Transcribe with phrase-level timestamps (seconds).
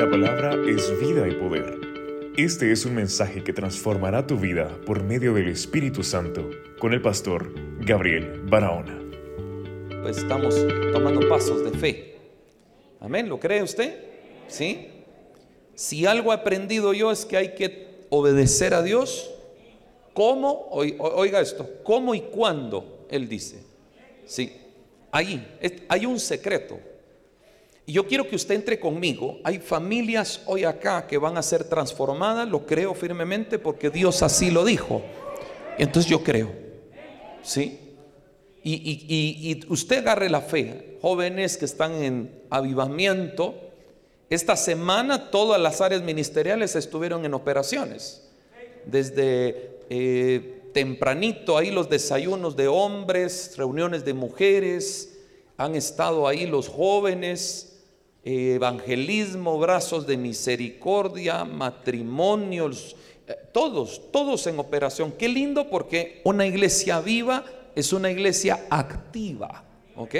[0.00, 1.78] La palabra es vida y poder.
[2.34, 7.02] Este es un mensaje que transformará tu vida por medio del Espíritu Santo con el
[7.02, 8.98] pastor Gabriel Barahona.
[10.00, 10.56] Pues estamos
[10.90, 12.16] tomando pasos de fe.
[12.98, 13.94] Amén, ¿lo cree usted?
[14.48, 14.88] ¿Sí?
[15.74, 19.30] Si algo he aprendido yo es que hay que obedecer a Dios.
[20.14, 20.66] ¿Cómo?
[20.70, 23.06] Oiga esto, ¿cómo y cuándo?
[23.10, 23.62] Él dice.
[24.24, 24.50] Sí,
[25.12, 25.46] ahí
[25.90, 26.80] hay un secreto.
[27.90, 29.38] Yo quiero que usted entre conmigo.
[29.42, 34.50] Hay familias hoy acá que van a ser transformadas, lo creo firmemente porque Dios así
[34.50, 35.02] lo dijo.
[35.78, 36.52] Entonces yo creo.
[37.42, 37.80] ¿Sí?
[38.62, 40.98] Y, usted agarre la fe.
[41.00, 43.54] Jóvenes que están en avivamiento.
[44.28, 48.28] Esta semana todas las áreas ministeriales estuvieron en operaciones.
[48.84, 55.18] Desde eh, tempranito ahí los desayunos de hombres, reuniones de mujeres.
[55.56, 57.69] Han estado ahí los jóvenes
[58.24, 65.12] evangelismo, brazos de misericordia, matrimonios, eh, todos, todos en operación.
[65.12, 67.44] Qué lindo porque una iglesia viva
[67.74, 69.64] es una iglesia activa,
[69.96, 70.14] ¿ok?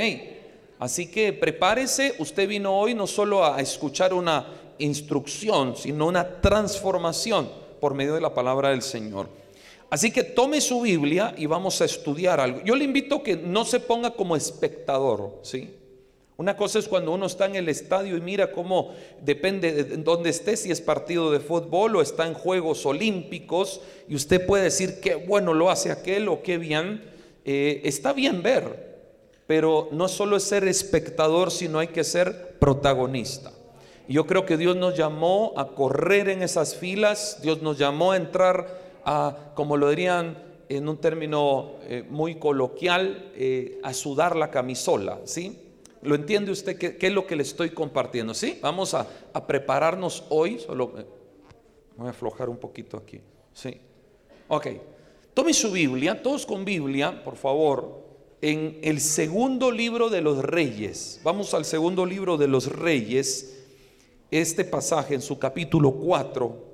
[0.78, 4.46] Así que prepárese, usted vino hoy no solo a escuchar una
[4.78, 9.28] instrucción, sino una transformación por medio de la palabra del Señor.
[9.90, 12.60] Así que tome su Biblia y vamos a estudiar algo.
[12.64, 15.74] Yo le invito a que no se ponga como espectador, ¿sí?
[16.40, 20.30] Una cosa es cuando uno está en el estadio y mira cómo depende de dónde
[20.30, 25.00] esté, si es partido de fútbol o está en Juegos Olímpicos, y usted puede decir
[25.02, 27.04] qué bueno lo hace aquel o qué bien.
[27.44, 29.02] Eh, está bien ver,
[29.46, 33.52] pero no solo es ser espectador, sino hay que ser protagonista.
[34.08, 38.12] Y yo creo que Dios nos llamó a correr en esas filas, Dios nos llamó
[38.12, 44.36] a entrar a, como lo dirían en un término eh, muy coloquial, eh, a sudar
[44.36, 45.66] la camisola, ¿sí?
[46.02, 48.32] ¿Lo entiende usted qué, es lo que le estoy compartiendo?
[48.32, 48.58] ¿Sí?
[48.62, 49.06] Vamos a,
[49.46, 50.58] prepararnos hoy.
[50.58, 51.04] Solo eh,
[51.96, 53.20] voy a aflojar un poquito aquí.
[53.52, 53.76] Sí.
[54.48, 54.68] Ok.
[55.34, 58.02] Tome su Biblia, todos con Biblia, por favor,
[58.40, 61.20] en el segundo libro de los reyes.
[61.22, 63.58] Vamos al segundo libro de los reyes.
[64.30, 66.70] Este pasaje en su capítulo 4.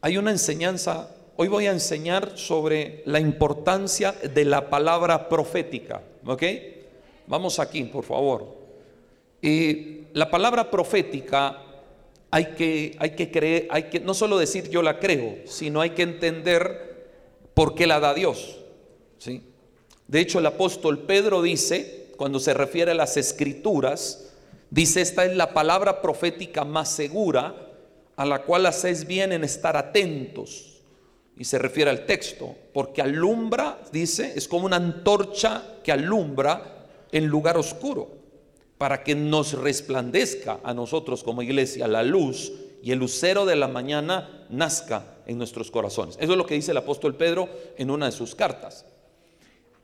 [0.00, 6.00] Hay una enseñanza Hoy voy a enseñar sobre la importancia de la palabra profética.
[6.24, 6.42] ¿Ok?
[7.26, 8.54] Vamos aquí, por favor.
[9.42, 11.60] Y la palabra profética
[12.30, 15.90] hay que, hay que creer, hay que no solo decir yo la creo, sino hay
[15.90, 17.10] que entender
[17.52, 18.60] por qué la da Dios.
[19.18, 19.42] ¿sí?
[20.06, 24.32] De hecho, el apóstol Pedro dice, cuando se refiere a las escrituras,
[24.70, 27.72] dice, esta es la palabra profética más segura
[28.14, 30.73] a la cual hacéis bien en estar atentos
[31.36, 37.26] y se refiere al texto, porque alumbra, dice, es como una antorcha que alumbra en
[37.26, 38.08] lugar oscuro,
[38.78, 42.52] para que nos resplandezca a nosotros como iglesia la luz
[42.82, 46.16] y el lucero de la mañana nazca en nuestros corazones.
[46.20, 48.84] Eso es lo que dice el apóstol Pedro en una de sus cartas.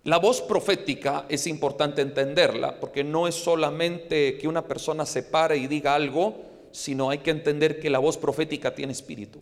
[0.04, 5.56] La voz profética es importante entenderla, porque no es solamente que una persona se pare
[5.56, 6.36] y diga algo,
[6.72, 9.40] sino hay que entender que la voz profética tiene espíritu.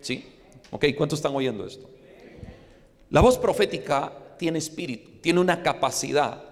[0.00, 0.24] ¿Sí?
[0.70, 1.88] Ok, ¿cuántos están oyendo esto?
[3.10, 6.42] La voz profética tiene espíritu, tiene una capacidad.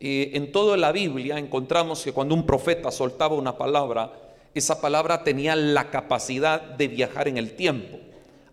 [0.00, 4.12] en toda la Biblia encontramos que cuando un profeta soltaba una palabra,
[4.52, 7.98] esa palabra tenía la capacidad de viajar en el tiempo.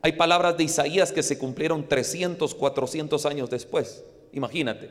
[0.01, 4.03] Hay palabras de Isaías que se cumplieron 300, 400 años después.
[4.31, 4.90] Imagínate.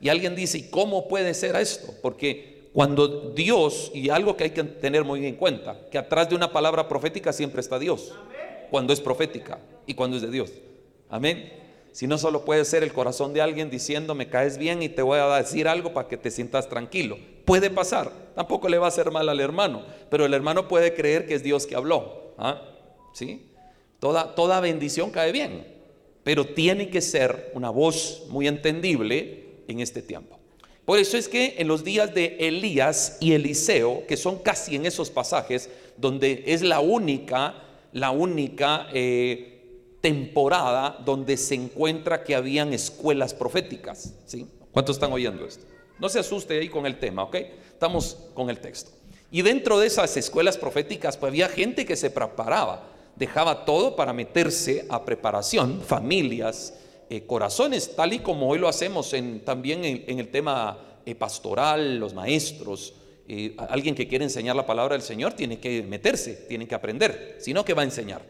[0.00, 1.92] Y alguien dice, ¿y cómo puede ser esto?
[2.00, 6.34] Porque cuando Dios, y algo que hay que tener muy en cuenta, que atrás de
[6.34, 8.12] una palabra profética siempre está Dios
[8.74, 10.50] cuando es profética y cuando es de Dios.
[11.08, 11.52] Amén.
[11.92, 15.00] Si no solo puede ser el corazón de alguien diciendo me caes bien y te
[15.00, 17.16] voy a decir algo para que te sientas tranquilo.
[17.44, 18.10] Puede pasar.
[18.34, 21.44] Tampoco le va a hacer mal al hermano, pero el hermano puede creer que es
[21.44, 22.34] Dios que habló.
[22.36, 22.62] ¿Ah?
[23.12, 23.46] ¿Sí?
[24.00, 25.68] Toda, toda bendición cae bien,
[26.24, 30.40] pero tiene que ser una voz muy entendible en este tiempo.
[30.84, 34.84] Por eso es que en los días de Elías y Eliseo, que son casi en
[34.84, 37.63] esos pasajes donde es la única
[37.94, 44.14] la única eh, temporada donde se encuentra que habían escuelas proféticas.
[44.26, 44.46] ¿sí?
[44.72, 45.64] ¿Cuántos están oyendo esto?
[45.98, 47.36] No se asuste ahí con el tema, ¿ok?
[47.70, 48.90] Estamos con el texto.
[49.30, 54.12] Y dentro de esas escuelas proféticas, pues había gente que se preparaba, dejaba todo para
[54.12, 56.74] meterse a preparación, familias,
[57.08, 61.98] eh, corazones, tal y como hoy lo hacemos en, también en, el tema eh, pastoral,
[61.98, 62.94] los maestros,
[63.68, 67.54] alguien que quiere enseñar la palabra del Señor tiene que meterse, tiene que aprender, si
[67.54, 68.22] no, ¿qué va a enseñar?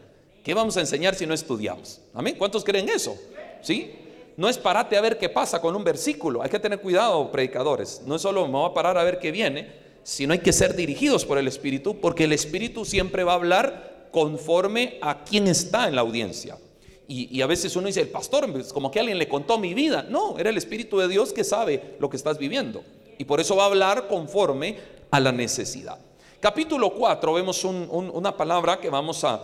[0.45, 2.01] ¿Qué vamos a enseñar si no estudiamos?
[2.13, 2.35] Amén.
[2.37, 3.17] ¿Cuántos creen eso?
[3.61, 3.93] ¿Sí?
[4.37, 6.43] No es parate a ver qué pasa con un versículo.
[6.43, 8.03] Hay que tener cuidado, predicadores.
[8.05, 9.83] No es solo me voy a parar a ver qué viene.
[10.03, 14.09] sino hay que ser dirigidos por el Espíritu, porque el Espíritu siempre va a hablar
[14.11, 16.59] conforme a quien está en la audiencia.
[17.07, 20.05] Y, a veces uno dice, el pastor, como que alguien le contó mi vida.
[20.07, 22.83] No, era el Espíritu de Dios que sabe lo que estás viviendo.
[23.17, 24.77] Y por eso va a hablar conforme
[25.11, 25.99] a la necesidad.
[26.39, 29.43] Capítulo 4 vemos una palabra que vamos a,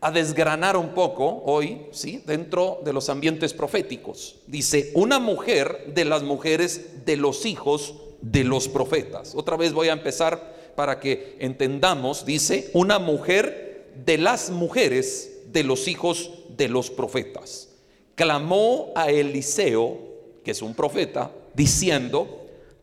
[0.00, 2.22] a desgranar un poco hoy, ¿sí?
[2.26, 4.36] dentro de los ambientes proféticos.
[4.46, 9.34] Dice, una mujer de las mujeres de los hijos de los profetas.
[9.34, 15.62] Otra vez voy a empezar para que entendamos, dice, una mujer de las mujeres de
[15.62, 17.68] los hijos de los profetas.
[18.14, 19.98] Clamó a Eliseo,
[20.44, 22.41] que es un profeta, diciendo,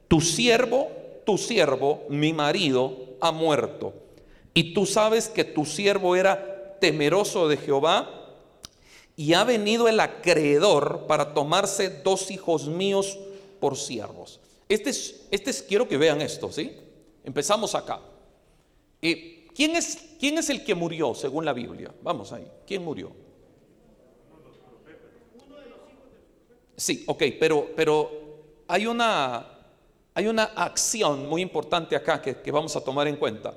[0.09, 0.89] tu siervo,
[1.25, 3.94] tu siervo, mi marido, ha muerto.
[4.53, 8.19] Y tú sabes que tu siervo era temeroso de Jehová,
[9.19, 13.19] y ha venido el acreedor para tomarse dos hijos míos
[13.59, 14.39] por siervos.
[14.69, 16.71] Este es, este es, quiero que vean esto, ¿sí?
[17.25, 18.00] Empezamos acá.
[19.01, 21.94] y ¿quién, es, ¿Quién es el que murió según la Biblia?
[22.01, 22.47] Vamos ahí.
[22.65, 23.11] ¿Quién murió?
[26.77, 28.09] Sí, ok, pero, pero
[28.69, 29.58] hay, una,
[30.19, 33.54] hay una acción muy importante acá que, vamos a tomar en cuenta.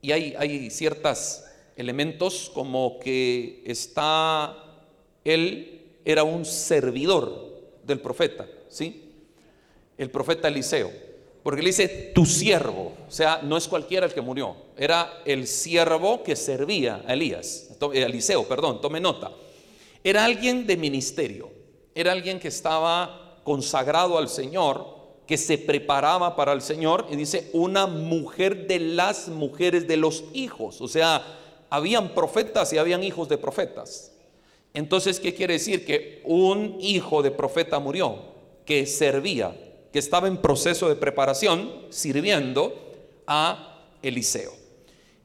[0.00, 4.56] Y hay, ciertas elementos como que está,
[5.24, 9.10] él era un servidor del profeta, ¿sí?
[9.96, 10.92] El profeta Eliseo,
[11.42, 15.48] porque le dice tu siervo, o sea, no es cualquiera el que murió, era el
[15.48, 19.32] siervo que servía a Elías, eh, Eliseo, perdón, tome nota.
[20.04, 21.50] Era alguien de ministerio,
[21.92, 24.97] era alguien que estaba consagrado al Señor,
[25.28, 30.24] que se preparaba para el Señor, y dice, una mujer de las mujeres de los
[30.32, 31.22] hijos, o sea,
[31.68, 34.12] habían profetas y habían hijos de profetas.
[34.72, 35.84] Entonces, ¿qué quiere decir?
[35.84, 38.16] Que un hijo de profeta murió,
[38.64, 39.54] que servía,
[39.92, 42.74] que estaba en proceso de preparación, sirviendo
[43.26, 44.52] a Eliseo.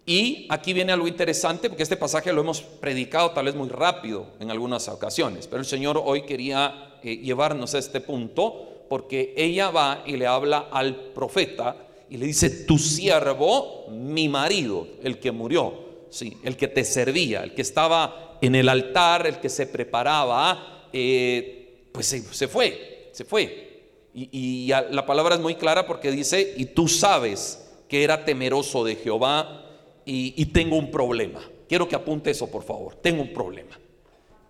[0.05, 4.27] Y aquí viene algo interesante, porque este pasaje lo hemos predicado tal vez muy rápido
[4.41, 9.69] en algunas ocasiones, pero el Señor hoy quería eh, llevarnos a este punto, porque ella
[9.71, 15.31] va y le habla al profeta y le dice, tu siervo, mi marido, el que
[15.31, 19.65] murió, sí, el que te servía, el que estaba en el altar, el que se
[19.65, 23.71] preparaba, eh, pues se, fue, se fue.
[24.13, 28.95] Y, la palabra es muy clara porque dice, y tú sabes que era temeroso de
[28.95, 29.65] Jehová
[30.06, 31.41] y, tengo un problema.
[31.68, 33.79] Quiero que apunte eso, por favor, tengo un problema.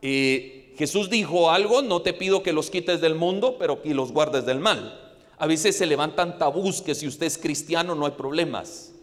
[0.02, 4.12] Eh, Jesús dijo algo, no te pido que los quites del mundo, pero que los
[4.12, 5.00] guardes del mal.
[5.38, 8.94] A veces se levantan tabús que si usted es cristiano no hay problemas.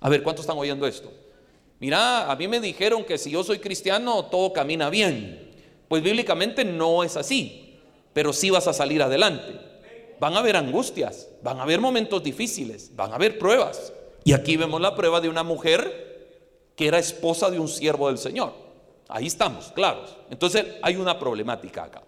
[0.00, 1.12] A ver, ¿cuántos están oyendo esto?
[1.78, 5.52] Mira, a mí me dijeron que si yo soy cristiano todo camina bien.
[5.88, 7.78] Pues bíblicamente no es así,
[8.12, 9.60] pero sí vas a salir adelante.
[10.18, 13.92] Van a haber angustias, van a haber momentos difíciles, van a haber pruebas.
[14.24, 16.06] Y aquí vemos la prueba de una mujer
[16.74, 18.65] que era esposa de un siervo del Señor.
[19.08, 20.16] Ahí estamos, claros.
[20.30, 22.02] Entonces hay una problemática acá.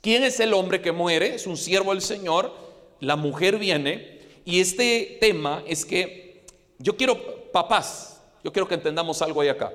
[0.00, 1.34] ¿Quién es el hombre que muere?
[1.34, 2.52] Es un siervo del Señor.
[3.00, 4.20] La mujer viene.
[4.44, 6.44] Y este tema es que
[6.78, 9.72] yo quiero, papás, yo quiero que entendamos algo ahí acá.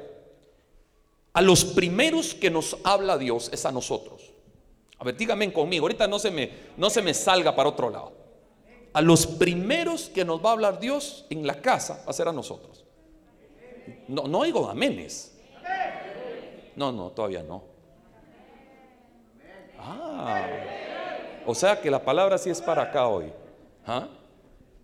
[1.33, 4.33] A los primeros que nos habla Dios es a nosotros.
[4.99, 8.11] A ver, díganme conmigo, ahorita no se me, no se me salga para otro lado.
[8.93, 12.27] A los primeros que nos va a hablar Dios en la casa va a ser
[12.27, 12.83] a nosotros.
[14.07, 15.36] No, no oigo amenes.
[16.77, 17.63] No, no, todavía no.
[19.79, 20.45] Ah,
[21.47, 23.33] o sea que la palabra sí es para acá hoy.
[23.85, 24.07] ¿Ah?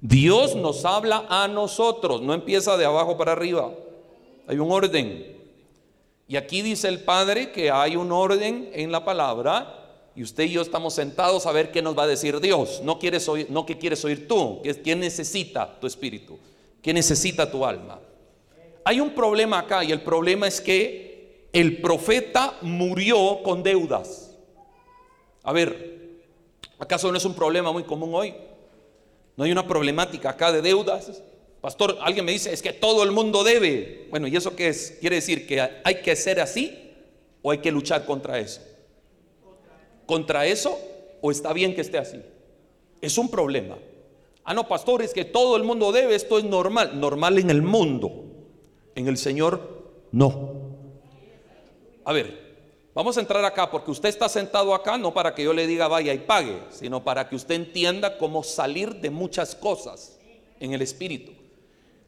[0.01, 3.71] Dios nos habla a nosotros, no empieza de abajo para arriba.
[4.47, 5.37] Hay un orden.
[6.27, 9.79] Y aquí dice el Padre que hay un orden en la palabra
[10.15, 12.81] y usted y yo estamos sentados a ver qué nos va a decir Dios.
[12.83, 16.39] No quieres oír, no que quieres oír tú, ¿Quién necesita tu espíritu,
[16.81, 17.99] ¿Quién necesita tu alma.
[18.83, 21.12] Hay un problema acá y el problema es que
[21.53, 24.35] el profeta murió con deudas.
[25.43, 26.23] A ver,
[26.79, 28.33] ¿acaso no es un problema muy común hoy?
[29.37, 31.21] No hay una problemática acá de deudas.
[31.61, 34.07] Pastor, alguien me dice, es que todo el mundo debe.
[34.09, 34.97] Bueno, ¿y eso qué es?
[34.99, 36.91] ¿Quiere decir que hay que ser así
[37.43, 38.61] o hay que luchar contra eso?
[40.07, 40.77] ¿Contra eso
[41.21, 42.19] o está bien que esté así?
[42.99, 43.77] Es un problema.
[44.43, 46.99] Ah, no, pastor, es que todo el mundo debe, esto es normal.
[46.99, 48.25] Normal en el mundo.
[48.95, 50.52] En el Señor, no.
[52.05, 52.53] A ver,
[52.95, 55.87] Vamos a entrar acá porque usted está sentado acá no para que yo le diga
[55.87, 60.19] vaya y pague, sino para que usted entienda cómo salir de muchas cosas
[60.59, 61.31] en el espíritu.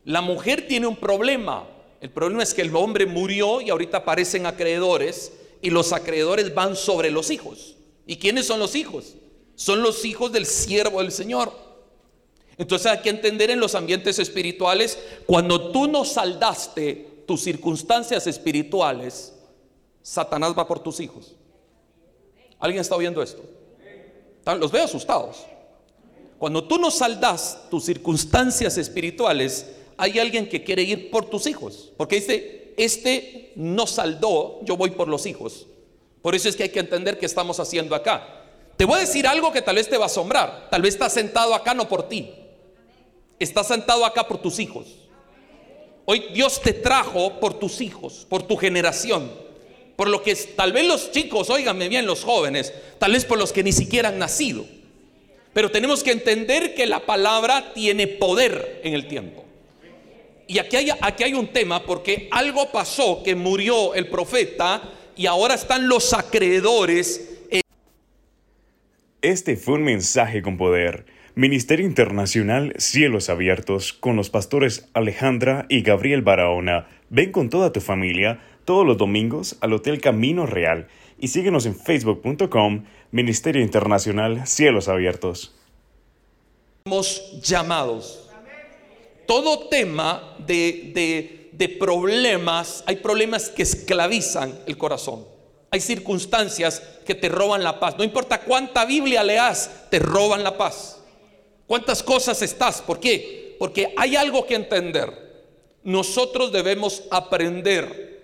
[0.03, 1.67] La mujer tiene un problema.
[2.01, 6.75] El problema es que el hombre murió y ahorita aparecen acreedores y los acreedores van
[6.75, 7.75] sobre los hijos.
[8.05, 9.15] ¿Y quiénes son los hijos?
[9.55, 11.51] Son los hijos del siervo del Señor.
[12.59, 19.34] Entonces hay que entender en los ambientes espirituales, cuando tú no saldaste tus circunstancias espirituales,
[20.05, 21.33] Satanás va por tus hijos.
[22.59, 23.43] ¿Alguien está oyendo esto?
[24.59, 25.47] Los veo asustados.
[26.37, 29.65] Cuando tú no saldas tus circunstancias espirituales,
[29.97, 31.91] hay alguien que quiere ir por tus hijos.
[31.97, 35.65] Porque dice, este no saldó, yo voy por los hijos.
[36.21, 38.43] Por eso es que hay que entender qué estamos haciendo acá.
[38.77, 40.67] Te voy a decir algo que tal vez te va a asombrar.
[40.69, 42.31] Tal vez estás sentado acá no por ti.
[43.39, 44.85] Estás sentado acá por tus hijos.
[46.05, 49.44] Hoy Dios te trajo por tus hijos, por tu generación.
[49.95, 53.53] Por lo que tal vez los chicos, óiganme bien los jóvenes, tal vez por los
[53.53, 54.65] que ni siquiera han nacido.
[55.53, 59.45] Pero tenemos que entender que la palabra tiene poder en el tiempo.
[60.47, 64.81] Y aquí hay, aquí hay un tema porque algo pasó que murió el profeta
[65.15, 67.31] y ahora están los acreedores.
[69.21, 71.05] Este fue un mensaje con poder.
[71.33, 76.87] Ministerio Internacional Cielos Abiertos con los pastores Alejandra y Gabriel Barahona.
[77.09, 80.87] Ven con toda tu familia todos los domingos al Hotel Camino Real
[81.19, 85.55] y síguenos en facebook.com Ministerio Internacional Cielos Abiertos.
[86.83, 88.29] Somos llamados.
[89.25, 95.25] Todo tema de, de problemas, hay problemas que esclavizan el corazón.
[95.71, 97.97] Hay circunstancias que te roban la paz.
[97.97, 101.01] No importa cuánta Biblia leas, te roban la paz.
[101.67, 102.81] ¿Cuántas cosas estás?
[102.81, 103.55] ¿Por qué?
[103.57, 105.11] Porque hay algo que entender.
[105.83, 108.14] Nosotros debemos aprender.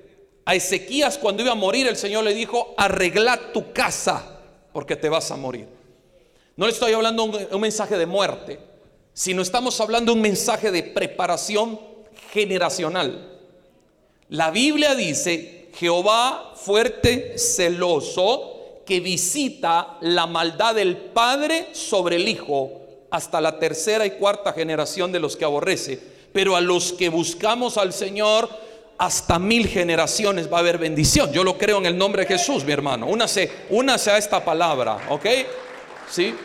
[0.45, 4.39] A Ezequías cuando iba a morir el Señor le dijo, arregla tu casa
[4.73, 5.67] porque te vas a morir.
[6.55, 8.59] No le estoy hablando un, un mensaje de muerte,
[9.13, 11.79] sino estamos hablando un mensaje de preparación
[12.31, 13.39] generacional.
[14.29, 22.81] La Biblia dice, Jehová fuerte, celoso, que visita la maldad del Padre sobre el Hijo
[23.09, 25.99] hasta la tercera y cuarta generación de los que aborrece.
[26.33, 28.49] Pero a los que buscamos al Señor,
[29.01, 31.33] hasta mil generaciones va a haber bendición.
[31.33, 33.07] Yo lo creo en el nombre de Jesús, mi hermano.
[33.07, 35.25] Únase, únase a esta palabra, ¿ok?
[36.07, 36.35] ¿Sí?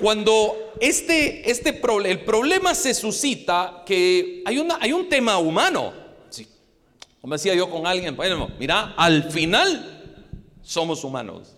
[0.00, 5.92] Cuando este, este el problema se suscita que hay, una, hay un tema humano.
[6.30, 6.48] Sí.
[7.20, 10.18] Como decía yo con alguien, bueno, mira, al final
[10.62, 11.54] somos humanos.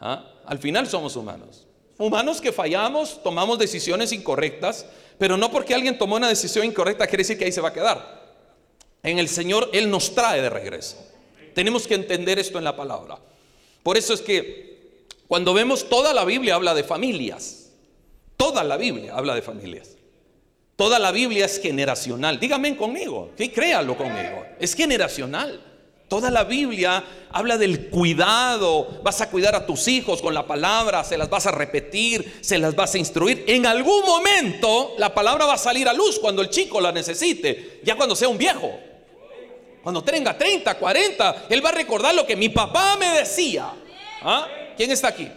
[0.00, 0.24] ¿Ah?
[0.46, 1.68] Al final somos humanos.
[1.96, 4.86] Humanos que fallamos, tomamos decisiones incorrectas,
[5.20, 7.72] pero no porque alguien tomó una decisión incorrecta quiere decir que ahí se va a
[7.74, 8.38] quedar.
[9.02, 10.96] En el Señor Él nos trae de regreso.
[11.54, 13.18] Tenemos que entender esto en la palabra.
[13.82, 17.68] Por eso es que cuando vemos toda la Biblia habla de familias.
[18.38, 19.90] Toda la Biblia habla de familias.
[20.74, 22.40] Toda la Biblia es generacional.
[22.40, 24.46] Dígame conmigo, sí, créalo conmigo.
[24.58, 25.60] Es generacional.
[26.10, 28.98] Toda la Biblia habla del cuidado.
[29.04, 32.58] Vas a cuidar a tus hijos con la palabra, se las vas a repetir, se
[32.58, 33.44] las vas a instruir.
[33.46, 37.78] En algún momento la palabra va a salir a luz cuando el chico la necesite,
[37.84, 38.72] ya cuando sea un viejo.
[39.84, 43.70] Cuando tenga 30, 40, él va a recordar lo que mi papá me decía.
[44.22, 44.48] ¿Ah?
[44.76, 45.28] ¿Quién está aquí?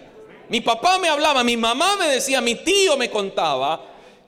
[0.49, 3.79] Mi papá me hablaba, mi mamá me decía, mi tío me contaba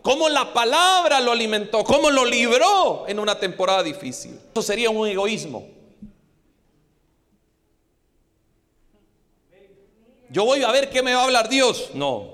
[0.04, 4.40] cómo la palabra lo alimentó, cómo lo libró en una temporada difícil.
[4.52, 5.75] Eso sería un egoísmo.
[10.36, 11.92] Yo voy a ver qué me va a hablar Dios.
[11.94, 12.28] No,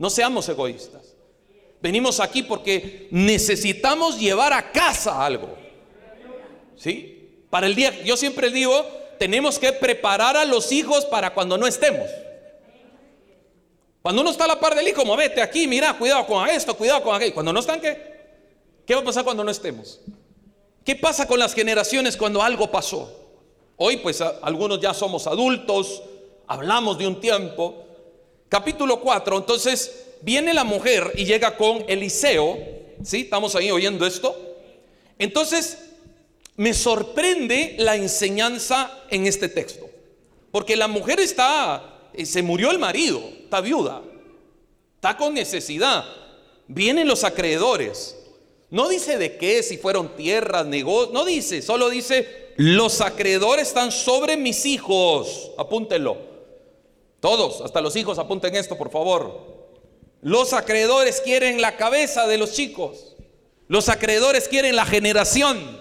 [0.00, 1.14] no seamos egoístas.
[1.80, 5.56] Venimos aquí porque necesitamos llevar a casa algo.
[6.74, 7.44] ¿Sí?
[7.48, 8.84] Para el día, yo siempre digo,
[9.20, 12.10] tenemos que preparar a los hijos para cuando no estemos.
[14.02, 17.04] Cuando uno está a la par del hijo, movete aquí, mira, cuidado con esto, cuidado
[17.04, 17.32] con aquello.
[17.34, 18.16] Cuando no están, ¿qué?
[18.84, 20.00] ¿Qué va a pasar cuando no estemos?
[20.84, 23.08] ¿Qué pasa con las generaciones cuando algo pasó?
[23.76, 26.02] Hoy pues algunos ya somos adultos,
[26.46, 27.84] hablamos de un tiempo.
[28.48, 32.58] Capítulo 4, entonces viene la mujer y llega con Eliseo,
[33.02, 33.22] ¿sí?
[33.22, 34.36] Estamos ahí oyendo esto.
[35.18, 35.78] Entonces,
[36.56, 39.88] me sorprende la enseñanza en este texto,
[40.50, 44.02] porque la mujer está, eh, se murió el marido, está viuda,
[44.94, 46.04] está con necesidad,
[46.66, 48.16] vienen los acreedores.
[48.70, 53.92] No dice de qué, si fueron tierras, negocios, no dice, solo dice, los acreedores están
[53.92, 56.35] sobre mis hijos, apúntenlo.
[57.20, 59.56] Todos, hasta los hijos, apunten esto, por favor.
[60.22, 63.16] Los acreedores quieren la cabeza de los chicos.
[63.68, 65.80] Los acreedores quieren la generación.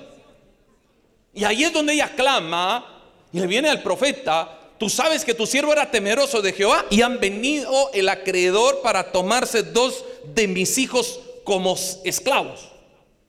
[1.34, 2.96] Y ahí es donde ella clama
[3.32, 7.02] y le viene al profeta, tú sabes que tu siervo era temeroso de Jehová y
[7.02, 11.76] han venido el acreedor para tomarse dos de mis hijos como
[12.06, 12.72] esclavos.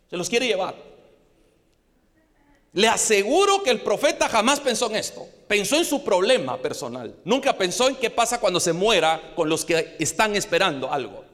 [0.09, 0.86] Se los quiere llevar.
[2.77, 5.27] Le aseguro que el profeta jamás pensó en esto.
[5.49, 7.15] Pensó en su problema personal.
[7.25, 11.25] Nunca pensó en qué pasa cuando se muera con los que están esperando algo.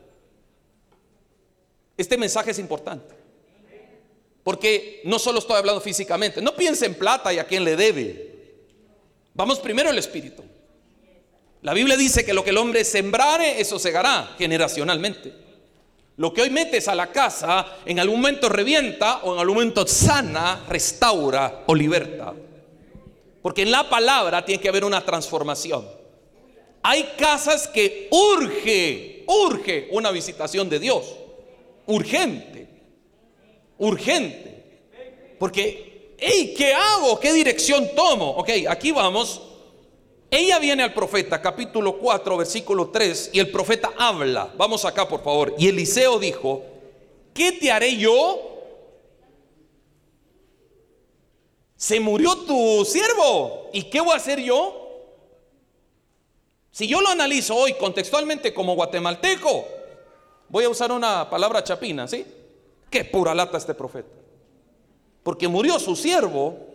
[1.96, 3.16] Este mensaje es importante.
[4.44, 6.40] Porque no solo estoy hablando físicamente.
[6.40, 8.54] No piense en plata y a quién le debe.
[9.34, 10.44] Vamos primero el espíritu.
[11.62, 15.34] La Biblia dice que lo que el hombre sembrare, eso segará generacionalmente.
[16.22, 19.84] Lo que hoy metes a la casa, en algún momento revienta o en algún momento
[19.88, 22.32] sana, restaura o liberta.
[23.42, 25.84] Porque en la palabra tiene que haber una transformación.
[26.80, 31.12] Hay casas que urge, urge una visitación de Dios.
[31.86, 32.68] Urgente.
[33.78, 34.64] Urgente.
[35.40, 37.18] Porque, hey, ¿qué hago?
[37.18, 38.30] ¿Qué dirección tomo?
[38.30, 39.42] Ok, aquí vamos
[40.34, 44.50] ella viene al profeta, capítulo 4, versículo 3, y el profeta habla.
[44.56, 45.54] Vamos acá, por favor.
[45.58, 46.62] Y Eliseo dijo,
[47.34, 48.40] ¿qué te haré yo?
[51.76, 53.68] Se murió tu siervo.
[53.74, 55.10] ¿Y qué voy a hacer yo?
[56.70, 59.66] Si yo lo analizo hoy contextualmente como guatemalteco,
[60.48, 62.24] voy a usar una palabra chapina, ¿sí?
[62.88, 64.08] Qué pura lata este profeta.
[65.22, 66.71] Porque murió su siervo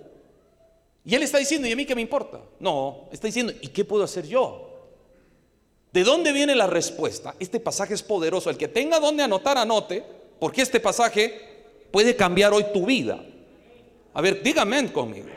[1.08, 2.42] y él está diciendo, ¿y a mí qué me importa?
[2.60, 4.90] No, está diciendo, ¿y qué puedo hacer yo?
[5.94, 7.34] ¿De dónde viene la respuesta?
[7.40, 8.50] Este pasaje es poderoso.
[8.50, 10.04] El que tenga donde anotar, anote,
[10.38, 13.24] porque este pasaje puede cambiar hoy tu vida.
[14.14, 15.30] A ver, dígame conmigo.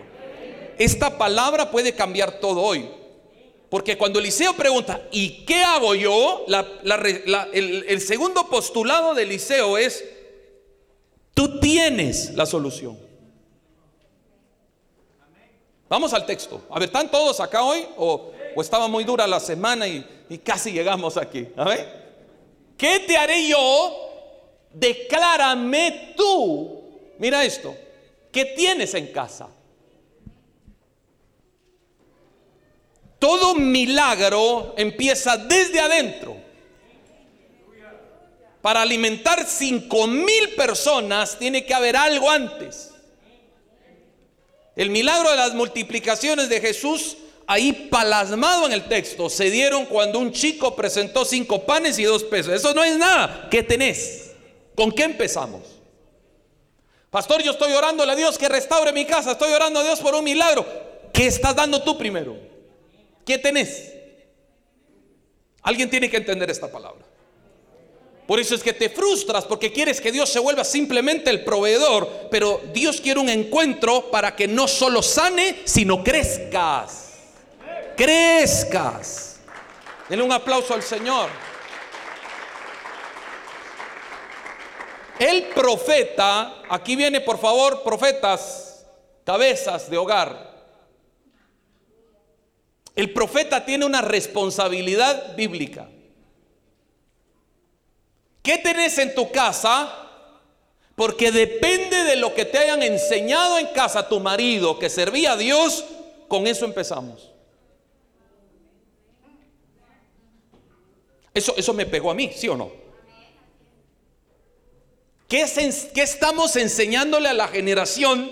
[0.77, 2.91] Esta palabra puede cambiar todo hoy.
[3.69, 6.47] Porque cuando Eliseo pregunta, ¿y qué hago yo?
[7.53, 10.05] el, el segundo postulado de Eliseo es,
[11.33, 13.10] tú tienes la solución.
[15.91, 16.63] Vamos al texto.
[16.71, 17.85] A ver, ¿están todos acá hoy?
[17.97, 21.49] ¿O, estaba muy dura la semana y, casi llegamos aquí?
[21.57, 22.01] A ver.
[22.79, 24.09] ¿Qué te haré yo?
[24.73, 26.81] Declárame tú.
[27.19, 27.77] Mira esto.
[28.31, 29.49] ¿Qué tienes en casa?
[33.19, 36.37] Todo milagro empieza desde adentro.
[38.63, 42.90] Para alimentar cinco mil personas tiene que haber algo antes.
[44.77, 50.19] El milagro de las multiplicaciones de Jesús, ahí plasmado en el texto, se dieron cuando
[50.19, 52.55] un chico presentó cinco panes y dos pesos.
[52.55, 53.49] Eso no es nada.
[53.51, 54.31] ¿Qué tenés?
[54.75, 55.63] ¿Con qué empezamos?
[57.11, 59.33] Pastor, yo estoy orando a Dios que restaure mi casa.
[59.33, 60.65] Estoy orando a Dios por un milagro.
[61.13, 62.37] ¿Qué estás dando tú primero?
[63.27, 63.93] ¿Qué tenés?
[65.63, 67.05] Alguien tiene que entender esta palabra.
[68.31, 72.29] Por eso es que te frustras porque quieres que Dios se vuelva simplemente el proveedor,
[72.31, 77.11] pero Dios quiere un encuentro para que no solo sane, sino crezcas.
[77.97, 79.41] Crezcas.
[80.09, 81.29] Denle un aplauso al Señor.
[85.19, 88.87] El profeta, aquí viene por favor, profetas,
[89.25, 90.55] cabezas de hogar.
[92.95, 95.89] El profeta tiene una responsabilidad bíblica.
[98.43, 99.97] ¿Qué tenés en tu casa?
[100.95, 105.37] Porque depende de lo que te hayan enseñado en casa tu marido que servía a
[105.37, 105.85] Dios,
[106.29, 107.31] con eso empezamos.
[111.33, 112.73] Eso, eso me pegó a mí, ¿sí o no?
[115.29, 115.47] ¿Qué,
[115.95, 118.31] ¿Qué estamos enseñándole a la generación?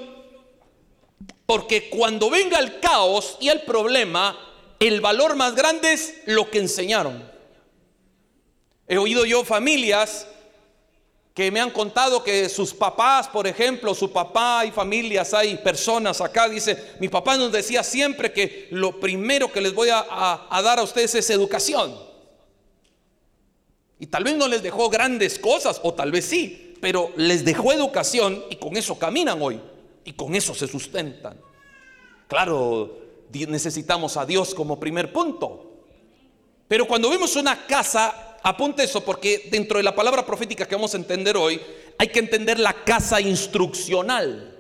[1.46, 4.36] Porque cuando venga el caos y el problema,
[4.80, 7.37] el valor más grande es lo que enseñaron.
[8.88, 10.26] He oído yo familias
[11.34, 16.20] que me han contado que sus papás, por ejemplo, su papá y familias, hay personas
[16.20, 20.80] acá, dice, mi papá nos decía siempre que lo primero que les voy a, dar
[20.80, 21.96] a ustedes es educación.
[24.00, 27.72] Y tal vez no les dejó grandes cosas, o tal vez sí, pero les dejó
[27.72, 29.60] educación y con eso caminan hoy,
[30.04, 31.38] y con eso se sustentan.
[32.26, 32.98] Claro,
[33.32, 35.66] necesitamos a Dios como primer punto.
[36.66, 40.94] Pero cuando vemos una casa apunte eso porque dentro de la palabra profética que vamos
[40.94, 41.60] a entender hoy,
[41.98, 44.56] hay que entender la casa instruccional.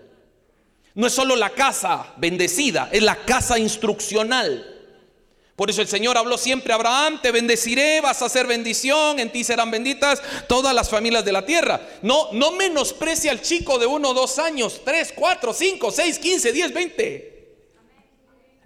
[0.94, 4.74] No es solo la casa bendecida, es la casa instruccional.
[5.54, 9.32] Por eso el Señor habló siempre a Abraham, te bendeciré, vas a hacer bendición, en
[9.32, 11.80] ti serán benditas todas las familias de la tierra.
[12.02, 16.72] No, no menosprecia al chico de uno, dos años, tres, cuatro, cinco, seis, quince, diez,
[16.72, 17.56] veinte.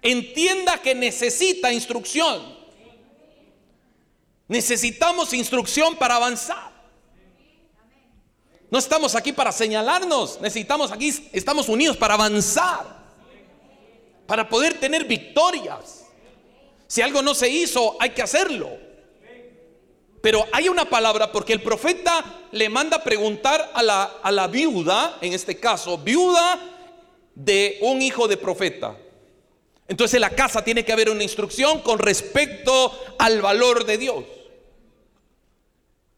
[0.03, 2.62] Entienda que necesita instrucción.
[4.53, 6.71] Necesitamos instrucción para avanzar.
[8.69, 12.85] No estamos aquí para señalarnos, necesitamos aquí, estamos unidos para avanzar,
[14.27, 16.05] para poder tener victorias.
[16.85, 18.69] Si algo no se hizo, hay que hacerlo.
[20.21, 25.17] Pero hay una palabra porque el profeta le manda preguntar a la, a la viuda,
[25.19, 26.59] en este caso, viuda
[27.33, 28.95] de un hijo de profeta.
[29.87, 34.23] Entonces en la casa tiene que haber una instrucción con respecto al valor de Dios.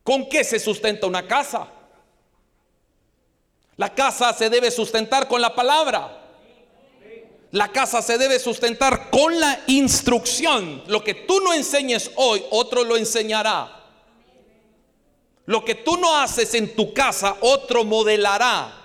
[0.06, 1.68] ¿Con qué se sustenta una casa?
[3.76, 6.22] La casa se debe sustentar con la palabra.
[7.50, 10.84] La casa se debe sustentar con la instrucción.
[10.86, 13.84] Lo que tú no enseñes hoy, otro lo enseñará.
[15.48, 18.84] Lo que tú no haces en tu casa, otro modelará.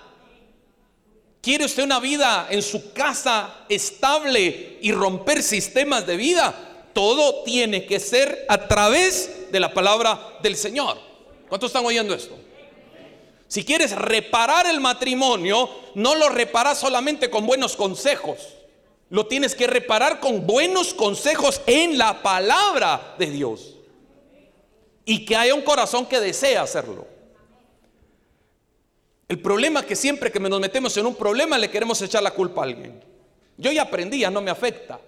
[1.39, 6.89] ¿Quiere usted una vida en su casa estable y romper sistemas de vida?
[6.93, 11.10] Todo tiene que ser a través de la palabra del Señor.
[11.51, 12.33] ¿Cuántos están oyendo esto?
[13.49, 18.37] Si quieres reparar el matrimonio, no lo reparas solamente con buenos consejos.
[19.09, 23.75] Lo tienes que reparar con buenos consejos en la palabra de Dios.
[25.03, 27.05] Y que haya un corazón que desea hacerlo.
[29.27, 32.31] El problema es que siempre que nos metemos en un problema le queremos echar la
[32.31, 33.03] culpa a alguien.
[33.57, 35.01] Yo ya aprendí, ya no me afecta.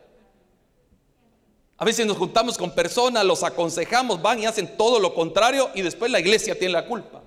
[1.77, 5.81] A veces nos juntamos con personas, los aconsejamos, van y hacen todo lo contrario y
[5.81, 7.21] después la iglesia tiene la culpa.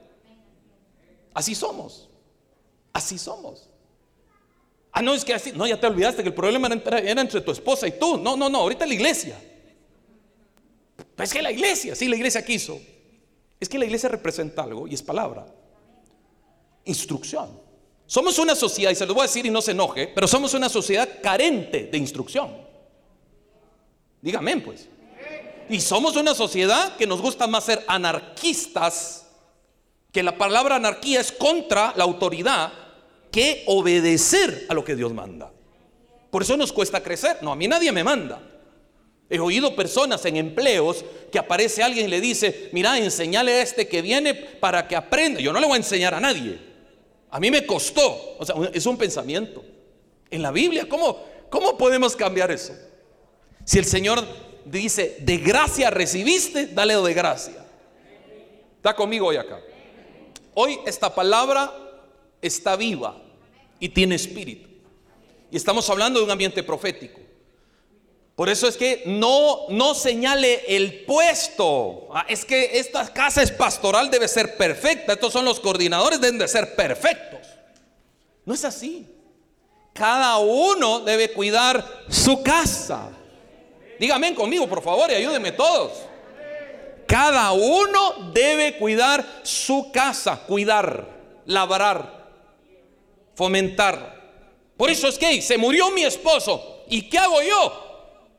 [1.34, 2.08] Así somos.
[2.92, 3.68] Así somos.
[4.92, 7.50] Ah, no, es que así, no, ya te olvidaste que el problema era, entre tu
[7.50, 8.16] esposa y tú.
[8.16, 9.38] No, no, no, ahorita la iglesia.
[11.14, 12.80] Pues es que la iglesia, sí, la iglesia quiso.
[13.60, 15.46] Es que la iglesia representa algo y es palabra
[16.86, 17.60] instrucción.
[18.06, 20.54] Somos una sociedad, y se lo voy a decir y no se enoje, pero somos
[20.54, 22.65] una sociedad carente de instrucción.
[24.20, 24.88] Dígame pues.
[25.68, 29.26] Y somos una sociedad que nos gusta más ser anarquistas,
[30.12, 32.72] que la palabra anarquía es contra la autoridad,
[33.30, 35.52] que obedecer a lo que Dios manda.
[36.30, 37.38] Por eso nos cuesta crecer.
[37.42, 38.40] No, a mí nadie me manda.
[39.28, 43.88] He oído personas en empleos que aparece alguien y le dice, mira, enseñale a este
[43.88, 45.40] que viene para que aprenda.
[45.40, 46.58] Yo no le voy a enseñar a nadie.
[47.30, 48.36] A mí me costó.
[48.38, 49.64] O sea, es un pensamiento.
[50.30, 52.72] En la Biblia, ¿cómo, cómo podemos cambiar eso?
[53.66, 54.24] Si el Señor
[54.64, 57.66] dice, de gracia recibiste, dale de gracia.
[58.76, 59.60] Está conmigo hoy acá.
[60.54, 61.74] Hoy esta palabra
[62.40, 63.20] está viva
[63.80, 64.68] y tiene espíritu.
[65.50, 67.20] Y estamos hablando de un ambiente profético.
[68.36, 72.06] Por eso es que no, no señale el puesto.
[72.12, 75.14] Ah, es que esta casa es pastoral, debe ser perfecta.
[75.14, 77.40] Estos son los coordinadores, deben de ser perfectos.
[78.44, 79.08] No es así.
[79.92, 83.10] Cada uno debe cuidar su casa.
[83.98, 85.92] Dígame conmigo, por favor, y ayúdenme todos.
[87.06, 91.06] Cada uno debe cuidar su casa, cuidar,
[91.46, 92.28] labrar,
[93.34, 94.16] fomentar.
[94.76, 96.84] Por eso es que se murió mi esposo.
[96.88, 97.86] ¿Y qué hago yo?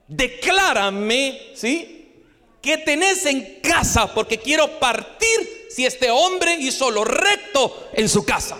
[0.07, 2.13] declárame, ¿sí?
[2.61, 4.13] ¿Qué tenés en casa?
[4.13, 8.57] Porque quiero partir si este hombre hizo lo recto en su casa.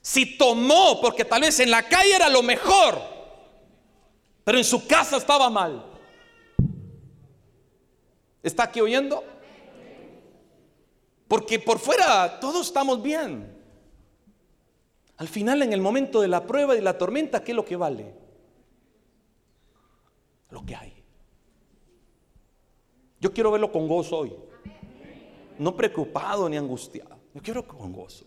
[0.00, 3.02] Si tomó, porque tal vez en la calle era lo mejor,
[4.44, 5.84] pero en su casa estaba mal.
[8.42, 9.22] ¿Está aquí oyendo?
[11.28, 13.56] Porque por fuera todos estamos bien.
[15.16, 17.76] Al final, en el momento de la prueba y la tormenta, ¿qué es lo que
[17.76, 18.20] vale?
[20.50, 20.92] lo que hay.
[23.20, 24.34] Yo quiero verlo con gozo hoy.
[25.58, 27.16] No preocupado ni angustiado.
[27.34, 28.24] Yo quiero con gozo.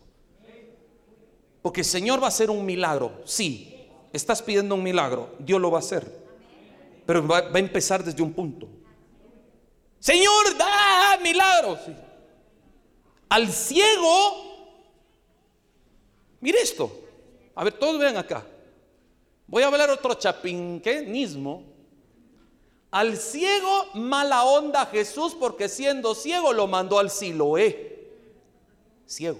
[1.61, 3.21] Porque el Señor va a hacer un milagro.
[3.25, 3.72] Sí,
[4.13, 5.35] estás pidiendo un milagro.
[5.39, 6.23] Dios lo va a hacer.
[7.05, 8.69] Pero va, a empezar desde un punto.
[9.99, 11.79] Señor, da milagros.
[13.27, 14.77] Al ciego,
[16.39, 16.89] mire esto.
[17.55, 18.45] A ver, todos vean acá.
[19.47, 21.73] Voy a hablar otro chapinquenismo
[22.93, 28.07] al ciego mala onda Jesús porque siendo ciego lo mandó al Siloé.
[29.07, 29.39] Ciego.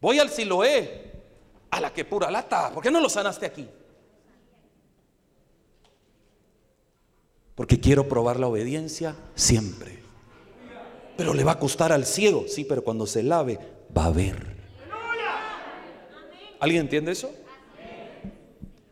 [0.00, 1.01] Voy al Siloé.
[1.72, 2.70] A la que pura lata.
[2.70, 3.68] ¿Por qué no lo sanaste aquí?
[7.54, 10.02] Porque quiero probar la obediencia siempre.
[11.16, 12.44] Pero le va a costar al ciego.
[12.46, 13.58] Sí, pero cuando se lave
[13.96, 14.56] va a ver.
[16.60, 17.30] ¿Alguien entiende eso?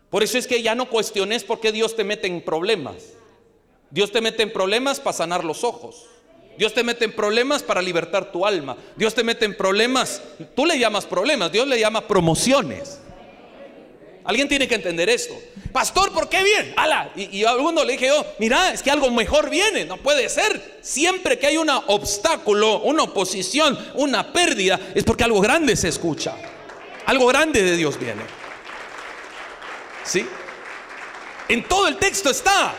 [0.08, 3.12] Por eso es que ya no cuestiones por qué Dios te mete en problemas.
[3.90, 6.06] Dios te mete en problemas para sanar los ojos.
[6.60, 8.76] Dios te mete en problemas para libertar tu alma.
[8.94, 10.20] Dios te mete en problemas.
[10.54, 12.98] Tú le llamas problemas, Dios le llama promociones.
[14.24, 15.32] Alguien tiene que entender esto.
[15.72, 16.74] Pastor, ¿por qué bien?
[16.76, 17.12] Ala.
[17.16, 19.86] Y, a alguno le dije yo, mira, es que algo mejor viene.
[19.86, 20.80] No puede ser.
[20.82, 26.36] Siempre que hay un obstáculo, una oposición, una pérdida, es porque algo grande se escucha.
[27.06, 28.20] Algo grande de Dios viene.
[30.04, 30.26] ¿Sí?
[31.48, 32.74] En todo el texto está.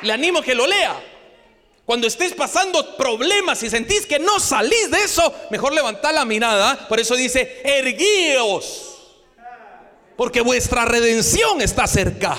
[0.00, 1.09] Le animo a que lo lea.
[1.90, 6.86] Cuando estés pasando problemas y sentís que no salís de eso, mejor levantá la mirada.
[6.86, 8.94] Por eso dice, erguíos.
[10.16, 12.36] Porque vuestra redención está cerca.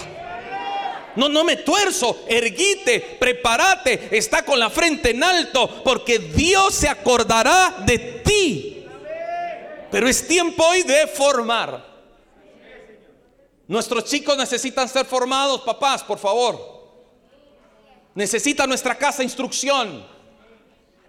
[1.18, 6.88] No, no me tuerzo, erguite, prepárate, está con la frente en alto, porque Dios se
[6.88, 8.86] acordará de ti.
[9.92, 11.86] Pero es tiempo hoy de formar.
[13.68, 16.81] Nuestros chicos necesitan ser formados, papás, por favor.
[18.14, 20.06] Necesita nuestra casa instrucción.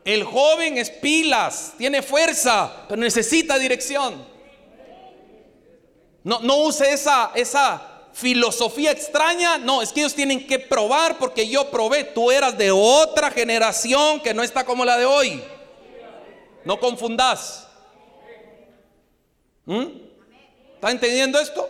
[0.04, 4.24] El joven es pilas, tiene fuerza, pero necesita dirección.
[6.24, 9.58] No, no use esa, esa filosofía extraña.
[9.58, 12.04] No, es que ellos tienen que probar porque yo probé.
[12.04, 15.42] Tú eras de otra generación que no está como la de hoy.
[16.64, 17.68] No confundas.
[19.64, 19.86] ¿Mm?
[20.74, 21.68] ¿Está entendiendo esto?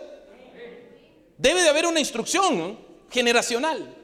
[1.37, 2.79] Debe de haber una instrucción
[3.11, 3.95] generacional.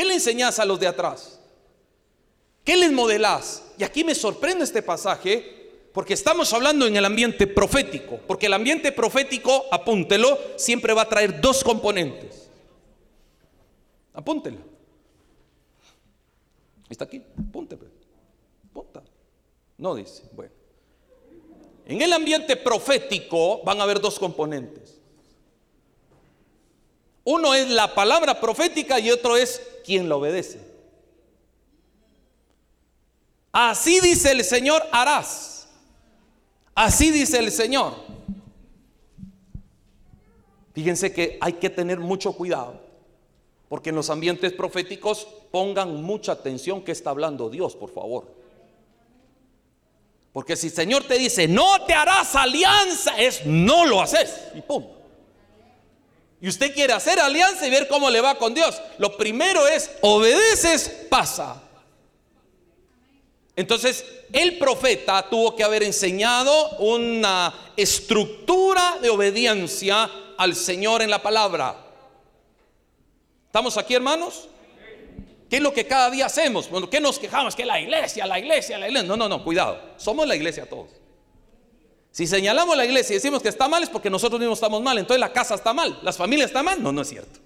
[0.00, 1.38] ¿Qué le enseñas a los de atrás?
[2.64, 3.64] ¿Qué les modelás?
[3.76, 8.54] Y aquí me sorprende este pasaje porque estamos hablando en el ambiente profético, porque el
[8.54, 12.48] ambiente profético, apúntelo, siempre va a traer dos componentes.
[14.14, 14.56] Apúntelo.
[16.88, 17.84] Está aquí, apúntelo.
[18.72, 19.02] Punta.
[19.76, 20.52] No dice, bueno.
[21.84, 24.98] En el ambiente profético van a haber dos componentes.
[27.24, 30.60] Uno es la palabra profética y otro es quien la obedece.
[33.52, 35.68] Así dice el Señor, harás.
[36.74, 37.94] Así dice el Señor.
[40.72, 42.80] Fíjense que hay que tener mucho cuidado,
[43.68, 48.40] porque en los ambientes proféticos pongan mucha atención que está hablando Dios, por favor.
[50.32, 54.42] Porque si el Señor te dice, no te harás alianza, es no lo haces.
[54.54, 54.99] Y punto.
[56.40, 58.80] Y usted quiere hacer alianza y ver cómo le va con Dios.
[58.98, 61.62] Lo primero es, obedeces, pasa.
[63.56, 71.20] Entonces, el profeta tuvo que haber enseñado una estructura de obediencia al Señor en la
[71.20, 71.76] palabra.
[73.46, 74.48] ¿Estamos aquí, hermanos?
[75.50, 76.70] ¿Qué es lo que cada día hacemos?
[76.70, 77.56] Bueno, ¿qué nos quejamos?
[77.56, 79.08] Que la iglesia, la iglesia, la iglesia.
[79.08, 79.78] No, no, no, cuidado.
[79.96, 80.99] Somos la iglesia todos.
[82.10, 84.98] Si señalamos la iglesia y decimos que está mal es porque nosotros mismos estamos mal,
[84.98, 86.82] entonces la casa está mal, las familias están mal.
[86.82, 87.38] No, no es cierto.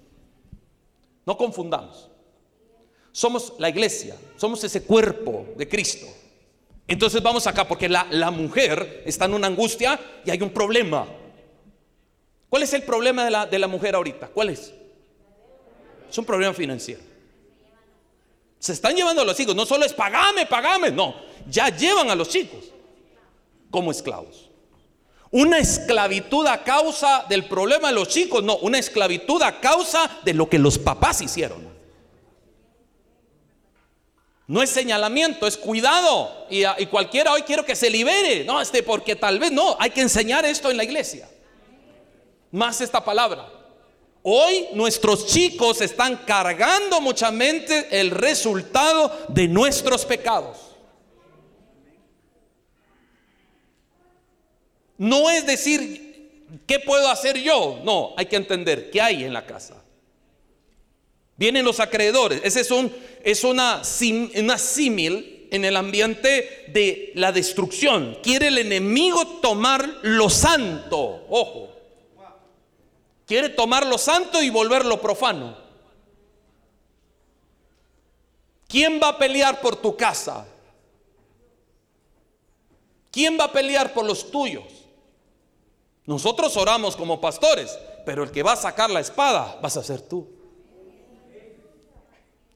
[1.27, 2.09] No confundamos.
[3.13, 6.07] Somos la iglesia, somos ese cuerpo de Cristo.
[6.89, 11.07] Entonces vamos acá porque la, la mujer está en una angustia y hay un problema.
[12.49, 14.29] ¿Cuál es el problema de la, de la mujer ahorita?
[14.29, 14.73] ¿Cuál es?
[16.11, 17.03] Es un problema financiero.
[18.59, 21.15] Se están llevando a los hijos, no solo es pagame, pagame, no,
[21.49, 22.65] ya llevan a los chicos
[23.71, 24.44] como esclavos.
[25.35, 30.33] Una esclavitud a causa del problema de los chicos, no, una esclavitud a causa de
[30.33, 31.75] lo que los papás hicieron.
[34.47, 36.47] No es señalamiento, es cuidado.
[36.49, 38.45] Y, y, cualquiera hoy quiero que se libere.
[38.45, 41.29] No, este, porque tal vez no, hay que enseñar esto en la iglesia.
[42.53, 43.51] Más esta palabra.
[44.23, 50.64] Hoy nuestros chicos están cargando muchamente el resultado de nuestros pecados.
[54.99, 57.81] No es decir, ¿qué puedo hacer yo?
[57.85, 59.83] No, hay que entender qué hay en la casa.
[61.37, 62.41] Vienen los acreedores.
[62.45, 62.93] Ese es, un,
[63.51, 63.83] una,
[64.37, 68.19] una símil en el ambiente de la destrucción.
[68.23, 71.27] Quiere el enemigo tomar lo santo.
[71.29, 71.71] Ojo.
[73.27, 75.57] Quiere tomar lo santo y volverlo profano.
[78.69, 80.47] ¿Quién va a pelear por tu casa?
[83.11, 84.65] ¿Quién va a pelear por los tuyos?
[86.07, 90.03] Nosotros oramos como pastores, pero el que va a sacar la espada vas a ser
[90.03, 90.29] tú.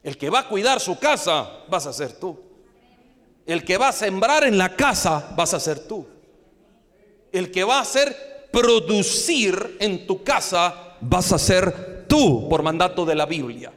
[0.03, 2.39] El que va a cuidar su casa vas a ser tú.
[3.47, 6.07] El que va a sembrar en la casa vas a ser tú.
[7.33, 13.05] El que va a hacer producir en tu casa vas a ser tú por mandato
[13.05, 13.73] de la Biblia.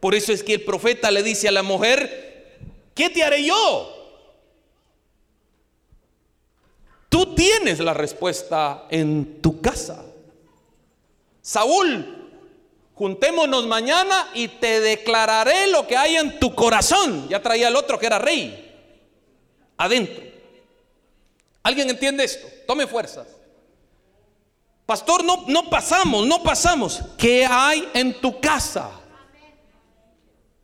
[0.00, 2.60] Por eso es que el profeta le dice a la mujer,
[2.94, 3.95] ¿qué te haré yo?
[7.08, 10.04] Tú tienes la respuesta en tu casa.
[11.40, 12.30] Saúl,
[12.94, 17.28] juntémonos mañana y te declararé lo que hay en tu corazón.
[17.28, 18.62] Ya traía el otro que era rey.
[19.76, 20.24] Adentro.
[21.62, 22.46] ¿Alguien entiende esto?
[22.66, 23.26] Tome fuerzas.
[24.86, 27.02] Pastor, no, no pasamos, no pasamos.
[27.18, 28.90] ¿Qué hay en tu casa?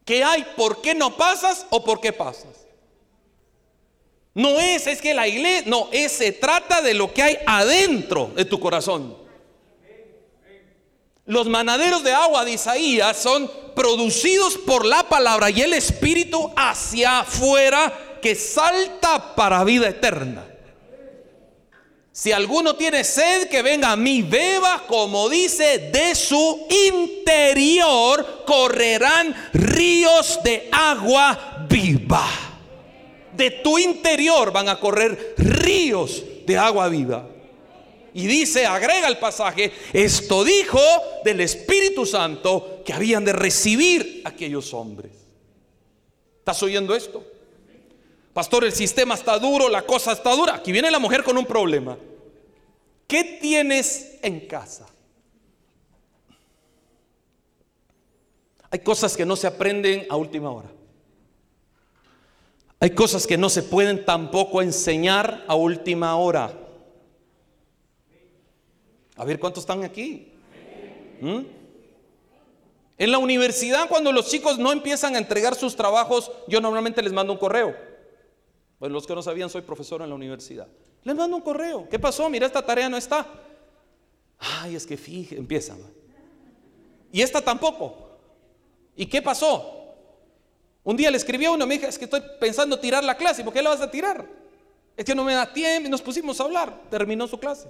[0.04, 0.44] ¿Qué hay?
[0.56, 2.61] ¿Por qué no pasas o por qué pasas?
[4.34, 8.30] No es, es que la iglesia, no, es, se trata de lo que hay adentro
[8.34, 9.16] de tu corazón.
[11.26, 17.20] Los manaderos de agua de Isaías son producidos por la palabra y el Espíritu hacia
[17.20, 20.46] afuera que salta para vida eterna.
[22.10, 29.50] Si alguno tiene sed, que venga a mí, beba, como dice, de su interior correrán
[29.54, 32.51] ríos de agua viva.
[33.32, 37.28] De tu interior van a correr ríos de agua viva.
[38.14, 40.80] Y dice, agrega el pasaje, esto dijo
[41.24, 45.12] del Espíritu Santo que habían de recibir aquellos hombres.
[46.38, 47.24] ¿Estás oyendo esto?
[48.34, 50.56] Pastor, el sistema está duro, la cosa está dura.
[50.56, 51.96] Aquí viene la mujer con un problema.
[53.06, 54.86] ¿Qué tienes en casa?
[58.70, 60.70] Hay cosas que no se aprenden a última hora.
[62.82, 66.52] Hay cosas que no se pueden tampoco enseñar a última hora.
[69.14, 70.32] A ver, ¿cuántos están aquí?
[71.20, 71.42] ¿Mm?
[72.98, 77.12] En la universidad, cuando los chicos no empiezan a entregar sus trabajos, yo normalmente les
[77.12, 77.72] mando un correo.
[78.80, 80.66] Pues los que no sabían, soy profesor en la universidad.
[81.04, 81.88] Les mando un correo.
[81.88, 82.28] ¿Qué pasó?
[82.28, 83.28] Mira, esta tarea no está.
[84.40, 85.78] Ay, es que fije, empiezan.
[87.12, 88.18] Y esta tampoco.
[88.96, 89.81] ¿Y qué pasó?
[90.84, 93.44] Un día le escribió a uno, me dijo, es que estoy pensando tirar la clase,
[93.44, 94.26] ¿por qué la vas a tirar?
[94.96, 97.68] Es que no me da tiempo, y nos pusimos a hablar, terminó su clase.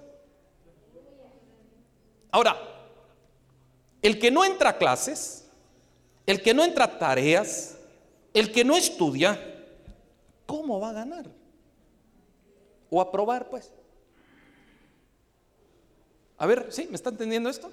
[2.31, 2.57] Ahora,
[4.01, 5.45] el que no entra a clases,
[6.27, 7.77] el que no entra a tareas,
[8.33, 9.39] el que no estudia,
[10.47, 11.27] ¿cómo va a ganar?
[12.91, 13.71] O a probar, pues.
[16.39, 16.87] A ver, ¿sí?
[16.89, 17.71] ¿Me está entendiendo esto?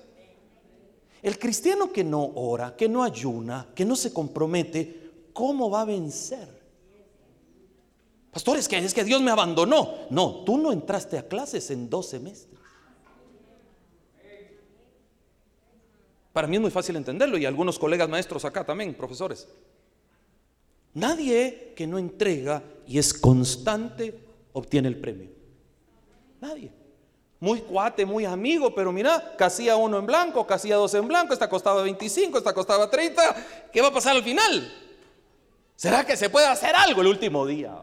[1.22, 5.09] El cristiano que no ora, que no ayuna, que no se compromete,
[5.40, 6.50] ¿cómo va a vencer?
[8.30, 10.00] Pastor, es que, es que Dios me abandonó.
[10.10, 12.60] No, tú no entraste a clases en dos semestres.
[16.34, 19.48] Para mí es muy fácil entenderlo y algunos colegas maestros acá también, profesores.
[20.94, 24.20] Nadie que no entrega y es constante
[24.52, 25.30] obtiene el premio.
[26.42, 26.70] Nadie.
[27.40, 31.50] Muy cuate, muy amigo, pero mira, casi uno en blanco, casi dos en blanco, esta
[31.50, 33.70] costaba 25, esta costaba 30.
[33.72, 34.89] ¿Qué va a pasar al final?
[35.80, 37.74] ¿Será que se puede hacer algo el último día?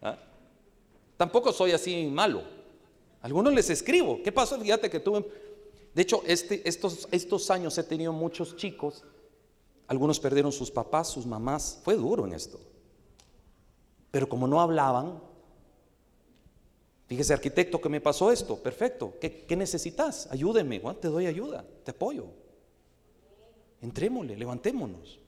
[0.00, 0.16] ¿Ah?
[1.16, 2.44] Tampoco soy así malo.
[3.20, 4.22] algunos les escribo.
[4.22, 4.56] ¿Qué pasó?
[4.60, 5.28] Fíjate que tuve...
[5.92, 9.02] De hecho, este, estos, estos años he tenido muchos chicos.
[9.88, 11.80] Algunos perdieron sus papás, sus mamás.
[11.82, 12.60] Fue duro en esto.
[14.12, 15.20] Pero como no hablaban,
[17.08, 18.54] fíjese arquitecto que me pasó esto.
[18.62, 19.14] Perfecto.
[19.20, 20.28] ¿Qué, necesitas?
[20.30, 20.78] Ayúdeme.
[21.00, 21.64] te doy ayuda.
[21.82, 22.26] Te apoyo.
[23.82, 25.25] Entrémosle, levantémonos.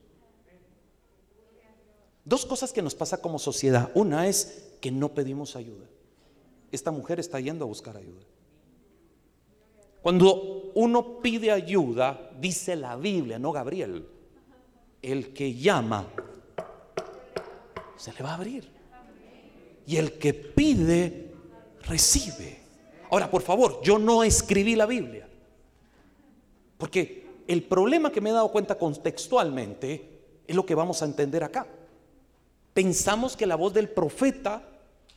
[2.28, 3.90] Dos cosas que nos pasa como sociedad.
[3.94, 5.86] Una es que no pedimos ayuda.
[6.70, 8.20] Esta mujer está yendo a buscar ayuda.
[10.02, 14.06] Cuando uno pide ayuda, dice la Biblia, no Gabriel,
[15.00, 16.06] el que llama,
[17.96, 18.68] se le va a abrir.
[19.86, 21.32] Y el que pide,
[21.84, 22.58] recibe.
[23.10, 25.26] Ahora, por favor, yo no escribí la Biblia.
[26.76, 31.42] Porque el problema que me he dado cuenta contextualmente es lo que vamos a entender
[31.42, 31.66] acá
[32.78, 34.62] pensamos que la voz del profeta,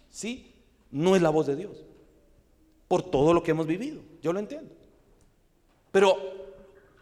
[0.09, 0.51] ¿sí?
[0.89, 1.77] No es la voz de Dios.
[2.87, 4.01] Por todo lo que hemos vivido.
[4.19, 4.73] Yo lo entiendo.
[5.91, 6.17] Pero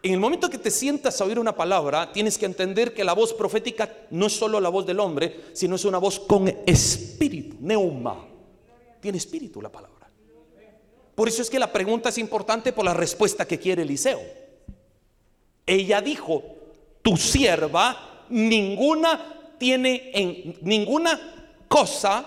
[0.02, 3.14] en el momento que te sientas a oír una palabra, tienes que entender que la
[3.14, 7.56] voz profética no es solo la voz del hombre, sino es una voz con espíritu,
[7.58, 8.28] neuma.
[9.00, 10.10] Tiene espíritu la palabra.
[11.14, 14.20] Por eso es que la pregunta es importante por la respuesta que quiere Eliseo.
[15.64, 16.42] Ella dijo,
[17.00, 21.20] tu sierva ninguna tiene en ninguna
[21.68, 22.24] cosa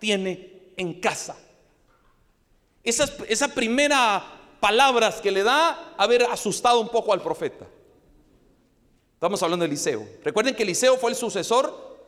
[0.00, 1.36] tiene en casa.
[2.82, 4.22] Esa, esa primera
[4.58, 7.66] palabras que le da haber asustado un poco al profeta.
[9.14, 10.04] Estamos hablando de Eliseo.
[10.24, 11.98] Recuerden que Eliseo fue el sucesor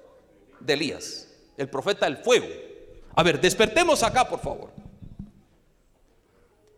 [0.58, 2.46] de Elías, el profeta del fuego.
[3.14, 4.72] A ver, despertemos acá, por favor.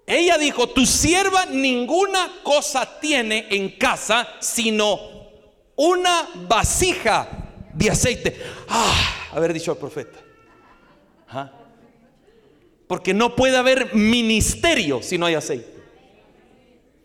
[0.04, 5.00] Ella dijo, tu sierva ninguna cosa tiene en casa, sino
[5.76, 7.45] una vasija
[7.76, 8.36] de aceite.
[8.68, 10.18] Ah, haber dicho al profeta.
[12.86, 15.76] Porque no puede haber ministerio si no hay aceite.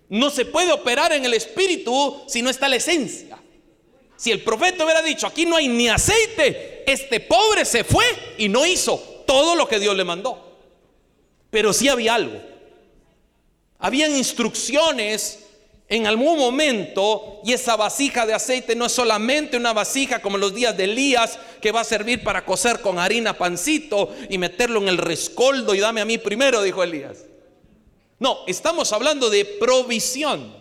[0.10, 3.38] No se puede operar en el espíritu si no está la esencia.
[4.16, 8.06] Si el profeta hubiera dicho, aquí no hay ni aceite, este pobre se fue
[8.38, 10.60] y no hizo todo lo que Dios le mandó.
[11.50, 12.40] Pero sí había algo.
[13.80, 15.40] Habían instrucciones
[15.92, 20.56] en algún momento, y esa vasija de aceite no es solamente una vasija como los
[20.56, 24.88] días de Elías, que va a servir para cocer con harina pancito y meterlo en
[24.88, 27.26] el rescoldo y dame a mí primero, dijo Elías.
[28.20, 30.56] No, estamos hablando de provisión.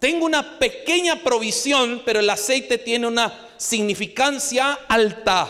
[0.00, 5.48] Tengo una pequeña provisión, pero el aceite tiene una significancia alta,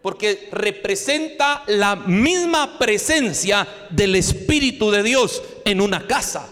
[0.00, 6.48] porque representa la misma presencia del Espíritu de Dios en una casa.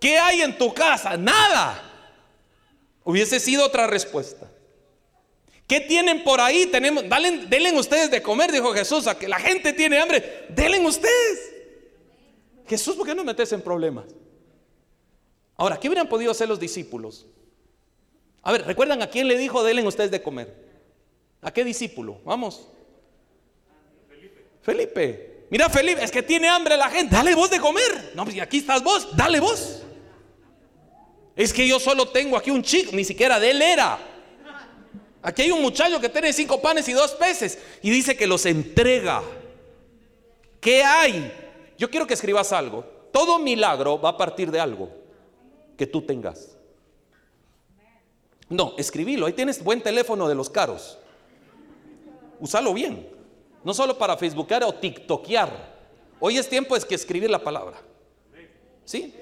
[0.00, 1.16] ¿Qué hay en tu casa?
[1.16, 1.80] Nada.
[3.04, 4.50] Hubiese sido otra respuesta.
[5.68, 6.66] ¿Qué tienen por ahí?
[6.66, 10.80] Tenemos, dalen, denle ustedes de comer, dijo Jesús, a que la gente tiene hambre, denle
[10.80, 11.52] ustedes.
[12.66, 14.06] Jesús, ¿por qué no metes en problemas?
[15.56, 17.26] Ahora, ¿qué hubieran podido hacer los discípulos?
[18.42, 20.52] A ver, ¿recuerdan a quién le dijo, denle ustedes de comer?
[21.42, 22.20] ¿A qué discípulo?
[22.24, 22.66] Vamos.
[24.08, 24.44] Felipe.
[24.62, 25.46] Felipe.
[25.50, 28.12] Mira, Felipe, es que tiene hambre la gente, dale vos de comer.
[28.14, 29.82] No, pues aquí estás vos, dale vos.
[31.40, 33.98] Es que yo solo tengo aquí un chico, ni siquiera de él era.
[35.22, 38.44] Aquí hay un muchacho que tiene cinco panes y dos peces y dice que los
[38.44, 39.22] entrega.
[40.60, 41.32] ¿Qué hay?
[41.78, 42.84] Yo quiero que escribas algo.
[43.10, 44.90] Todo milagro va a partir de algo
[45.78, 46.58] que tú tengas.
[48.50, 49.24] No, escribilo.
[49.24, 50.98] Ahí tienes buen teléfono de los caros.
[52.38, 53.08] Usalo bien.
[53.64, 55.48] No solo para facebookear o tiktokear.
[56.20, 57.80] Hoy es tiempo es que escribir la palabra.
[58.84, 59.14] ¿Sí?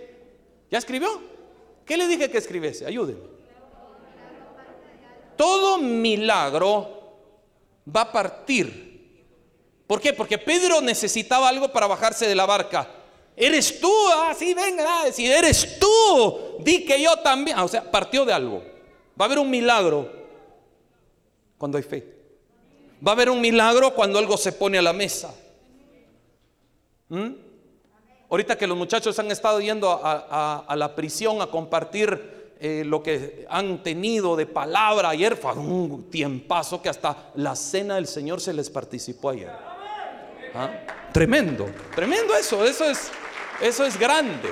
[0.68, 1.37] ¿Ya escribió?
[1.88, 2.86] ¿Qué le dije que escribiese?
[2.86, 3.38] Ayúdenme
[5.38, 6.98] todo milagro
[7.96, 9.16] va a partir.
[9.86, 10.12] ¿Por qué?
[10.12, 12.90] Porque Pedro necesitaba algo para bajarse de la barca.
[13.34, 13.90] Eres tú,
[14.28, 17.56] así ah, venga, si eres tú, di que yo también.
[17.56, 18.62] Ah, o sea, partió de algo.
[19.18, 20.12] Va a haber un milagro
[21.56, 22.04] cuando hay fe.
[23.06, 25.32] Va a haber un milagro cuando algo se pone a la mesa.
[27.08, 27.47] ¿Mm?
[28.30, 33.46] Ahorita que los muchachos han estado yendo a la prisión a compartir eh, lo que
[33.48, 38.52] han tenido de palabra ayer fue un tiempazo que hasta la cena del Señor se
[38.52, 39.52] les participó ayer.
[40.54, 40.68] ¿Ah?
[41.12, 43.10] Tremendo, tremendo eso, eso es,
[43.60, 44.48] eso es grande.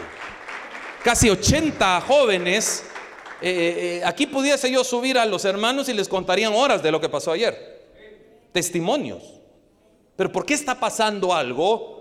[1.03, 2.85] Casi 80 jóvenes.
[3.43, 7.01] Eh, eh, aquí pudiese yo subir a los hermanos y les contarían horas de lo
[7.01, 7.89] que pasó ayer.
[8.53, 9.41] Testimonios.
[10.15, 11.96] Pero ¿por qué está pasando algo?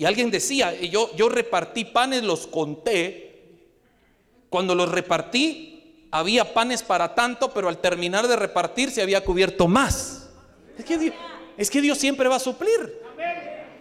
[0.00, 3.58] Y alguien decía, yo, yo repartí panes, los conté,
[4.48, 9.68] cuando los repartí, había panes para tanto, pero al terminar de repartir se había cubierto
[9.68, 10.30] más.
[11.58, 12.98] Es que Dios, siempre va a suplir.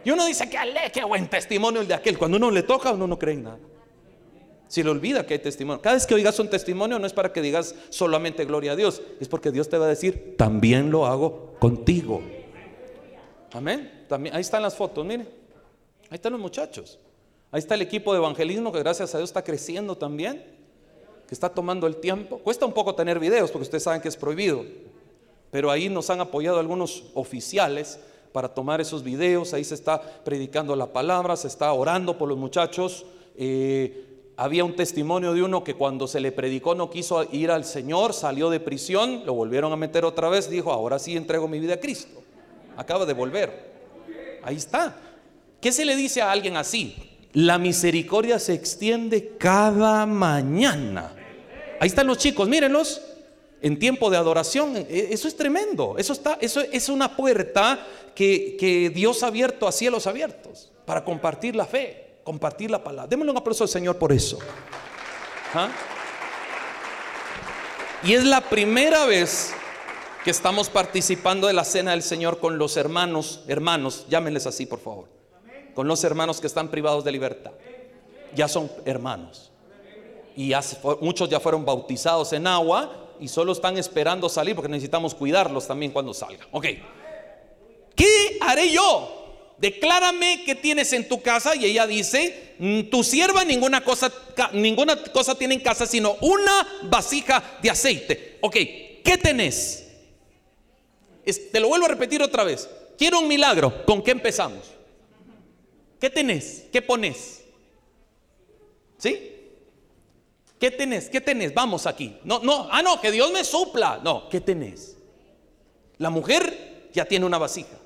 [0.03, 2.17] Y uno dice, que ale, qué buen testimonio el de aquel.
[2.17, 3.59] Cuando uno le toca, uno no cree en nada.
[4.67, 5.81] Si le olvida que hay testimonio.
[5.81, 9.01] Cada vez que oigas un testimonio no es para que digas solamente gloria a Dios,
[9.21, 12.21] es porque Dios te va a decir, también lo hago contigo.
[13.53, 14.03] Amén.
[14.09, 15.38] También, ahí están las fotos, miren.
[16.09, 16.99] Ahí están los muchachos.
[17.51, 20.59] Ahí está el equipo de evangelismo que gracias a Dios está creciendo también
[21.29, 22.39] que está tomando el tiempo.
[22.39, 24.65] Cuesta un poco tener videos porque ustedes saben que es prohibido,
[25.51, 27.99] pero ahí nos han apoyado algunos oficiales
[28.31, 32.37] para tomar esos videos, ahí se está predicando la palabra, se está orando por los
[32.39, 33.05] muchachos.
[33.37, 34.05] Eh,
[34.37, 38.13] había un testimonio de uno que cuando se le predicó no quiso ir al Señor,
[38.13, 41.75] salió de prisión, lo volvieron a meter otra vez, dijo, ahora sí entrego mi vida
[41.75, 42.23] a Cristo.
[42.75, 43.69] Acaba de volver.
[44.41, 44.97] Ahí está.
[45.61, 46.95] ¿Qué se le dice a alguien así?
[47.33, 51.13] La misericordia se extiende cada mañana.
[51.79, 53.01] Ahí están los chicos, mírenlos.
[53.61, 55.95] En tiempo de adoración, e, eso es tremendo.
[55.97, 57.85] Eso, está, eso es una puerta
[58.15, 63.07] que, Dios ha abierto a cielos abiertos para compartir la fe, compartir la palabra.
[63.07, 64.39] Démosle un aplauso al Señor por eso.
[65.53, 65.69] ¿Ah?
[68.03, 69.53] Y es la primera vez
[70.23, 74.79] que estamos participando de la cena del Señor con los hermanos, hermanos, llámenles así por
[74.79, 75.07] favor,
[75.79, 77.51] con los hermanos que están privados de libertad.
[78.35, 79.49] Ya son hermanos
[80.35, 80.51] y
[80.99, 85.93] muchos ya fueron bautizados en agua y solo están esperando salir porque necesitamos cuidarlos también
[85.93, 86.45] cuando salgan.
[86.51, 86.65] Ok.
[87.95, 89.55] ¿Qué haré yo?
[89.57, 94.11] Declárame qué tienes en tu casa y ella dice, mm, tu sierva ninguna cosa,
[94.51, 98.37] ninguna cosa tiene en casa sino una vasija de aceite.
[98.41, 98.55] Ok,
[99.01, 99.85] ¿qué tenés?
[101.23, 102.69] te lo vuelvo a repetir otra vez.
[102.97, 103.85] Quiero un milagro.
[103.85, 104.78] ¿Con qué empezamos?
[105.99, 106.65] ¿Qué tenés?
[106.71, 107.43] ¿Qué pones?
[108.97, 109.35] ¿Sí?
[110.59, 111.09] ¿Qué tenés?
[111.09, 111.53] ¿Qué tenés?
[111.53, 112.17] Vamos aquí.
[112.23, 113.99] No, no, ah, no, que Dios me supla.
[114.03, 114.97] No, ¿qué tenés?
[115.97, 117.77] La mujer ya tiene una vasija.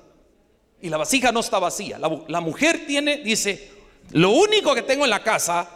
[0.80, 1.98] Y la vasija no está vacía.
[1.98, 3.70] La, mujer tiene, dice,
[4.10, 5.68] lo único que tengo en la casa,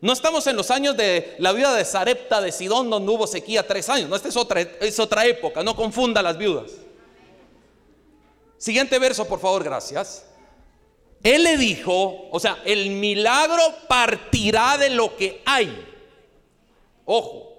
[0.00, 3.66] no estamos en los años de la vida de Sarepta de Sidón, donde hubo sequía
[3.66, 4.08] tres años.
[4.08, 5.62] No, esta es otra, es otra época.
[5.62, 6.70] No confunda las viudas.
[8.56, 10.24] Siguiente verso, por favor, gracias.
[11.22, 15.86] Él le dijo, o sea, el milagro partirá de lo que hay.
[17.04, 17.52] Ojo,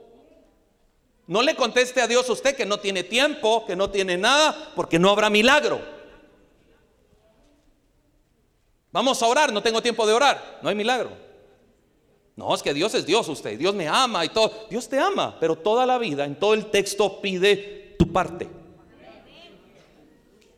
[1.28, 5.00] no le conteste a Dios usted que no tiene tiempo, que no tiene nada, porque
[5.00, 5.82] no habrá milagro.
[8.92, 11.12] Vamos a orar, no tengo tiempo de orar, no hay milagro.
[12.36, 14.68] No, es que Dios es Dios usted, Dios me ama y todo.
[14.70, 18.50] Dios te ama, pero toda la vida, en todo el texto pide tu parte.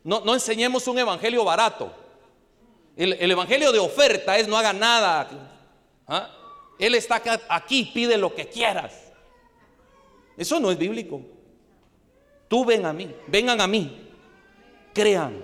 [0.02, 1.92] No, no enseñemos un evangelio barato.
[2.96, 5.28] El, evangelio de oferta es no haga nada.
[6.08, 6.30] ¿Ah?
[6.78, 8.94] Él está aquí, pide lo que quieras.
[10.36, 11.20] Eso no es bíblico.
[12.48, 14.08] Tú ven a mí, vengan a mí,
[14.94, 15.42] crean.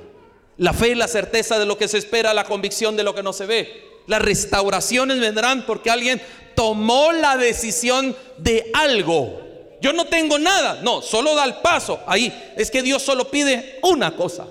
[0.57, 3.23] La fe y la certeza de lo que se espera, la convicción de lo que
[3.23, 3.91] no se ve.
[4.07, 6.21] Las restauraciones vendrán porque alguien
[6.55, 9.41] tomó la decisión de algo.
[9.81, 12.01] Yo no tengo nada, no, solo da el paso.
[12.07, 14.47] Ahí es que Dios solo pide una cosa.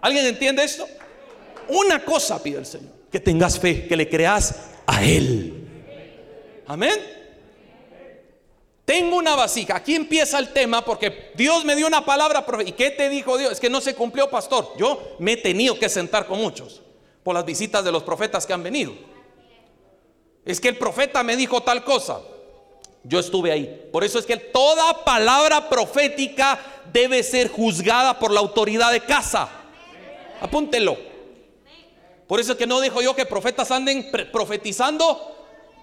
[0.00, 0.88] ¿Alguien entiende esto?
[1.68, 4.54] Una cosa pide el Señor, que tengas fe, que le creas
[4.86, 5.54] a Él.
[6.66, 7.18] Amén.
[8.84, 9.76] Tengo una vasija.
[9.76, 12.46] Aquí empieza el tema porque Dios me dio una palabra.
[12.64, 13.52] ¿Y qué te dijo Dios?
[13.52, 14.72] Es que no se cumplió, pastor.
[14.78, 16.80] Yo me he tenido que sentar con muchos
[17.22, 18.94] por las visitas de los profetas que han venido.
[20.46, 22.22] Es que el profeta me dijo tal cosa.
[23.04, 23.88] Yo estuve ahí.
[23.92, 26.58] Por eso es que toda palabra profética
[26.90, 29.50] debe ser juzgada por la autoridad de casa.
[30.40, 31.07] Apúntelo.
[32.28, 35.34] Por eso es que no dejo yo que profetas anden profetizando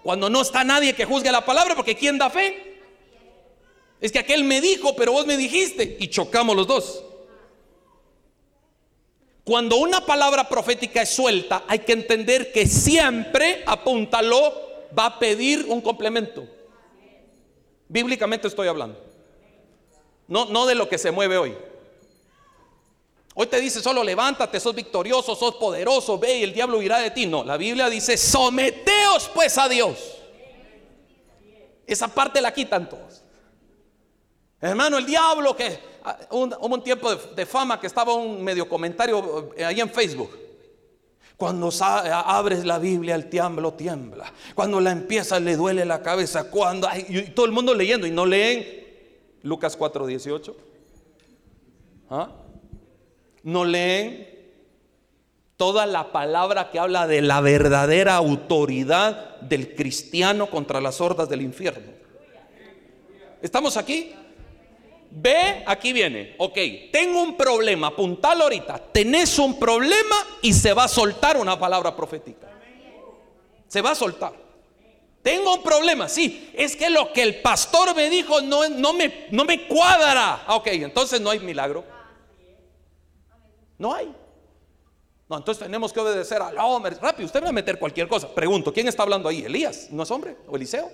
[0.04, 2.80] cuando no está nadie que juzgue la palabra, porque ¿quién da fe?
[4.00, 5.98] Es que aquel me dijo, pero vos me dijiste.
[6.00, 7.04] Y chocamos los dos.
[9.44, 14.54] Cuando una palabra profética es suelta, hay que entender que siempre, apúntalo,
[14.98, 16.48] va a pedir un complemento.
[17.88, 19.04] Bíblicamente estoy hablando.
[20.28, 21.56] No, no de lo que se mueve hoy.
[23.38, 27.12] Hoy te dice solo levántate, sos victorioso, sos poderoso, ve y el diablo irá de
[27.12, 27.26] ti.
[27.26, 29.98] No, la Biblia dice someteos pues a Dios.
[31.86, 33.24] Esa parte la quitan todos.
[34.62, 39.52] Hermano, el diablo que ah, hubo un, tiempo de, fama que estaba un medio comentario
[39.58, 40.40] eh, ahí en Facebook.
[41.36, 44.32] Cuando abres la Biblia, el tiemblo tiembla.
[44.56, 46.50] Cuando la empiezas, le duele la cabeza.
[46.50, 48.66] Cuando y todo el mundo leyendo y no leen
[49.44, 50.56] Lucas 4:18.
[52.10, 52.30] ¿Ah?
[53.46, 54.28] No leen
[55.56, 61.44] toda la palabra que habla de la verdadera autoridad del cristiano contra las hordas del
[61.44, 61.94] infierno.
[63.44, 64.14] ¿Estamos aquí?
[65.12, 66.34] Ve, aquí viene.
[66.40, 66.58] Ok,
[66.92, 68.80] tengo un problema, apuntalo ahorita.
[68.92, 72.48] Tenés un problema y se va a soltar una palabra profética.
[73.68, 74.34] Se va a soltar.
[75.22, 76.50] Tengo un problema, sí.
[76.56, 80.46] Es que lo que el pastor me dijo no, no, me, no me cuadra.
[80.48, 81.95] Ok, entonces no hay milagro.
[83.78, 84.14] No hay.
[85.28, 86.96] No, entonces tenemos que obedecer al hombre.
[87.02, 88.34] Rápido, usted va a meter cualquier cosa.
[88.34, 89.44] Pregunto, ¿quién está hablando ahí?
[89.44, 89.88] ¿Elías?
[89.92, 90.38] ¿No es hombre?
[90.48, 90.92] ¿O Eliseo?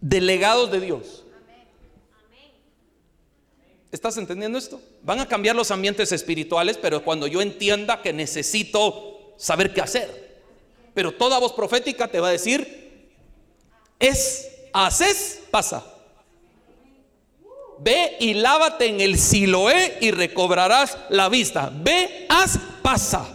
[0.00, 1.24] Delegados de Dios.
[3.92, 4.80] ¿Estás entendiendo esto?
[5.02, 10.42] Van a cambiar los ambientes espirituales, pero cuando yo entienda que necesito saber qué hacer.
[10.94, 13.12] Pero toda voz profética te va a decir,
[14.00, 15.93] es, haces, pasa.
[17.78, 21.70] Ve y lávate en el Siloé y recobrarás la vista.
[21.72, 23.26] Ve, haz, pasa.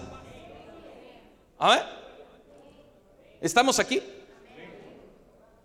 [1.57, 1.83] A ver.
[3.41, 4.01] ¿Estamos aquí?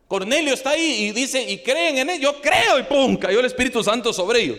[0.07, 2.21] Cornelio está ahí y dice, y creen en él.
[2.21, 4.59] Yo creo y pum, cayó el Espíritu Santo sobre ellos.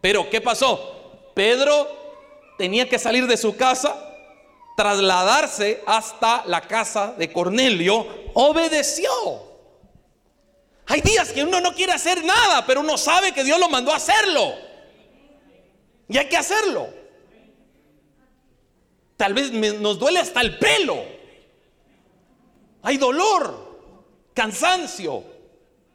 [0.00, 1.30] Pero ¿qué pasó?
[1.34, 1.88] Pedro
[2.58, 3.94] tenía que salir de su casa,
[4.76, 9.51] trasladarse hasta la casa de Cornelio, obedeció.
[10.92, 13.94] Hay días que uno no quiere hacer nada, pero uno sabe que Dios lo mandó
[13.94, 14.52] a hacerlo.
[16.06, 16.86] Y hay que hacerlo.
[19.16, 21.02] Tal vez nos duele hasta el pelo.
[22.82, 23.80] Hay dolor,
[24.34, 25.24] cansancio.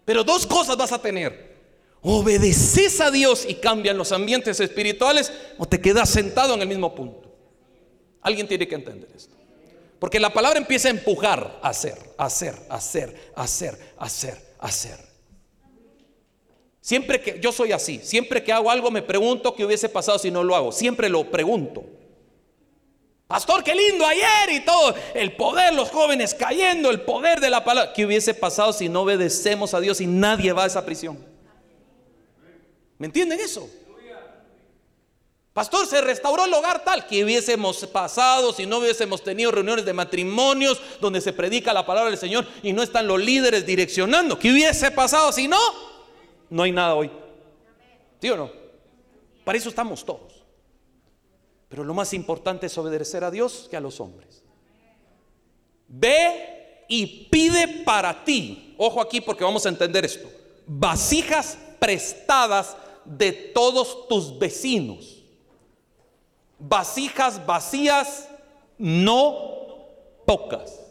[0.04, 1.46] Pero dos cosas vas a tener
[2.02, 6.96] obedeces a Dios y cambian los ambientes espirituales o te quedas sentado en el mismo
[6.96, 7.38] punto.
[8.24, 9.36] Alguien tiene que entender esto.
[10.00, 14.06] Porque la palabra empieza a empujar, a hacer, a hacer, a hacer, a hacer, a
[14.06, 14.98] hacer, hacer.
[16.82, 20.32] Siempre que yo soy así, siempre que hago algo me pregunto qué hubiese pasado si
[20.32, 20.72] no lo hago.
[20.72, 21.84] Siempre lo pregunto.
[23.28, 24.96] Pastor, qué lindo ayer y todo.
[25.14, 27.92] El poder, los jóvenes cayendo, el poder de la palabra.
[27.92, 31.18] ¿Qué hubiese pasado si no obedecemos a Dios y nadie va a esa prisión?
[32.98, 33.70] ¿Me entienden eso?
[35.58, 39.92] Pastor, se restauró el hogar tal que hubiésemos pasado si no hubiésemos tenido reuniones de
[39.92, 44.38] matrimonios donde se predica la palabra del Señor y no están los líderes direccionando.
[44.38, 45.58] ¿Qué hubiese pasado si no?
[46.52, 47.10] No hay nada hoy.
[48.22, 48.52] ¿Sí o no?
[49.44, 50.46] Para eso estamos todos.
[51.70, 54.44] Pero lo más importante es obedecer a Dios que a los hombres.
[55.88, 58.76] Ve y pide para ti.
[58.78, 60.30] Ojo aquí porque vamos a entender esto.
[60.68, 65.17] Vasijas prestadas de todos tus vecinos.
[66.60, 68.28] Vasijas vacías,
[68.78, 69.58] no
[70.26, 70.88] pocas.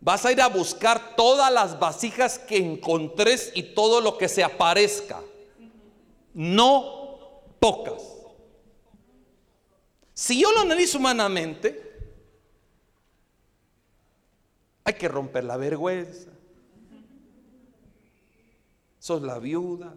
[0.00, 4.42] Vas a ir a buscar todas las vasijas que encontres y todo lo que se
[4.42, 5.20] aparezca.
[6.32, 8.02] No pocas.
[10.14, 11.90] Si yo lo analizo humanamente,
[14.84, 16.30] hay que romper la vergüenza.
[18.98, 19.94] sos la viuda.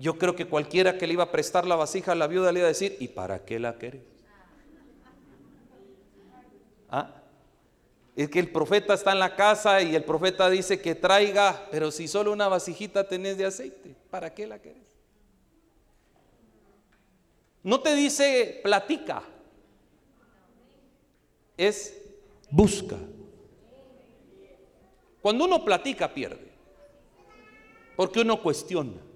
[0.00, 2.60] Yo creo que cualquiera que le iba a prestar la vasija a la viuda le
[2.60, 4.00] iba a decir, ¿y para qué la querés?
[6.88, 7.14] ¿Ah?
[8.16, 11.90] Es que el profeta está en la casa y el profeta dice que traiga, pero
[11.90, 14.88] si solo una vasijita tenés de aceite, ¿para qué la querés?
[17.62, 19.22] No te dice platica,
[21.58, 21.94] es
[22.50, 22.96] busca.
[25.20, 26.50] Cuando uno platica pierde,
[27.96, 29.09] porque uno cuestiona.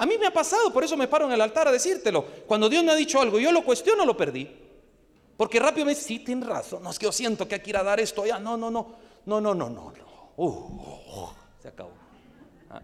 [0.00, 2.24] A mí me ha pasado, por eso me paro en el altar a decírtelo.
[2.46, 4.48] Cuando Dios me ha dicho algo yo lo cuestiono, lo perdí.
[5.36, 7.68] Porque rápido me dice, sí, tienes razón, no es que yo siento que hay que
[7.68, 8.24] ir a dar esto.
[8.40, 8.94] No, no, no,
[9.26, 9.92] no, no, no, no.
[10.38, 11.28] Uh,
[11.60, 11.90] se acabó.
[12.70, 12.80] Ah.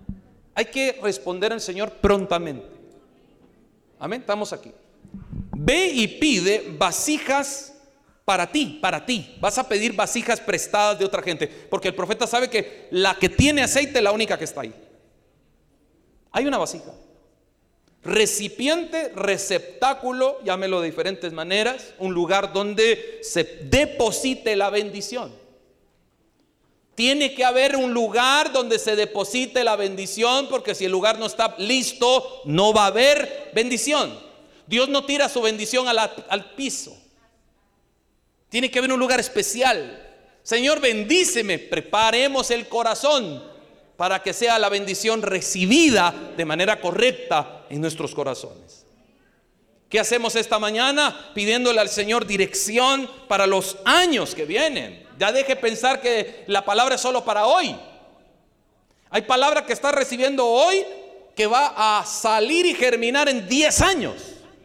[0.56, 2.66] Hay que responder al Señor prontamente.
[3.98, 4.70] Amén, estamos aquí.
[5.56, 7.72] Ve y pide vasijas
[8.26, 9.38] para ti, para ti.
[9.40, 11.46] Vas a pedir vasijas prestadas de otra gente.
[11.46, 14.74] Porque el profeta sabe que la que tiene aceite es la única que está ahí.
[16.32, 16.92] Hay una vasija.
[18.06, 25.34] Recipiente, receptáculo, llámelo de diferentes maneras, un lugar donde se deposite la bendición.
[26.94, 31.26] Tiene que haber un lugar donde se deposite la bendición, porque si el lugar no
[31.26, 34.16] está listo, no va a haber bendición.
[34.68, 36.96] Dios no tira su bendición al piso.
[38.48, 40.00] Tiene que haber un lugar especial.
[40.44, 41.58] Señor, bendíceme.
[41.58, 43.55] Preparemos el corazón
[43.96, 48.84] para que sea la bendición recibida de manera correcta en nuestros corazones.
[49.88, 51.30] ¿Qué hacemos esta mañana?
[51.34, 55.06] Pidiéndole al Señor dirección para los años que vienen.
[55.18, 57.74] Ya deje pensar que la palabra es solo para hoy.
[59.10, 60.84] Hay palabra que está recibiendo hoy
[61.34, 64.14] que va a salir y germinar en 10 años.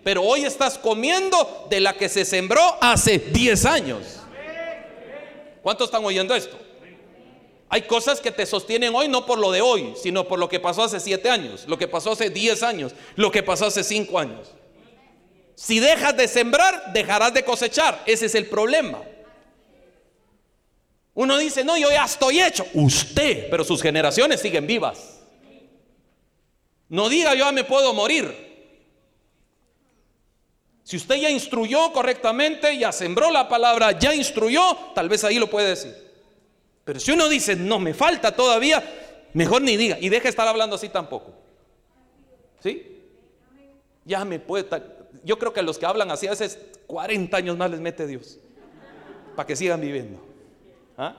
[0.03, 4.01] Pero hoy estás comiendo de la que se sembró hace 10 años.
[5.61, 6.57] ¿Cuántos están oyendo esto?
[7.73, 10.59] Hay cosas que te sostienen hoy no por lo de hoy, sino por lo que
[10.59, 14.19] pasó hace 7 años, lo que pasó hace 10 años, lo que pasó hace 5
[14.19, 14.51] años.
[15.55, 18.03] Si dejas de sembrar, dejarás de cosechar.
[18.05, 19.01] Ese es el problema.
[21.13, 22.65] Uno dice, no, yo ya estoy hecho.
[22.73, 25.21] Usted, pero sus generaciones siguen vivas.
[26.89, 28.51] No diga, yo ya me puedo morir.
[30.83, 35.49] Si usted ya instruyó correctamente, ya sembró la palabra, ya instruyó, tal vez ahí lo
[35.49, 36.10] puede decir.
[36.83, 38.83] Pero si uno dice, no, me falta todavía,
[39.33, 39.97] mejor ni diga.
[39.99, 41.33] Y deje de estar hablando así tampoco.
[42.61, 42.99] ¿Sí?
[44.05, 44.65] Ya me puede.
[45.23, 46.57] Yo creo que a los que hablan así a veces
[46.87, 48.39] 40 años más les mete Dios.
[49.35, 50.19] Para que sigan viviendo.
[50.97, 51.15] ¿Ah?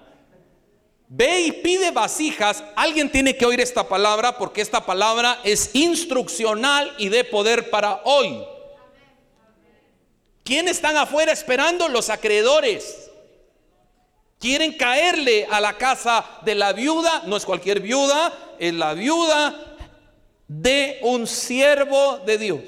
[1.08, 2.64] Ve y pide vasijas.
[2.74, 8.00] Alguien tiene que oír esta palabra porque esta palabra es instruccional y de poder para
[8.04, 8.44] hoy.
[10.42, 11.88] ¿Quiénes están afuera esperando?
[11.88, 13.11] Los acreedores.
[14.42, 19.76] Quieren caerle a la casa de la viuda, no es cualquier viuda, es la viuda
[20.48, 22.60] de un siervo de Dios.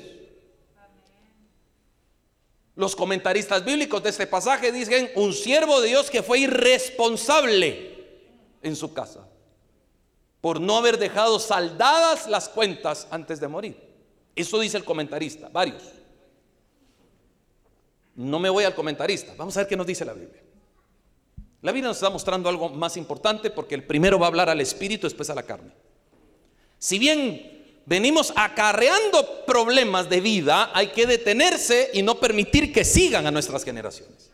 [2.77, 8.07] Los comentaristas bíblicos de este pasaje dicen un siervo de Dios que fue irresponsable
[8.63, 9.27] en su casa
[10.41, 13.77] por no haber dejado saldadas las cuentas antes de morir.
[14.37, 15.83] Eso dice el comentarista, varios.
[18.15, 19.35] No me voy al comentarista.
[19.37, 20.44] Vamos a ver qué nos dice la Biblia.
[21.65, 24.61] La Biblia nos está mostrando algo más importante porque el primero va a hablar al
[24.61, 25.73] espíritu, después a la carne.
[26.79, 33.27] Si bien venimos acarreando problemas de vida, hay que detenerse y no permitir que sigan
[33.27, 34.31] a nuestras generaciones.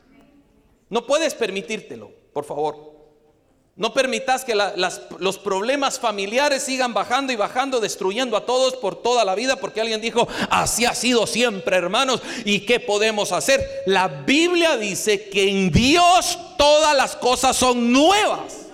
[0.89, 2.90] No puedes permitírtelo, por favor.
[3.81, 9.25] No permitas que los problemas familiares sigan bajando y bajando, destruyendo a todos por toda
[9.25, 12.21] la vida, porque alguien dijo, así ha sido siempre, hermanos.
[12.45, 13.67] ¿Y qué podemos hacer?
[13.87, 18.67] La Biblia dice que en Dios todas las cosas son nuevas.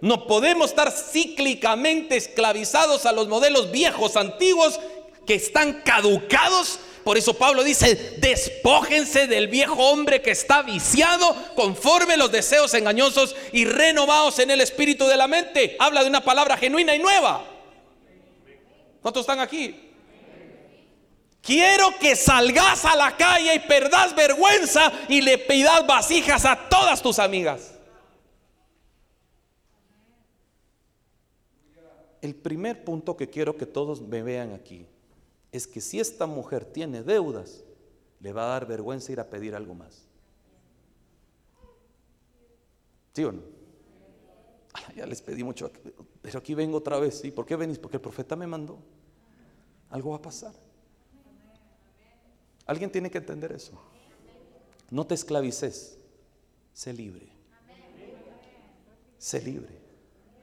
[0.00, 4.80] No podemos estar cíclicamente esclavizados a los modelos viejos, antiguos,
[5.24, 12.18] que están caducados por eso Pablo dice, despójense del viejo hombre que está viciado conforme
[12.18, 15.74] los deseos engañosos y renovados en el espíritu de la mente.
[15.78, 17.46] Habla de una palabra genuina y nueva.
[19.00, 19.74] ¿Cuántos están aquí?
[21.40, 27.00] Quiero que salgas a la calle y perdas vergüenza y le pidas vasijas a todas
[27.00, 27.72] tus amigas.
[32.20, 34.84] El primer punto que quiero que todos me vean aquí
[35.52, 37.64] es que si esta mujer tiene deudas,
[38.20, 40.06] le va a dar vergüenza ir a pedir algo más.
[43.14, 43.42] ¿Sí o no?
[44.94, 45.70] ya les pedí mucho,
[46.22, 47.24] pero aquí vengo otra vez.
[47.24, 47.78] ¿Y por qué venís?
[47.78, 48.78] Porque el profeta me mandó.
[49.90, 50.54] Algo va a pasar.
[52.66, 53.72] Alguien tiene que entender eso.
[54.90, 55.98] No te esclavices,
[56.72, 57.28] sé libre.
[59.18, 59.78] Sé libre.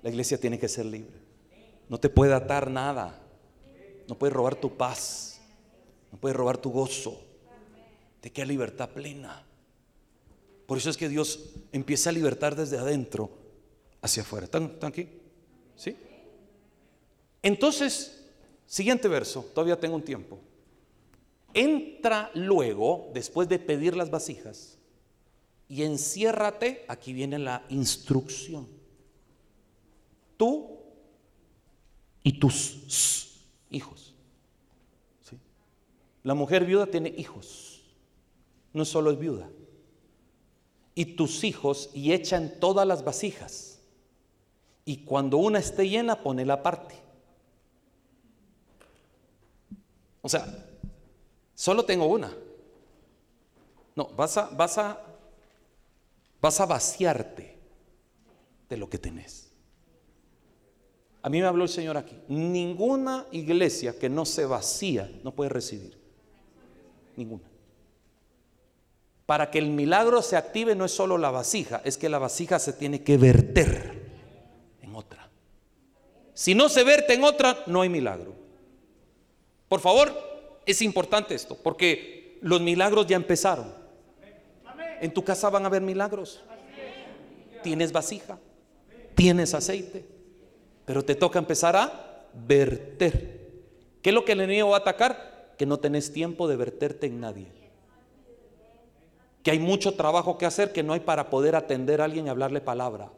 [0.02, 1.18] La iglesia tiene que ser libre.
[1.88, 3.25] No te puede atar nada.
[4.08, 5.40] No puede robar tu paz.
[6.12, 7.22] No puede robar tu gozo.
[8.22, 9.44] De que hay libertad plena.
[10.66, 13.30] Por eso es que Dios empieza a libertar desde adentro
[14.02, 14.46] hacia afuera.
[14.46, 15.08] ¿Están, están aquí?
[15.76, 15.96] ¿Sí?
[17.42, 18.24] Entonces,
[18.66, 20.40] siguiente verso, todavía tengo un tiempo.
[21.54, 24.78] Entra luego, después de pedir las vasijas,
[25.68, 28.68] y enciérrate, aquí viene la instrucción.
[30.38, 30.80] Tú
[32.24, 33.25] y tus
[33.76, 34.16] hijos.
[35.24, 35.38] ¿Sí?
[36.24, 37.84] La mujer viuda tiene hijos,
[38.74, 39.50] no solo es viuda.
[40.96, 43.80] Y tus hijos y echan todas las vasijas.
[44.86, 46.96] Y cuando una esté llena, pone la parte.
[50.22, 50.46] O sea,
[51.54, 52.34] solo tengo una.
[53.96, 55.02] No, vas a, vas a,
[56.42, 57.58] vas a vaciarte
[58.70, 59.45] de lo que tenés.
[61.26, 62.16] A mí me habló el Señor aquí.
[62.28, 65.98] Ninguna iglesia que no se vacía no puede recibir.
[67.16, 67.50] Ninguna.
[69.26, 72.60] Para que el milagro se active no es solo la vasija, es que la vasija
[72.60, 74.04] se tiene que verter
[74.84, 75.28] en otra.
[76.36, 78.36] Si no se verte en otra, no hay milagro.
[79.68, 80.14] Por favor,
[80.64, 83.74] es importante esto, porque los milagros ya empezaron.
[85.02, 86.44] En tu casa van a haber milagros.
[87.64, 88.38] Tienes vasija,
[89.16, 90.14] tienes aceite,
[90.86, 93.36] pero te toca empezar a verter.
[94.02, 95.54] ¿Qué es lo que el enemigo va a atacar?
[95.58, 97.48] Que no tenés tiempo de verterte en nadie.
[99.42, 102.30] Que hay mucho trabajo que hacer que no hay para poder atender a alguien y
[102.30, 103.12] hablarle palabra.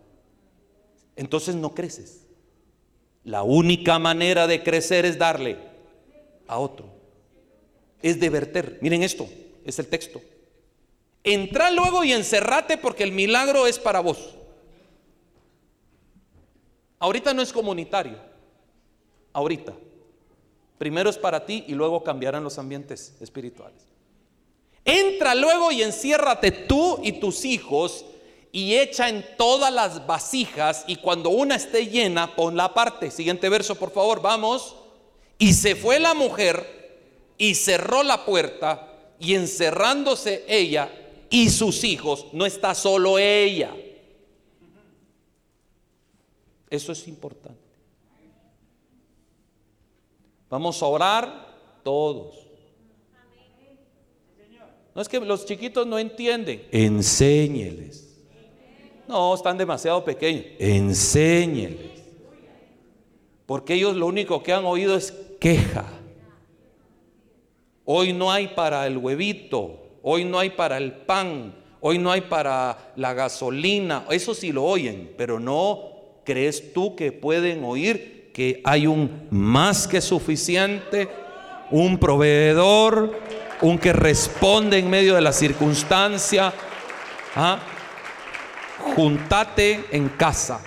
[1.15, 2.25] Entonces no creces.
[3.23, 5.57] La única manera de crecer es darle
[6.47, 6.87] a otro.
[8.01, 8.77] Es de verter.
[8.81, 9.27] Miren esto,
[9.65, 10.21] es el texto.
[11.23, 14.36] Entra luego y encerrate porque el milagro es para vos.
[16.99, 18.17] Ahorita no es comunitario.
[19.33, 19.73] Ahorita.
[20.77, 23.81] Primero es para ti y luego cambiarán los ambientes espirituales.
[24.85, 28.05] Entra luego y enciérrate tú y tus hijos
[28.51, 33.11] y echa en todas las vasijas y cuando una esté llena, ponla aparte.
[33.11, 34.75] Siguiente verso, por favor, vamos.
[35.39, 36.87] Y se fue la mujer
[37.37, 38.87] y cerró la puerta
[39.19, 40.89] y encerrándose ella
[41.29, 43.71] y sus hijos, no está solo ella.
[46.69, 47.67] Eso es importante.
[50.49, 51.47] Vamos a orar
[51.83, 52.35] todos.
[54.95, 56.67] No es que los chiquitos no entienden.
[56.71, 58.03] Enséñeles.
[59.07, 60.45] No, están demasiado pequeños.
[60.59, 62.03] Enséñeles.
[63.45, 65.85] Porque ellos lo único que han oído es queja.
[67.85, 72.21] Hoy no hay para el huevito, hoy no hay para el pan, hoy no hay
[72.21, 74.05] para la gasolina.
[74.09, 75.96] Eso sí lo oyen, pero no
[76.27, 81.07] crees tú que pueden oír que hay un más que suficiente,
[81.71, 83.17] un proveedor,
[83.61, 86.53] un que responde en medio de la circunstancia.
[87.33, 87.59] ¿Ah?
[88.97, 90.59] Juntate en casa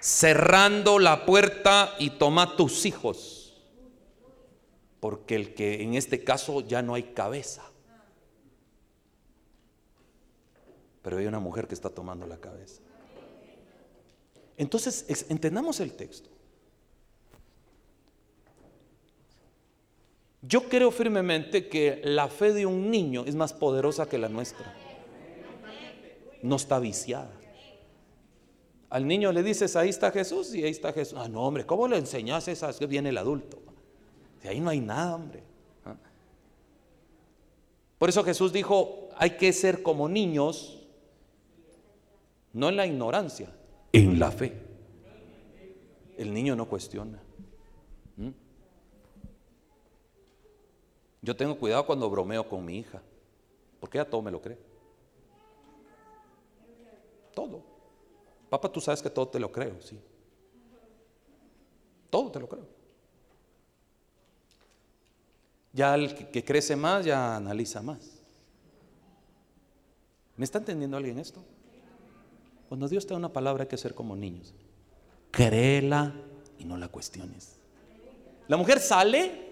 [0.00, 3.60] cerrando la puerta y toma tus hijos.
[4.98, 7.62] Porque el que en este caso ya no hay cabeza.
[11.02, 12.80] Pero hay una mujer que está tomando la cabeza.
[14.60, 16.28] Entonces, entendamos el texto.
[20.42, 24.76] Yo creo firmemente que la fe de un niño es más poderosa que la nuestra.
[26.42, 27.32] No está viciada.
[28.90, 31.18] Al niño le dices, ahí está Jesús y ahí está Jesús.
[31.18, 33.62] Ah, no, hombre, ¿cómo le enseñas esas que viene el adulto?
[34.42, 35.42] De ahí no hay nada, hombre.
[35.86, 35.96] ¿Ah?
[37.96, 40.86] Por eso Jesús dijo, hay que ser como niños,
[42.52, 43.48] no en la ignorancia,
[43.92, 44.52] en la fe.
[46.16, 47.20] El niño no cuestiona.
[48.16, 48.30] ¿Mm?
[51.22, 53.02] Yo tengo cuidado cuando bromeo con mi hija,
[53.80, 54.58] porque ella todo me lo cree.
[57.34, 57.62] Todo.
[58.48, 59.98] Papá, tú sabes que todo te lo creo, sí.
[62.10, 62.66] Todo te lo creo.
[65.72, 68.20] Ya el que crece más, ya analiza más.
[70.36, 71.44] ¿Me está entendiendo alguien esto?
[72.70, 74.54] Cuando Dios te da una palabra hay que ser como niños.
[75.32, 76.14] Créela
[76.56, 77.56] y no la cuestiones.
[78.46, 79.50] La mujer sale.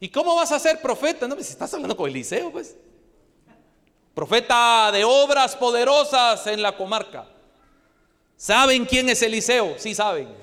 [0.00, 1.28] ¿Y cómo vas a ser profeta?
[1.28, 2.74] No, pues, estás hablando con Eliseo, pues.
[4.12, 7.28] Profeta de obras poderosas en la comarca.
[8.36, 9.76] ¿Saben quién es Eliseo?
[9.78, 10.34] Sí saben.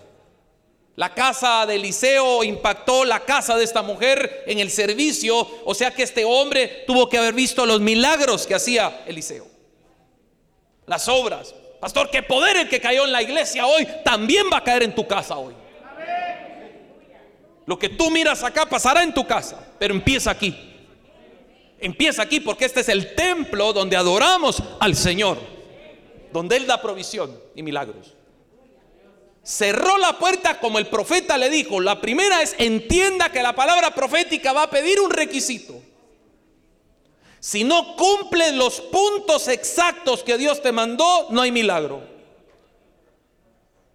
[0.95, 5.93] La casa de Eliseo impactó la casa de esta mujer en el servicio, o sea
[5.93, 9.50] que este hombre tuvo que haber visto los milagros que hacía Eliseo.
[10.85, 11.53] Las obras.
[11.79, 14.93] Pastor, qué poder el que cayó en la iglesia hoy también va a caer en
[14.93, 15.55] tu casa hoy.
[17.65, 20.55] Lo que tú miras acá pasará en tu casa, pero empieza aquí.
[21.79, 25.37] Empieza aquí porque este es el templo donde adoramos al Señor,
[26.31, 28.15] donde Él da provisión y milagros.
[29.43, 31.79] Cerró la puerta como el profeta le dijo.
[31.79, 35.81] La primera es, entienda que la palabra profética va a pedir un requisito.
[37.41, 42.03] Si no cumplen los puntos exactos que Dios te mandó, no hay milagro.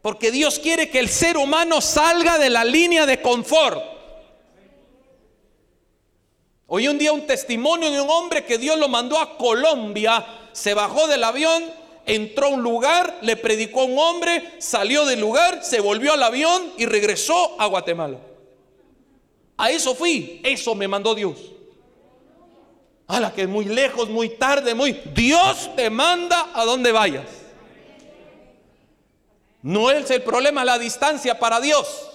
[0.03, 3.81] Porque Dios quiere que el ser humano salga de la línea de confort.
[6.67, 10.75] Hoy un día un testimonio de un hombre que Dios lo mandó a Colombia, se
[10.75, 11.63] bajó del avión,
[12.05, 16.23] entró a un lugar, le predicó a un hombre, salió del lugar, se volvió al
[16.25, 18.19] avión y regresó a Guatemala.
[19.57, 21.56] A eso fui, eso me mandó Dios.
[23.07, 24.93] A la que es muy lejos, muy tarde, muy...
[25.15, 27.27] Dios te manda a donde vayas.
[29.63, 32.11] No es el problema la distancia para Dios.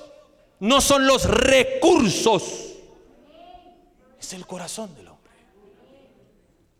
[0.59, 2.75] No son los recursos.
[4.19, 5.31] Es el corazón del hombre.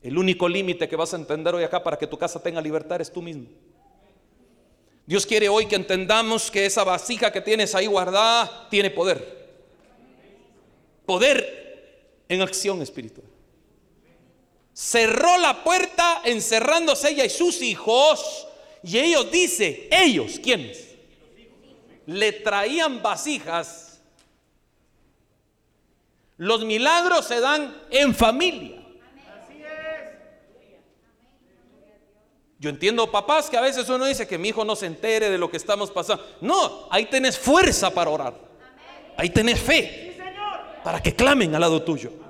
[0.01, 3.01] El único límite que vas a entender hoy acá para que tu casa tenga libertad
[3.01, 3.47] es tú mismo.
[5.05, 9.49] Dios quiere hoy que entendamos que esa vasija que tienes ahí guardada tiene poder.
[11.05, 13.30] Poder en acción espiritual.
[14.81, 18.47] Cerró la puerta encerrándose ella y sus hijos.
[18.81, 20.95] Y ellos dice, ellos, ¿quiénes?
[22.07, 24.01] Le traían vasijas.
[26.37, 28.81] Los milagros se dan en familia.
[32.57, 35.37] Yo entiendo, papás, que a veces uno dice que mi hijo no se entere de
[35.37, 36.25] lo que estamos pasando.
[36.41, 38.33] No, ahí tenés fuerza para orar.
[39.15, 40.17] Ahí tenés fe.
[40.83, 42.20] Para que clamen al lado tuyo.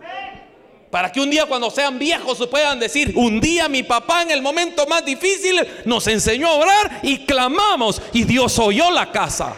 [0.92, 4.42] Para que un día cuando sean viejos puedan decir, un día mi papá en el
[4.42, 9.56] momento más difícil nos enseñó a orar y clamamos y Dios oyó la casa.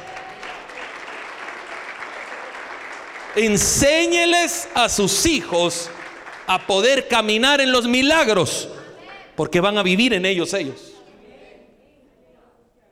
[3.36, 5.90] Enséñeles a sus hijos
[6.46, 8.70] a poder caminar en los milagros
[9.36, 10.94] porque van a vivir en ellos ellos.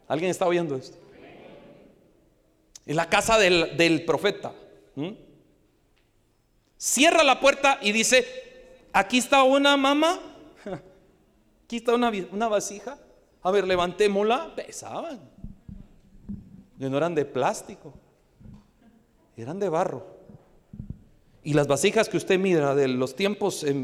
[0.07, 0.97] ¿Alguien está oyendo esto?
[2.87, 4.51] En la casa del, profeta.
[6.81, 8.25] Cierra la puerta y dice,
[8.91, 10.19] aquí está una mamá,
[11.65, 12.97] aquí está una, una vasija.
[13.43, 14.55] A ver, levantémosla.
[14.55, 15.19] Pesaban.
[16.79, 17.93] no eran de plástico,
[19.37, 20.07] eran de barro.
[21.43, 23.75] Y las vasijas que usted mira de los tiempos eh,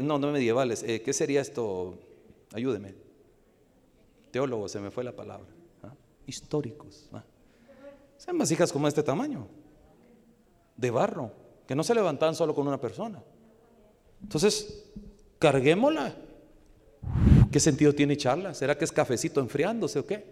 [0.00, 1.98] no, no medievales, eh, ¿qué sería esto?
[2.54, 2.94] Ayúdeme.
[4.30, 5.48] Teólogo, se me fue la palabra.
[5.82, 5.92] ¿ah?
[6.28, 7.08] Históricos.
[7.12, 7.24] ¿ah?
[8.18, 9.48] Son vasijas como este tamaño,
[10.76, 13.22] de barro, que no se levantan solo con una persona.
[14.22, 14.84] Entonces,
[15.38, 16.14] carguémosla.
[17.50, 18.54] ¿Qué sentido tiene echarla?
[18.54, 20.24] ¿Será que es cafecito enfriándose o qué?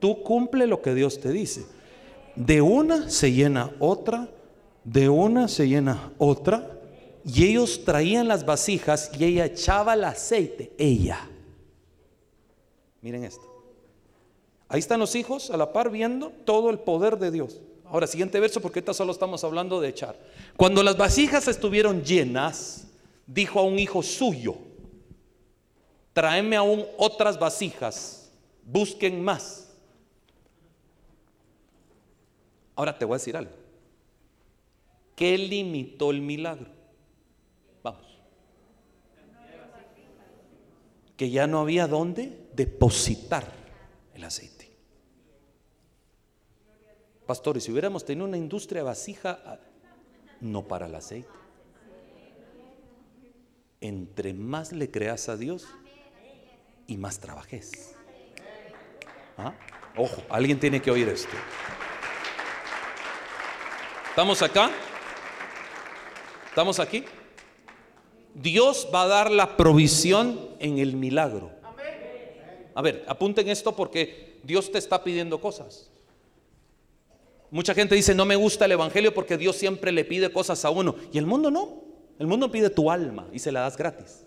[0.00, 1.64] Tú cumple lo que Dios te dice.
[2.34, 4.28] De una se llena otra
[4.86, 6.80] de una se llena otra
[7.24, 11.28] y ellos traían las vasijas y ella echaba el aceite, ella.
[13.02, 13.42] Miren esto.
[14.68, 17.60] Ahí están los hijos a la par viendo todo el poder de Dios.
[17.90, 20.18] Ahora, siguiente verso, porque ahorita solo estamos hablando de echar.
[20.56, 22.88] Cuando las vasijas estuvieron llenas,
[23.26, 24.56] dijo a un hijo suyo,
[26.12, 28.30] tráeme aún otras vasijas,
[28.64, 29.72] busquen más.
[32.74, 33.52] Ahora te voy a decir algo.
[35.14, 36.68] ¿Qué limitó el milagro?
[37.82, 38.18] Vamos.
[41.16, 43.50] Que ya no había dónde depositar
[44.14, 44.55] el aceite.
[47.26, 49.58] Pastores, si hubiéramos tenido una industria vasija, ah,
[50.40, 51.28] no para el aceite.
[53.80, 55.66] Entre más le creas a Dios
[56.86, 57.96] y más trabajes.
[59.36, 59.54] ¿Ah?
[59.96, 61.36] Ojo, alguien tiene que oír esto.
[64.10, 64.70] ¿Estamos acá?
[66.48, 67.04] ¿Estamos aquí?
[68.34, 71.50] Dios va a dar la provisión en el milagro.
[72.74, 75.90] A ver, apunten esto porque Dios te está pidiendo cosas.
[77.50, 80.70] Mucha gente dice, no me gusta el Evangelio porque Dios siempre le pide cosas a
[80.70, 80.96] uno.
[81.12, 81.84] Y el mundo no.
[82.18, 84.24] El mundo pide tu alma y se la das gratis.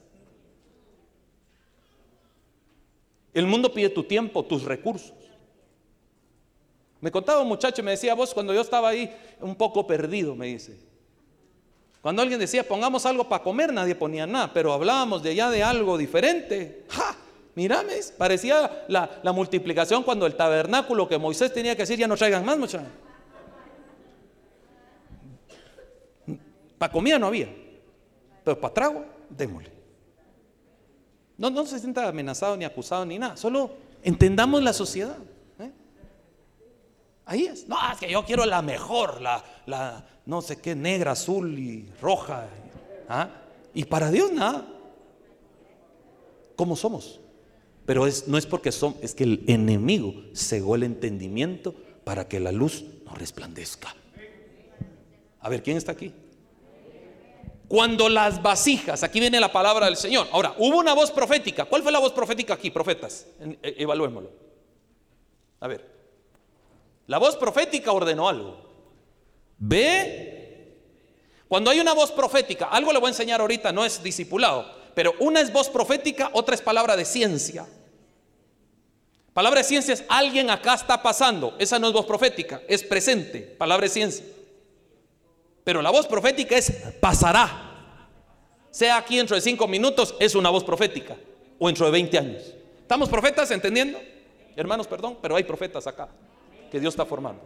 [3.33, 5.13] El mundo pide tu tiempo, tus recursos.
[7.01, 10.35] Me contaba un muchacho y me decía, vos cuando yo estaba ahí un poco perdido,
[10.35, 10.77] me dice,
[12.01, 15.63] cuando alguien decía, pongamos algo para comer, nadie ponía nada, pero hablábamos de allá de
[15.63, 16.85] algo diferente.
[16.89, 17.15] ¡Ja!
[17.55, 22.45] Mírame, parecía la, multiplicación cuando el tabernáculo que Moisés tenía que decir, ya no traigan
[22.45, 22.87] más, muchachos.
[26.79, 27.53] Para comida no había,
[28.43, 29.71] pero para trago, démosle.
[31.37, 35.17] No, no se sienta amenazado ni acusado ni nada, solo Entendamos la sociedad.
[35.59, 35.71] ¿eh?
[37.25, 37.67] Ahí es.
[37.67, 41.91] No, es que yo quiero la mejor, la, la no sé qué, negra, azul y
[42.01, 42.47] roja.
[43.09, 43.29] ¿ah?
[43.73, 44.65] Y para Dios nada.
[46.55, 47.19] ¿Cómo somos?
[47.85, 51.73] Pero es, no es porque son, es que el enemigo cegó el entendimiento
[52.03, 53.95] para que la luz no resplandezca.
[55.39, 56.13] A ver, ¿quién está aquí?
[57.69, 60.27] Cuando las vasijas, aquí viene la palabra del Señor.
[60.31, 61.65] Ahora, hubo una voz profética.
[61.65, 63.27] ¿Cuál fue la voz profética aquí, profetas?
[63.61, 64.31] E, evaluémoslo.
[65.59, 65.85] A ver.
[67.05, 68.57] La voz profética ordenó algo.
[69.59, 70.79] Ve.
[71.47, 74.65] Cuando hay una voz profética, algo le voy a enseñar ahorita, no es discipulado,
[74.95, 77.67] pero una es voz profética, otra es palabra de ciencia.
[79.31, 81.55] Palabra de ciencia es alguien acá está pasando.
[81.59, 83.41] Esa no es voz profética, es presente.
[83.41, 84.25] Palabra de ciencia.
[85.69, 87.47] Pero la voz profética es pasará.
[88.71, 91.15] Sea aquí dentro de cinco minutos, es una voz profética.
[91.59, 92.41] O dentro de 20 años.
[92.81, 94.01] ¿Estamos profetas entendiendo?
[94.55, 96.09] Hermanos, perdón, pero hay profetas acá
[96.71, 97.43] que Dios está formando.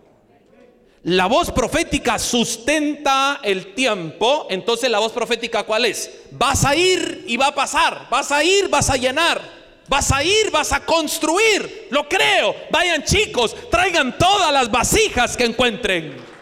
[1.03, 4.47] La voz profética sustenta el tiempo.
[4.49, 6.09] Entonces la voz profética ¿cuál es?
[6.31, 8.07] Vas a ir y va a pasar.
[8.09, 9.41] Vas a ir, vas a llenar.
[9.89, 11.89] Vas a ir, vas a construir.
[11.89, 12.55] Lo creo.
[12.71, 16.32] Vayan chicos, traigan todas las vasijas que encuentren.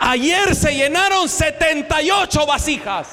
[0.00, 3.08] Ayer se llenaron 78 vasijas.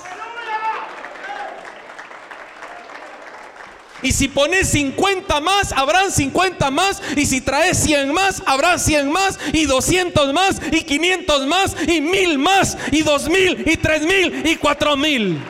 [4.01, 7.01] Y si pones 50 más, habrán 50 más.
[7.15, 9.39] Y si traes 100 más, habrán 100 más.
[9.51, 10.61] Y 200 más.
[10.71, 11.75] Y 500 más.
[11.87, 12.77] Y 1000 más.
[12.91, 13.63] Y 2000.
[13.67, 14.45] Y 3000.
[14.45, 15.41] Y 4000.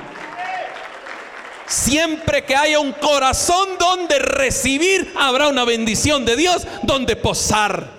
[1.67, 7.91] Siempre que haya un corazón donde recibir, habrá una bendición de Dios donde posar.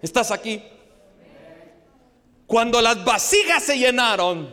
[0.00, 0.62] ¿Estás aquí?
[2.48, 4.48] Cuando las vasijas se llenaron,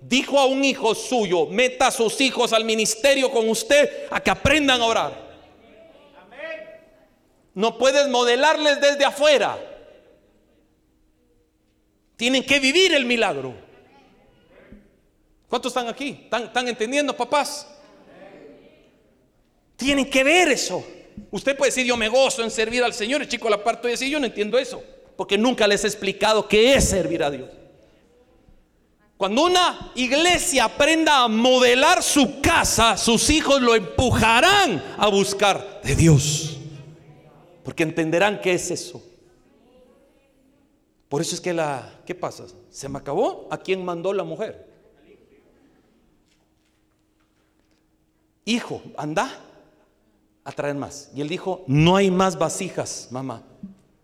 [0.00, 4.30] dijo a un hijo suyo, meta a sus hijos al ministerio con usted a que
[4.30, 5.30] aprendan a orar.
[7.52, 9.58] No puedes modelarles desde afuera.
[12.16, 13.52] Tienen que vivir el milagro.
[15.48, 16.20] ¿Cuántos están aquí?
[16.22, 17.66] ¿Están, entendiendo, papás?
[19.74, 20.86] Tienen que ver eso.
[21.32, 23.22] Usted puede decir, yo me gozo en servir al Señor.
[23.22, 24.80] El chico la parte y decir, yo no entiendo eso
[25.20, 27.50] porque nunca les he explicado qué es servir a Dios.
[29.18, 35.94] Cuando una iglesia aprenda a modelar su casa, sus hijos lo empujarán a buscar de
[35.94, 36.56] Dios.
[37.62, 39.02] Porque entenderán qué es eso.
[41.10, 42.46] Por eso es que la, ¿qué pasa?
[42.70, 43.46] ¿Se me acabó?
[43.50, 44.72] ¿A quién mandó la mujer?
[48.46, 49.38] Hijo, anda
[50.44, 51.10] a traer más.
[51.14, 53.42] Y él dijo, no hay más vasijas, mamá.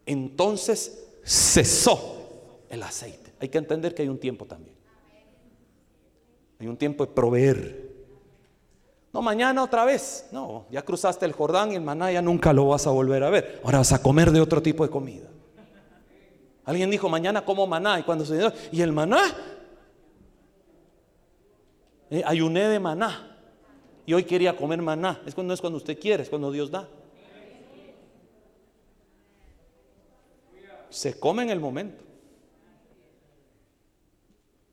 [0.05, 3.35] Entonces cesó el aceite.
[3.41, 4.77] Hay que entender que hay un tiempo también.
[6.59, 7.87] Hay un tiempo de proveer.
[9.13, 10.29] No, mañana otra vez.
[10.31, 13.31] No, ya cruzaste el Jordán y el maná ya nunca lo vas a volver a
[13.31, 13.61] ver.
[13.65, 15.29] Ahora vas a comer de otro tipo de comida.
[16.65, 17.99] Alguien dijo, mañana como maná.
[17.99, 19.21] Y cuando se dio, ¿y el maná?
[22.11, 23.37] Eh, ayuné de maná.
[24.07, 25.21] Y hoy quería comer maná.
[25.35, 26.89] Cuando es cuando usted quiere, es cuando Dios da.
[30.97, 32.03] Se come en el momento.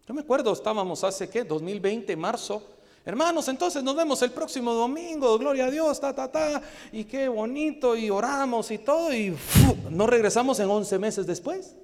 [0.08, 2.64] Yo me acuerdo, estábamos hace qué, 2020, marzo.
[3.06, 6.62] Hermanos, entonces nos vemos el próximo domingo, gloria a Dios, ta, ta, ta,
[6.94, 9.36] y qué bonito, y oramos y todo, y
[9.90, 11.76] no regresamos en 11 meses después.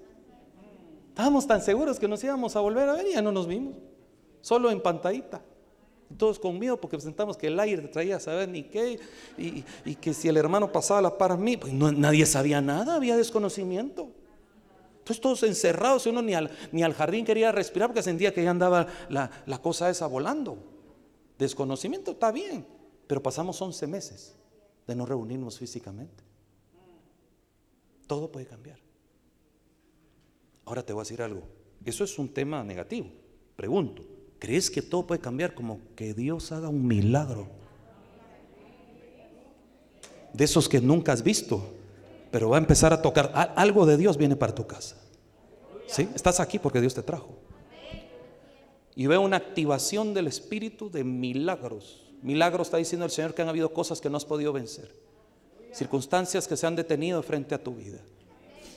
[1.10, 3.76] Estábamos tan seguros que nos íbamos a volver a ver y ya no nos vimos,
[4.40, 5.42] solo en pantallita.
[6.18, 9.02] Todos con miedo porque presentamos que el aire traía a saber ni qué,
[9.38, 13.18] y, que si el hermano pasaba la par a mí, pues nadie sabía nada, había
[13.18, 14.10] desconocimiento.
[15.10, 18.51] Entonces todos encerrados, uno ni al, ni al jardín quería respirar porque sentía que ya
[18.51, 20.60] andaba la, la cosa esa volando.
[21.39, 22.64] Desconocimiento está bien,
[23.07, 24.36] pero pasamos 11 meses
[24.86, 26.24] de no reunirnos físicamente.
[28.05, 28.78] Todo puede cambiar.
[30.66, 31.41] Ahora te voy a decir algo.
[31.84, 33.10] Eso es un tema negativo.
[33.55, 34.03] Pregunto,
[34.38, 37.47] ¿crees que todo puede cambiar como que Dios haga un milagro?
[40.34, 41.79] De esos que nunca has visto,
[42.32, 43.32] pero va a empezar a tocar.
[43.56, 44.96] Algo de Dios viene para tu casa.
[45.88, 46.08] ¿Sí?
[46.14, 47.38] Estás aquí porque Dios te trajo.
[48.96, 52.06] Y veo una activación del Espíritu de milagros.
[52.22, 54.94] Milagros está diciendo el Señor que han habido cosas que no has podido vencer.
[55.74, 58.00] Circunstancias que se han detenido frente a tu vida.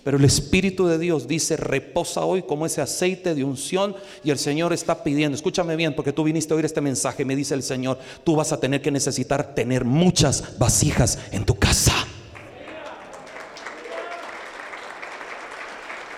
[0.04, 3.94] Pero el Espíritu de Dios dice, reposa hoy como ese aceite de unción
[4.24, 7.36] y el Señor está pidiendo, escúchame bien, porque tú viniste a oír este mensaje, me
[7.36, 12.01] dice el Señor, tú vas a tener que necesitar tener muchas vasijas en tu casa.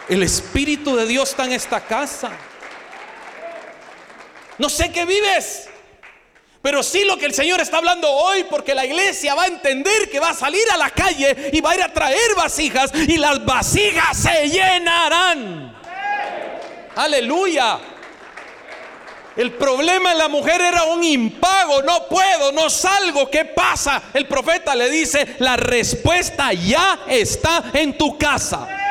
[0.09, 2.31] El Espíritu de Dios está en esta casa.
[4.59, 5.69] No sé qué vives,
[6.63, 10.09] Pero sí lo que el Señor está hablando hoy, porque la iglesia va a entender
[10.11, 13.19] que va a salir a la calle y va a ir a traer vasijas y
[13.19, 15.77] las vasijas se llenarán.
[16.97, 17.79] Aleluya.
[19.37, 24.05] El problema en la mujer era un impago, no puedo, no salgo, ¿qué pasa?
[24.15, 28.84] El profeta le dice, la respuesta ya está en tu casa.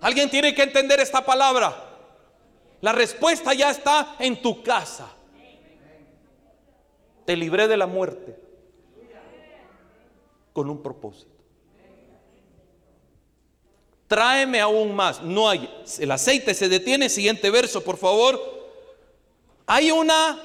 [0.00, 1.74] Alguien tiene que entender esta palabra.
[2.80, 5.08] La respuesta ya está en tu casa.
[7.24, 8.36] Te libré de la muerte
[10.52, 11.36] con un propósito.
[14.06, 15.22] Tráeme aún más.
[15.22, 15.68] No hay.
[15.98, 17.08] El aceite se detiene.
[17.08, 18.40] Siguiente verso, por favor.
[19.66, 20.40] Hay una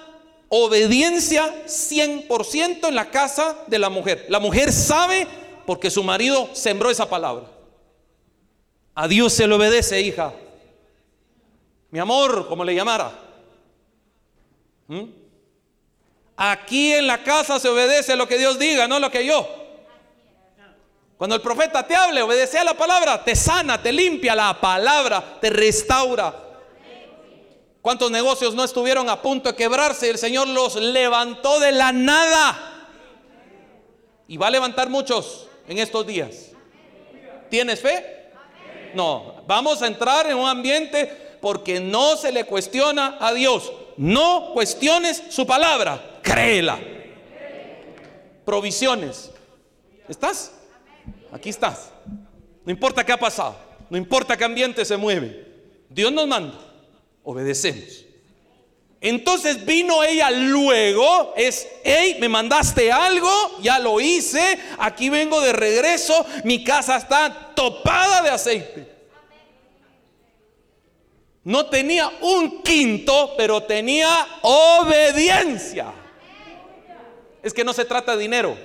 [0.49, 4.26] obediencia 100% en la casa de la mujer.
[4.30, 5.28] La mujer sabe
[5.68, 7.61] porque su marido sembró esa palabra.
[8.94, 10.34] A Dios se le obedece, hija.
[11.92, 13.12] Mi amor, como le llamara.
[14.88, 15.04] ¿Mm?
[16.36, 19.48] Aquí en la casa se obedece lo que Dios diga, no lo que yo.
[21.18, 25.38] Cuando el profeta te hable, obedece a la palabra, te sana, te limpia la palabra,
[25.39, 26.34] te restaura.
[27.82, 32.89] ¿Cuántos negocios no estuvieron a punto de quebrarse el Señor los levantó de la nada?
[34.28, 36.52] Y va a levantar muchos en estos días.
[37.50, 38.20] ¿Tienes fe?
[38.94, 43.72] No, vamos a entrar en un ambiente porque no se le cuestiona a Dios.
[43.98, 46.80] No cuestiones su palabra, créela.
[48.46, 49.32] Provisiones.
[50.08, 50.54] ¿Estás?
[51.32, 51.92] Aquí estás.
[52.66, 53.56] No importa qué ha pasado,
[53.89, 55.48] no importa qué ambiente se mueve.
[55.89, 56.72] Dios nos manda
[57.24, 58.06] obedecemos.
[59.04, 65.54] Entonces vino ella luego, es, hey, me mandaste algo, ya lo hice, aquí vengo de
[65.54, 68.88] regreso, mi casa está topada de aceite.
[71.43, 74.08] No tenía un quinto, pero tenía
[74.43, 75.91] obediencia.
[77.41, 78.56] Es que no se trata de dinero.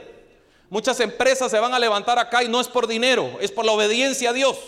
[0.69, 3.73] Muchas empresas se van a levantar acá y no es por dinero, es por la
[3.73, 4.59] obediencia a Dios.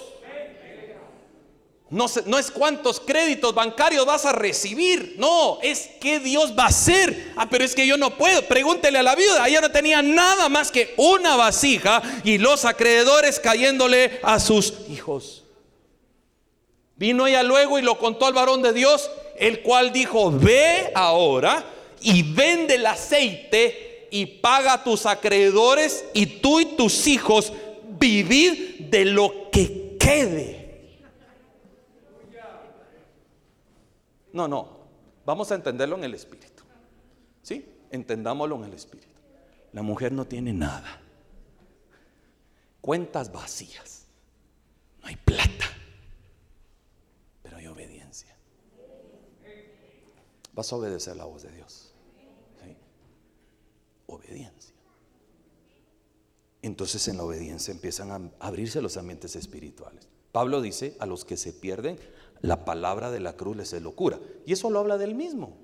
[1.91, 2.05] No,
[2.39, 5.15] es cuántos créditos bancarios vas a recibir.
[5.17, 7.33] No, es qué Dios va a hacer.
[7.35, 8.43] Ah, pero es que yo no puedo.
[8.43, 9.49] Pregúntele a la viuda.
[9.49, 15.45] Ella no tenía nada más que una vasija y los acreedores cayéndole a sus hijos.
[16.97, 21.65] Vino ella luego y lo contó al varón de Dios, el cual dijo, ve ahora
[22.03, 27.53] y vende el aceite y paga a tus acreedores y tú y tus hijos
[27.99, 30.58] vivid de lo que quede.
[34.39, 34.69] No, no,
[35.27, 36.63] vamos a entenderlo en el espíritu.
[37.43, 37.75] ¿Sí?
[37.91, 39.09] Entendámoslo en el espíritu.
[39.73, 41.01] La mujer no tiene nada.
[42.81, 44.07] Cuentas vacías.
[45.03, 45.65] No hay plata.
[47.43, 48.37] Pero hay obediencia.
[50.53, 51.93] Vas a obedecer la voz de Dios.
[52.63, 52.77] ¿Sí?
[54.07, 54.73] Obediencia.
[56.63, 60.07] Entonces en la obediencia empiezan a abrirse los ambientes espirituales.
[60.31, 61.99] Pablo dice, a los que se pierden,
[62.41, 64.19] la palabra de la cruz les es locura.
[64.47, 65.57] Y eso lo habla del mismo.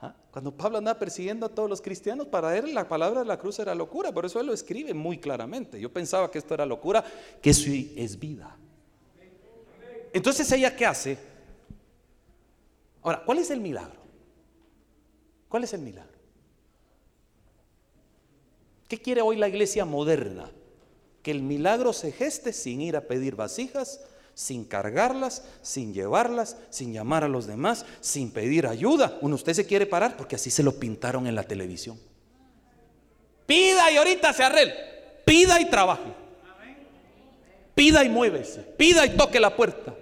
[0.00, 0.14] ¿Ah?
[0.30, 3.58] Cuando Pablo anda persiguiendo a todos los cristianos, para él la palabra de la cruz
[3.58, 4.12] era locura.
[4.12, 5.80] Por eso él lo escribe muy claramente.
[5.80, 7.04] Yo pensaba que esto era locura,
[7.42, 8.56] que eso es vida.
[10.12, 11.18] Entonces ella qué hace?
[13.02, 14.00] Ahora, ¿cuál es el milagro?
[15.48, 16.18] ¿Cuál es el milagro?
[18.86, 20.50] ¿Qué quiere hoy la iglesia moderna?
[21.22, 24.00] Que el milagro se geste sin ir a pedir vasijas,
[24.38, 29.18] sin cargarlas, sin llevarlas, sin llamar a los demás, sin pedir ayuda.
[29.20, 31.98] Uno, usted se quiere parar porque así se lo pintaron en la televisión.
[33.46, 34.74] Pida y ahorita se arregle.
[35.24, 36.14] Pida y trabaje.
[37.74, 38.60] Pida y muévese.
[38.60, 39.92] Pida y toque la puerta.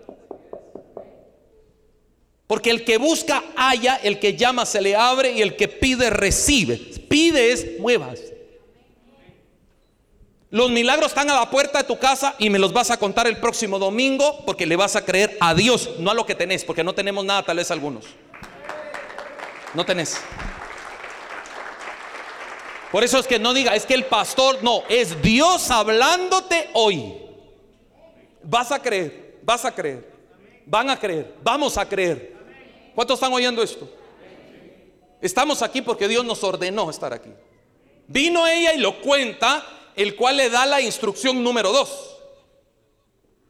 [2.46, 6.10] Porque el que busca halla, el que llama se le abre y el que pide
[6.10, 6.76] recibe.
[7.08, 8.20] Pide es muevas.
[10.51, 13.27] Los milagros están a la puerta de tu casa y me los vas a contar
[13.27, 16.64] el próximo domingo porque le vas a creer a Dios, no a lo que tenés,
[16.64, 18.05] porque no tenemos nada, tal vez algunos.
[19.74, 20.20] No tenés.
[22.93, 27.14] Por eso es que no diga, es que el pastor, no, es Dios hablándote hoy.
[28.44, 30.09] Vas a creer, vas a creer,
[30.64, 32.36] van a creer, vamos a creer.
[32.94, 33.90] ¿Cuántos están oyendo esto?
[35.20, 37.31] Estamos aquí porque Dios nos ordenó estar aquí.
[38.06, 42.18] Vino ella y lo cuenta el cual le da la instrucción número dos.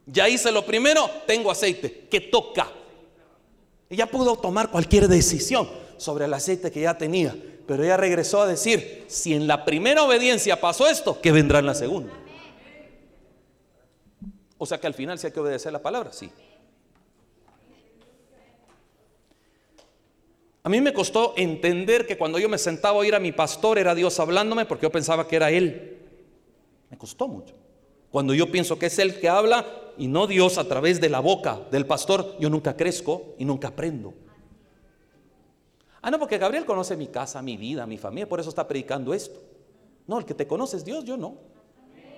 [0.05, 2.71] Ya hice lo primero, tengo aceite, que toca.
[3.89, 7.35] Ella pudo tomar cualquier decisión sobre el aceite que ya tenía,
[7.67, 11.65] pero ella regresó a decir, si en la primera obediencia pasó esto, que vendrá en
[11.65, 12.13] la segunda.
[14.57, 16.31] O sea que al final sí hay que obedecer la palabra, sí.
[20.63, 23.77] A mí me costó entender que cuando yo me sentaba a oír a mi pastor
[23.77, 25.96] era Dios hablándome porque yo pensaba que era Él.
[26.97, 27.55] Costó mucho.
[28.11, 29.65] Cuando yo pienso que es Él que habla
[29.97, 33.69] y no Dios a través de la boca del pastor, yo nunca crezco y nunca
[33.69, 34.13] aprendo.
[36.01, 39.13] Ah, no, porque Gabriel conoce mi casa, mi vida, mi familia, por eso está predicando
[39.13, 39.39] esto.
[40.05, 41.35] No, el que te conoce es Dios, yo no.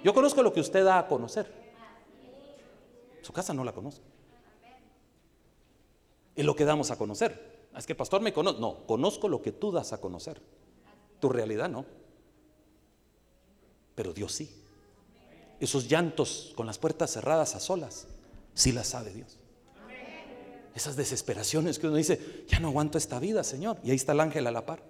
[0.04, 1.52] Yo conozco lo que usted da a conocer.
[3.22, 4.06] Su casa no la conozco.
[6.36, 7.68] Es lo que damos a conocer.
[7.76, 8.60] Es que el pastor me conoce.
[8.60, 10.42] No, conozco lo que tú das a conocer.
[11.20, 11.86] Tu realidad no.
[13.96, 14.50] Pero Dios sí.
[15.60, 18.08] Esos llantos con las puertas cerradas a solas,
[18.54, 19.38] sí las sabe Dios.
[20.76, 23.78] Esas desesperaciones que uno dice, ya no aguanto esta vida, Señor.
[23.84, 24.82] Y ahí está el ángel a la par,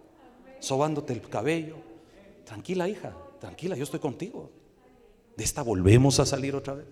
[0.60, 1.78] sobándote el cabello.
[2.46, 4.52] Tranquila, hija, tranquila, yo estoy contigo.
[5.36, 6.86] De esta volvemos a salir otra vez.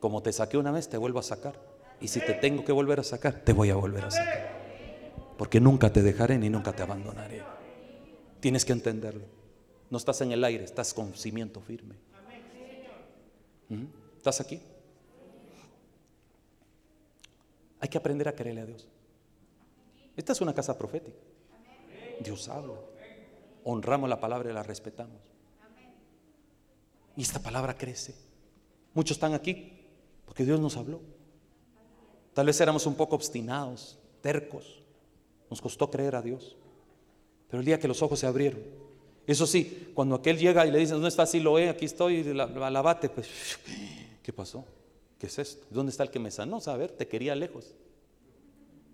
[0.00, 1.58] Como te saqué una vez, te vuelvo a sacar.
[2.00, 4.56] Y si te tengo que volver a sacar, te voy a volver a sacar.
[5.38, 7.42] Porque nunca te dejaré ni nunca te abandonaré.
[8.40, 9.24] Tienes que entenderlo.
[9.90, 11.96] No estás en el aire, estás con cimiento firme.
[14.16, 14.60] ¿Estás aquí?
[17.80, 18.88] Hay que aprender a creerle a Dios.
[20.16, 21.18] Esta es una casa profética.
[22.20, 22.74] Dios habla.
[23.64, 25.20] Honramos la palabra y la respetamos.
[27.16, 28.14] Y esta palabra crece.
[28.94, 29.72] Muchos están aquí
[30.24, 31.00] porque Dios nos habló.
[32.34, 34.82] Tal vez éramos un poco obstinados, tercos.
[35.48, 36.56] Nos costó creer a Dios.
[37.48, 38.60] Pero el día que los ojos se abrieron,
[39.26, 41.68] eso sí, cuando aquel llega y le dice, ¿dónde está Siloé?
[41.68, 43.28] Aquí estoy, la, la bate, pues,
[44.22, 44.64] ¿qué pasó?
[45.18, 45.66] ¿Qué es esto?
[45.70, 46.60] ¿Dónde está el que me sanó?
[46.64, 47.74] A ver, te quería lejos.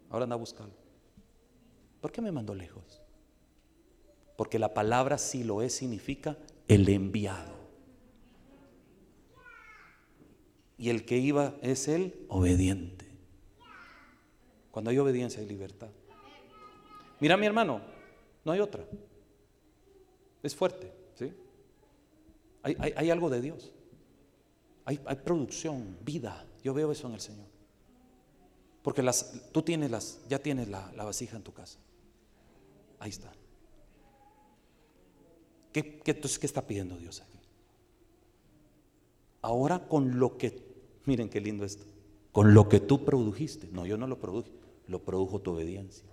[0.08, 0.74] Ahora anda a buscarlo.
[2.00, 3.02] ¿Por qué me mandó lejos?
[4.36, 6.36] Porque la palabra Siloé significa
[6.68, 7.60] el enviado.
[10.78, 13.06] Y el que iba es el obediente.
[14.70, 15.90] Cuando hay obediencia hay libertad.
[17.20, 17.80] Mira mi hermano,
[18.44, 18.84] no hay otra.
[20.42, 21.32] Es fuerte, ¿sí?
[22.62, 23.72] Hay, algo de Dios.
[24.84, 26.46] Hay, producción, vida.
[26.62, 27.46] Yo veo eso en el Señor.
[28.82, 31.78] Porque las, tú tienes las, ya tienes la, vasija en tu casa.
[32.98, 33.32] Ahí está.
[35.72, 37.38] ¿Qué, qué, ¿Qué está pidiendo Dios aquí?
[39.40, 40.62] Ahora con lo que,
[41.04, 41.84] miren qué lindo esto,
[42.30, 43.68] con lo que tú produjiste.
[43.72, 44.50] No, yo no lo produje,
[44.86, 46.04] lo produjo tu obediencia.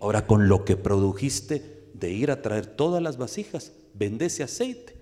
[0.00, 4.96] Ahora con lo que produjiste de ir a traer todas las vasijas, vende ese aceite,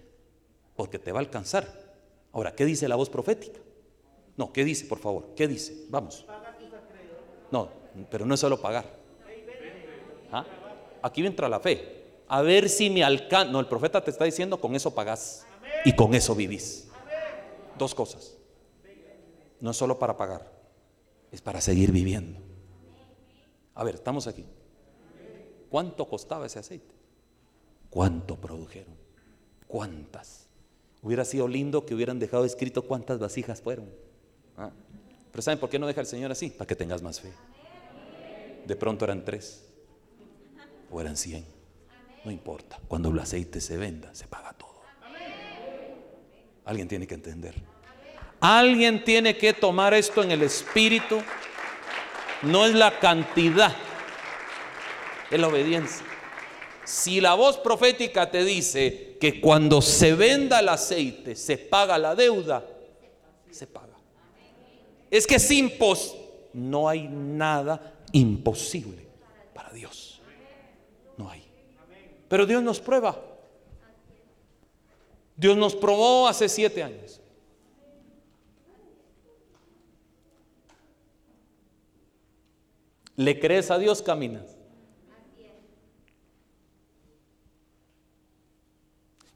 [0.77, 1.67] porque te va a alcanzar.
[2.33, 3.61] Ahora, ¿qué dice la voz profética?
[4.37, 5.35] No, ¿qué dice, por favor?
[5.37, 5.87] ¿Qué dice?
[5.89, 6.25] Vamos.
[7.51, 7.69] No,
[8.11, 8.85] pero no es solo pagar.
[10.33, 10.47] ¿Ah?
[11.03, 12.01] Aquí entra la fe.
[12.29, 13.51] A ver si me alcanza.
[13.51, 15.47] No, el profeta te está diciendo, con eso pagás
[15.85, 16.89] y con eso vivís.
[17.77, 18.37] Dos cosas.
[19.61, 20.51] No es solo para pagar,
[21.31, 22.41] es para seguir viviendo.
[23.75, 24.47] A ver, estamos aquí.
[25.71, 26.95] ¿Cuánto costaba ese aceite?
[27.89, 28.95] ¿Cuánto produjeron?
[29.67, 30.49] ¿Cuántas?
[31.03, 33.89] Hubiera sido lindo que hubieran dejado escrito cuántas vasijas fueron.
[34.57, 34.71] ¿Ah?
[35.31, 36.51] Pero ¿saben por qué no deja el Señor así?
[36.51, 37.33] Para que tengas más fe.
[38.67, 39.65] De pronto eran tres
[40.91, 41.45] o eran cien.
[42.25, 42.79] No importa.
[42.89, 44.81] Cuando el aceite se venda, se paga todo.
[46.65, 47.55] Alguien tiene que entender.
[48.41, 51.21] Alguien tiene que tomar esto en el espíritu.
[52.43, 53.75] No es la cantidad,
[55.31, 56.05] es la obediencia.
[56.85, 62.15] Si la voz profética te dice que cuando se venda el aceite se paga la
[62.15, 62.67] deuda,
[63.51, 63.95] se paga.
[65.11, 66.21] Es que es imposible.
[66.53, 69.07] No hay nada imposible
[69.55, 70.21] para Dios.
[71.17, 71.45] No hay.
[72.29, 73.21] Pero Dios nos prueba.
[75.37, 77.21] Dios nos probó hace siete años.
[83.17, 84.03] ¿Le crees a Dios?
[84.03, 84.60] Caminas.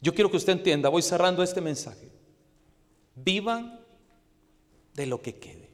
[0.04, 2.10] Yo quiero que usted entienda, voy cerrando este mensaje.
[3.16, 3.80] Vivan
[4.92, 5.70] de lo que quede.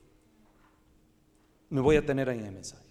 [1.69, 2.85] Me voy a tener ahí en el mensaje.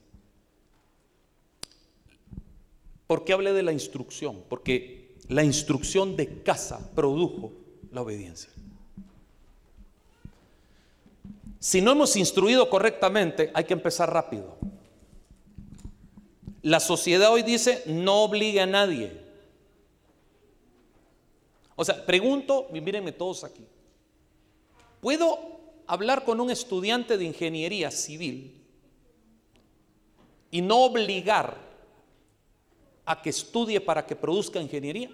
[3.07, 4.43] ¿Por qué hablé de la instrucción?
[4.49, 7.53] Porque la instrucción de casa produjo
[7.93, 8.51] la obediencia.
[11.57, 14.57] Si no hemos instruido correctamente, hay que empezar rápido.
[16.63, 19.28] La sociedad hoy dice, no obligue a nadie.
[21.81, 23.65] O sea, pregunto, mírenme todos aquí.
[24.99, 28.61] ¿Puedo hablar con un estudiante de ingeniería civil
[30.51, 31.55] y no obligar
[33.05, 35.09] a que estudie para que produzca ingeniería?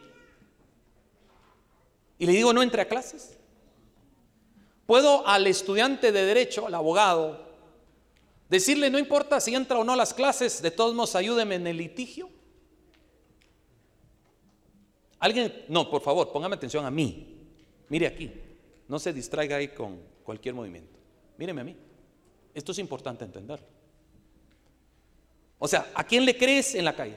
[2.17, 3.37] Y le digo, no entre a clases.
[4.87, 7.45] ¿Puedo al estudiante de derecho, al abogado,
[8.49, 11.67] Decirle, no importa si entra o no a las clases, de todos modos ayúdeme en
[11.67, 12.34] el litigio.
[15.25, 17.25] Alguien, no, por favor, póngame atención a mí.
[17.89, 18.31] Mire aquí,
[18.87, 20.99] no se distraiga ahí con cualquier movimiento.
[21.39, 21.75] Míreme a mí.
[22.53, 23.59] Esto es importante entender.
[25.57, 27.15] O sea, ¿a quién le crees en la calle?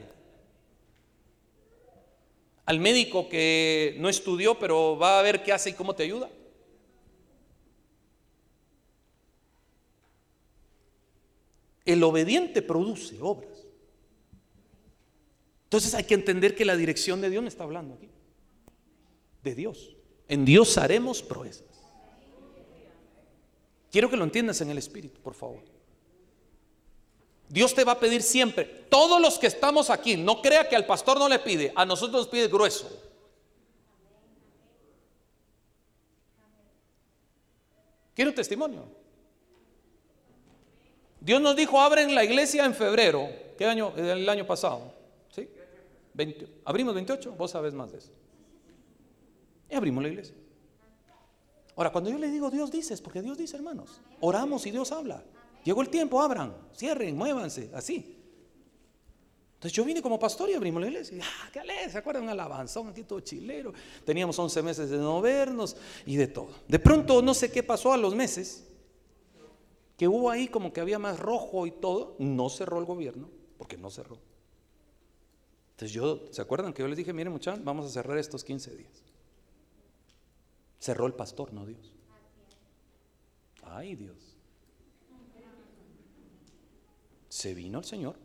[2.65, 6.31] Al médico que no estudió, pero va a ver qué hace y cómo te ayuda.
[11.85, 13.68] El obediente produce obras.
[15.69, 18.09] Entonces hay que entender que la dirección de Dios me está hablando aquí.
[19.43, 19.95] De Dios.
[20.27, 21.67] En Dios haremos proezas.
[23.91, 25.59] Quiero que lo entiendas en el Espíritu, por favor.
[27.47, 30.87] Dios te va a pedir siempre, todos los que estamos aquí, no crea que al
[30.87, 32.89] pastor no le pide, a nosotros nos pide grueso.
[38.15, 38.85] ¿Quiere un testimonio?
[41.21, 43.29] Dios nos dijo, abren la iglesia en febrero.
[43.55, 43.93] ¿Qué año?
[43.95, 44.98] El año pasado.
[46.65, 48.11] Abrimos 28, vos sabes más de eso.
[49.69, 50.35] Y abrimos la iglesia.
[51.75, 54.01] Ahora, cuando yo le digo Dios dice, es porque Dios dice, hermanos.
[54.19, 55.23] Oramos y Dios habla.
[55.63, 58.17] Llegó el tiempo, abran, cierren, muévanse, así.
[59.53, 61.17] Entonces yo vine como pastor y abrimos la iglesia.
[61.17, 62.23] Y, ah, qué alegre, ¿se acuerdan?
[62.23, 63.73] Un alabanzón aquí todo chilero.
[64.05, 65.75] Teníamos 11 meses de no vernos
[66.05, 66.49] y de todo.
[66.67, 68.65] De pronto, no sé qué pasó a los meses,
[69.97, 72.15] que hubo ahí como que había más rojo y todo.
[72.19, 74.17] No cerró el gobierno, porque no cerró.
[75.79, 78.75] Entonces yo, ¿se acuerdan que yo les dije, miren muchachos, vamos a cerrar estos 15
[78.75, 79.01] días?
[80.77, 81.93] Cerró el pastor, no Dios.
[83.63, 84.17] Ay Dios.
[87.29, 88.17] Se vino el Señor.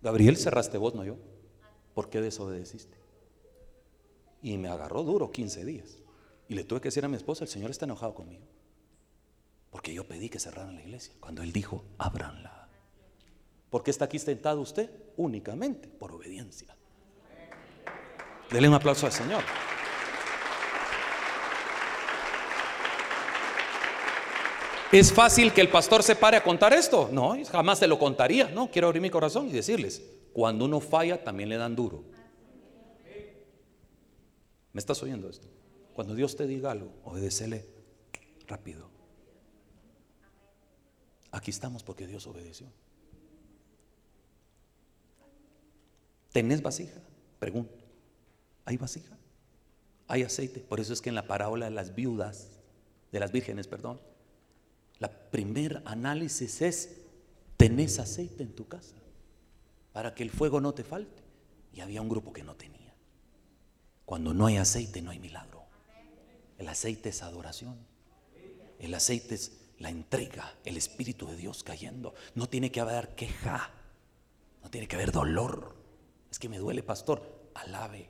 [0.00, 1.18] Gabriel, cerraste vos, no yo.
[1.92, 2.96] ¿Por qué desobedeciste?
[4.40, 5.98] Y me agarró duro 15 días.
[6.48, 8.46] Y le tuve que decir a mi esposa, el Señor está enojado conmigo.
[9.68, 11.12] Porque yo pedí que cerraran la iglesia.
[11.20, 12.59] Cuando Él dijo, abranla.
[13.70, 14.90] ¿Por qué está aquí sentado usted?
[15.16, 16.76] Únicamente por obediencia.
[18.50, 19.42] Dele un aplauso al Señor.
[24.90, 27.08] ¿Es fácil que el pastor se pare a contar esto?
[27.12, 28.48] No, jamás se lo contaría.
[28.50, 30.02] No, quiero abrir mi corazón y decirles,
[30.32, 32.02] cuando uno falla también le dan duro.
[34.72, 35.46] ¿Me estás oyendo esto?
[35.94, 37.66] Cuando Dios te diga algo, obedecele
[38.48, 38.90] rápido.
[41.30, 42.66] Aquí estamos porque Dios obedeció.
[46.32, 47.00] ¿Tenés vasija?
[47.38, 47.74] Pregunto.
[48.64, 49.16] ¿Hay vasija?
[50.06, 50.60] ¿Hay aceite?
[50.60, 52.48] Por eso es que en la parábola de las viudas,
[53.12, 54.00] de las vírgenes, perdón,
[54.98, 56.96] la primer análisis es,
[57.56, 58.96] ¿tenés aceite en tu casa?
[59.92, 61.22] Para que el fuego no te falte.
[61.72, 62.92] Y había un grupo que no tenía.
[64.04, 65.64] Cuando no hay aceite no hay milagro.
[66.58, 67.76] El aceite es adoración.
[68.78, 72.14] El aceite es la entrega, el Espíritu de Dios cayendo.
[72.34, 73.70] No tiene que haber queja.
[74.62, 75.79] No tiene que haber dolor.
[76.30, 77.22] Es que me duele, pastor.
[77.54, 78.08] Alabe.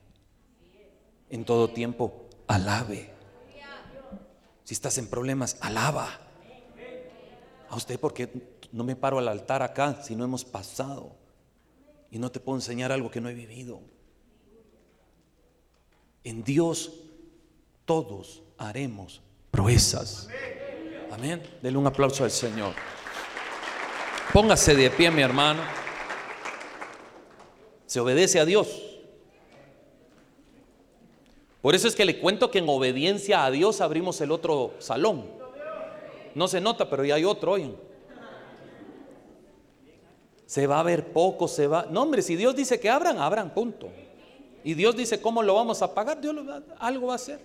[1.31, 3.13] En todo tiempo, alabe.
[4.65, 6.09] Si estás en problemas, alaba
[7.69, 11.17] a usted porque no me paro al altar acá si no hemos pasado
[12.11, 13.81] y no te puedo enseñar algo que no he vivido.
[16.25, 16.93] En Dios
[17.85, 20.29] todos haremos proezas.
[21.11, 21.43] Amén.
[21.63, 22.75] Denle un aplauso al Señor.
[24.33, 25.80] Póngase de pie, mi hermano.
[27.91, 28.69] Se obedece a Dios.
[31.61, 35.27] Por eso es que le cuento que en obediencia a Dios abrimos el otro salón.
[36.37, 37.75] No se nota, pero ya hay otro hoy.
[40.47, 41.89] Se va a ver poco, se va.
[41.91, 43.89] No, hombre, si Dios dice que abran, abran, punto.
[44.62, 46.37] Y Dios dice cómo lo vamos a pagar, Dios
[46.79, 47.41] algo va a hacer.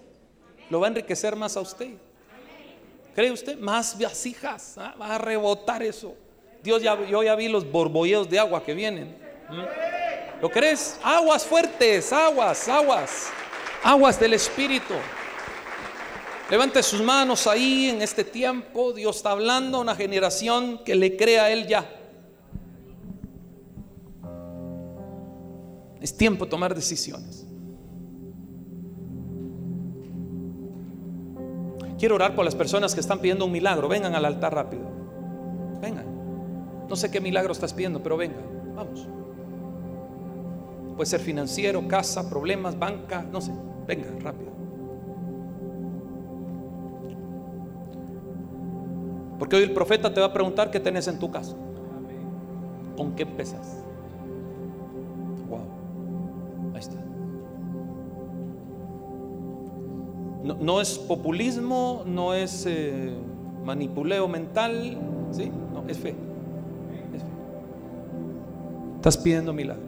[0.70, 1.96] Lo va a enriquecer más a usted.
[3.16, 3.58] ¿Cree usted?
[3.58, 4.94] Más vasijas, ¿ah?
[5.02, 6.14] va a rebotar eso.
[6.62, 9.26] Dios ya, yo ya vi los borbolleos de agua que vienen.
[10.42, 11.00] ¿Lo crees?
[11.04, 13.28] Aguas fuertes, aguas, aguas,
[13.84, 14.94] aguas del Espíritu.
[16.50, 18.94] Levante sus manos ahí en este tiempo.
[18.94, 21.90] Dios está hablando a una generación que le crea a Él ya.
[26.02, 27.48] Es tiempo de tomar decisiones.
[31.98, 33.88] Quiero orar por las personas que están pidiendo un milagro.
[33.88, 34.84] Vengan al altar rápido.
[35.82, 36.06] Vengan.
[36.88, 38.38] No sé qué milagro estás pidiendo, pero venga.
[38.76, 39.08] Vamos.
[40.96, 43.52] Puede ser financiero, casa, problemas, banca, no sé.
[43.86, 44.52] Venga, rápido.
[49.38, 51.56] Porque hoy el profeta te va a preguntar qué tenés en tu casa.
[52.96, 53.84] ¿Con qué pesas?
[55.50, 55.60] Wow.
[56.74, 56.98] Ahí está.
[60.44, 63.14] No, es populismo, no es eh,
[63.66, 64.98] manipuleo mental,
[65.32, 65.52] ¿sí?
[65.74, 66.16] No, es fe.
[68.98, 69.86] Estás pidiendo milagros.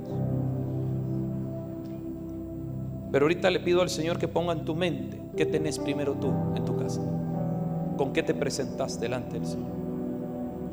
[3.11, 6.31] Pero ahorita le pido al Señor que ponga en tu mente qué tenés primero tú
[6.55, 7.01] en tu casa.
[7.97, 9.71] ¿Con qué te presentas delante del Señor?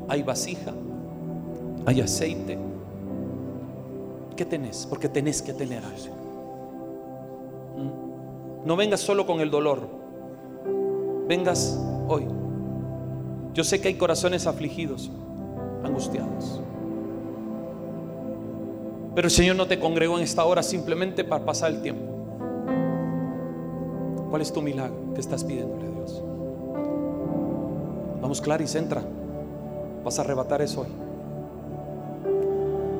[0.07, 0.73] ¿Hay vasija?
[1.85, 2.57] ¿Hay aceite?
[4.35, 4.85] ¿Qué tenés?
[4.89, 6.15] Porque tenés que tener algo.
[7.77, 8.67] ¿Mm?
[8.67, 9.87] No vengas solo con el dolor.
[11.27, 12.27] Vengas hoy.
[13.53, 15.09] Yo sé que hay corazones afligidos,
[15.83, 16.61] angustiados.
[19.15, 22.14] Pero el Señor no te congregó en esta hora simplemente para pasar el tiempo.
[24.35, 26.21] ¿Cuál es tu milagro que estás pidiéndole a Dios?
[28.21, 29.01] Vamos, Clarice, entra.
[30.03, 30.89] Vas a arrebatar eso hoy.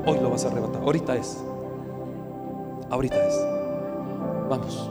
[0.05, 0.81] Hoy lo vas a arrebatar.
[0.81, 1.37] Ahorita es.
[2.89, 3.37] Ahorita es.
[4.49, 4.89] Vamos.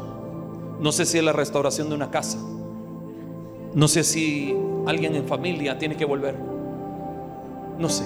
[0.80, 2.36] No sé si es la restauración de una casa.
[3.72, 4.54] No sé si
[4.84, 6.36] alguien en familia tiene que volver.
[7.78, 8.04] No sé.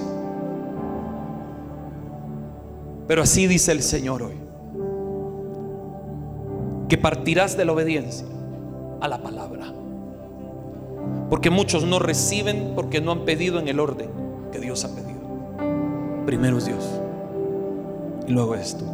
[3.09, 4.48] Pero así dice el Señor hoy.
[6.89, 8.27] Que partirás de la obediencia
[9.01, 9.73] a la palabra.
[11.31, 14.09] Porque muchos no reciben porque no han pedido en el orden
[14.51, 15.19] que Dios ha pedido.
[16.25, 16.85] Primero es Dios.
[18.27, 18.85] Y luego esto.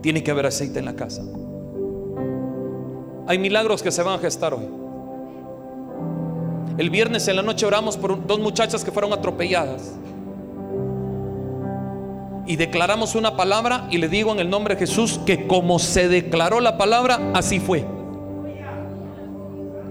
[0.00, 1.22] Tiene que haber aceite en la casa.
[3.26, 4.68] Hay milagros que se van a gestar hoy.
[6.78, 9.92] El viernes en la noche oramos por dos muchachas que fueron atropelladas.
[12.48, 16.08] Y declaramos una palabra y le digo en el nombre de Jesús que como se
[16.08, 17.84] declaró la palabra, así fue.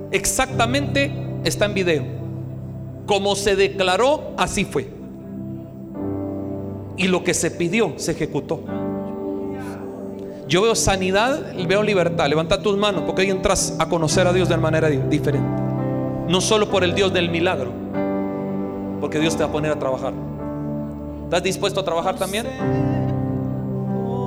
[0.09, 1.11] Exactamente
[1.43, 2.03] está en video.
[3.05, 4.89] Como se declaró, así fue.
[6.97, 8.63] Y lo que se pidió, se ejecutó.
[10.47, 12.27] Yo veo sanidad, veo libertad.
[12.27, 15.47] Levanta tus manos porque ahí entras a conocer a Dios de manera diferente.
[16.27, 17.71] No solo por el Dios del milagro,
[18.99, 20.13] porque Dios te va a poner a trabajar.
[21.27, 22.47] ¿Estás dispuesto a trabajar también?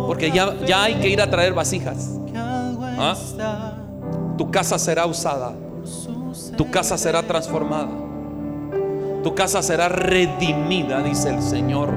[0.07, 2.19] Porque ya, ya hay que ir a traer vasijas.
[2.37, 3.17] ¿Ah?
[4.37, 5.55] Tu casa será usada.
[6.59, 7.89] Tu casa será transformada.
[9.23, 11.89] Tu casa será redimida, dice el Señor.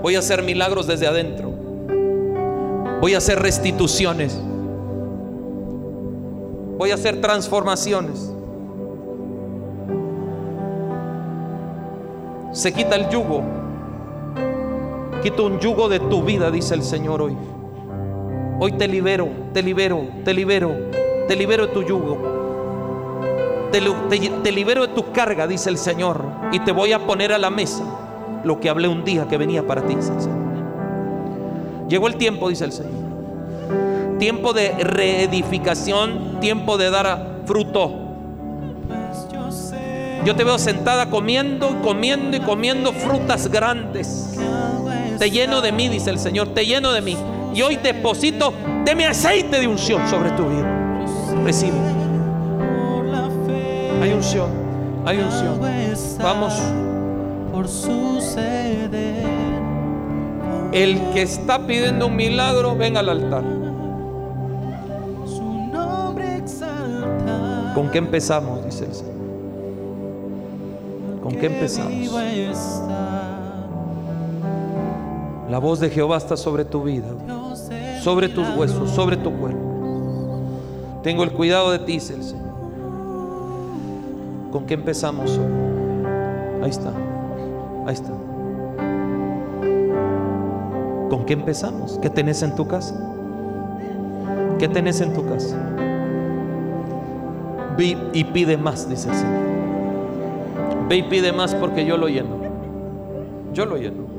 [0.00, 1.50] Voy a hacer milagros desde adentro.
[3.02, 4.40] Voy a hacer restituciones.
[6.78, 8.32] Voy a hacer transformaciones.
[12.52, 13.59] Se quita el yugo.
[15.22, 17.36] Quito un yugo de tu vida, dice el Señor hoy.
[18.58, 20.72] Hoy te libero, te libero, te libero,
[21.28, 22.40] te libero de tu yugo.
[23.70, 26.24] Te, libero de tu carga, dice el Señor.
[26.52, 27.84] Y te voy a poner a la mesa
[28.44, 30.38] lo que hablé un día que venía para ti, dice el Señor.
[31.88, 34.18] Llegó el tiempo, dice el Señor.
[34.18, 37.92] Tiempo de reedificación, tiempo de dar fruto.
[40.24, 44.38] Yo te veo sentada comiendo, comiendo y comiendo frutas grandes.
[45.20, 47.14] Te lleno de mí, dice el Señor, te lleno de mí.
[47.52, 48.54] Y hoy deposito
[48.86, 51.04] de mi aceite de unción sobre tu vida.
[51.44, 51.76] Recibe.
[54.00, 54.48] Hay unción,
[55.04, 55.60] hay unción.
[56.22, 56.54] Vamos.
[57.52, 59.26] Por suceder.
[60.72, 63.44] El que está pidiendo un milagro, venga al altar.
[67.74, 68.64] ¿Con qué empezamos?
[68.64, 69.14] Dice el Señor.
[71.22, 71.92] ¿Con qué empezamos?
[75.50, 77.08] La voz de Jehová está sobre tu vida,
[78.02, 79.58] sobre tus huesos, sobre tu cuerpo.
[81.02, 82.50] Tengo el cuidado de ti, dice el Señor.
[84.52, 86.62] ¿Con qué empezamos hoy?
[86.62, 86.92] Ahí está,
[87.84, 88.12] ahí está.
[91.10, 91.98] ¿Con qué empezamos?
[92.00, 92.94] ¿Qué tenés en tu casa?
[94.60, 95.56] ¿Qué tenés en tu casa?
[97.76, 99.40] Ve y pide más, dice el Señor.
[100.88, 102.36] Ve y pide más porque yo lo lleno.
[103.52, 104.09] Yo lo lleno.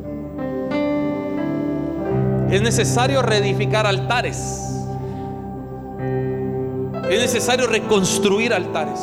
[2.51, 4.37] Es necesario reedificar altares.
[7.09, 8.99] Es necesario reconstruir altares.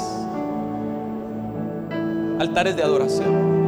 [2.38, 3.58] Altares de adoración.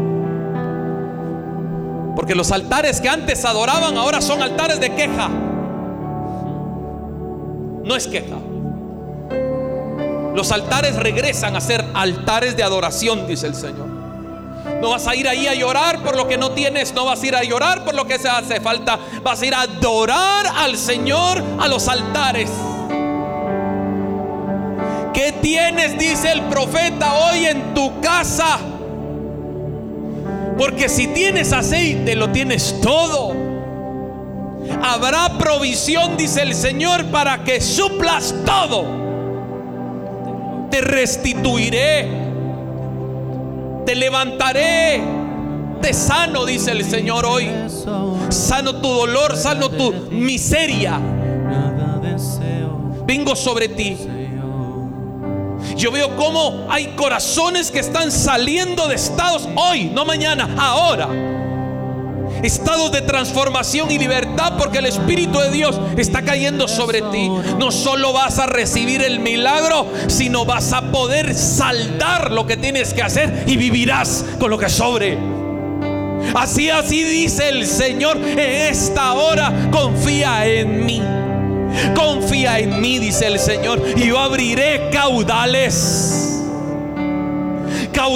[2.14, 5.30] Porque los altares que antes adoraban ahora son altares de queja.
[7.82, 8.36] No es queja.
[10.34, 13.89] Los altares regresan a ser altares de adoración, dice el Señor.
[14.80, 17.26] No vas a ir ahí a llorar por lo que no tienes, no vas a
[17.26, 20.76] ir a llorar por lo que se hace falta, vas a ir a adorar al
[20.76, 22.50] Señor a los altares.
[25.12, 28.58] ¿Qué tienes, dice el profeta, hoy en tu casa?
[30.56, 33.34] Porque si tienes aceite, lo tienes todo.
[34.82, 38.84] Habrá provisión, dice el Señor, para que suplas todo.
[40.70, 42.19] Te restituiré.
[43.84, 45.02] Te levantaré.
[45.80, 47.48] Te sano, dice el Señor hoy.
[48.28, 51.00] Sano tu dolor, sano tu miseria.
[53.06, 53.96] Vengo sobre ti.
[55.76, 61.39] Yo veo cómo hay corazones que están saliendo de estados hoy, no mañana, ahora
[62.42, 67.28] estados de transformación y libertad porque el Espíritu de Dios está cayendo sobre ti.
[67.58, 72.94] No solo vas a recibir el milagro, sino vas a poder saldar lo que tienes
[72.94, 75.18] que hacer y vivirás con lo que sobre.
[76.34, 81.02] Así, así dice el Señor, en esta hora confía en mí.
[81.94, 86.29] Confía en mí, dice el Señor, y yo abriré caudales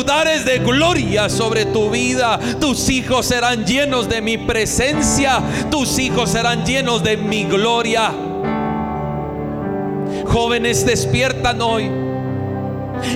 [0.02, 2.40] de gloria sobre tu vida.
[2.60, 5.40] Tus hijos serán llenos de mi presencia.
[5.70, 8.12] Tus hijos serán llenos de mi gloria.
[10.26, 11.90] Jóvenes, despiertan hoy.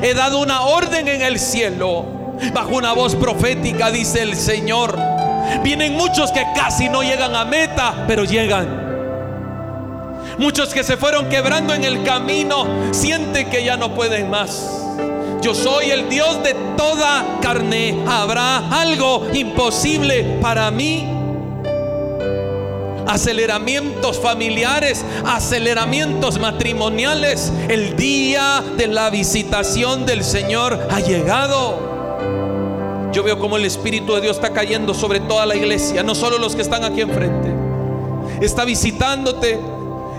[0.02, 2.04] He dado una orden en el cielo.
[2.54, 4.96] Bajo una voz profética dice el Señor.
[5.64, 8.86] Vienen muchos que casi no llegan a meta, pero llegan.
[10.38, 14.87] Muchos que se fueron quebrando en el camino sienten que ya no pueden más.
[15.40, 18.02] Yo soy el Dios de toda carne.
[18.06, 21.14] ¿Habrá algo imposible para mí?
[23.08, 27.50] aceleramientos familiares, aceleramientos matrimoniales.
[27.68, 31.88] El día de la visitación del Señor ha llegado.
[33.12, 36.38] Yo veo como el Espíritu de Dios está cayendo sobre toda la iglesia, no solo
[36.38, 37.48] los que están aquí enfrente.
[38.42, 39.58] Está visitándote,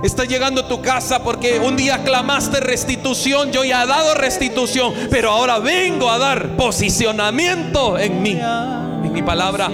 [0.03, 4.93] Está llegando a tu casa porque un día clamaste restitución, yo ya he dado restitución,
[5.09, 9.69] pero ahora vengo a dar posicionamiento en mí, en mi palabra.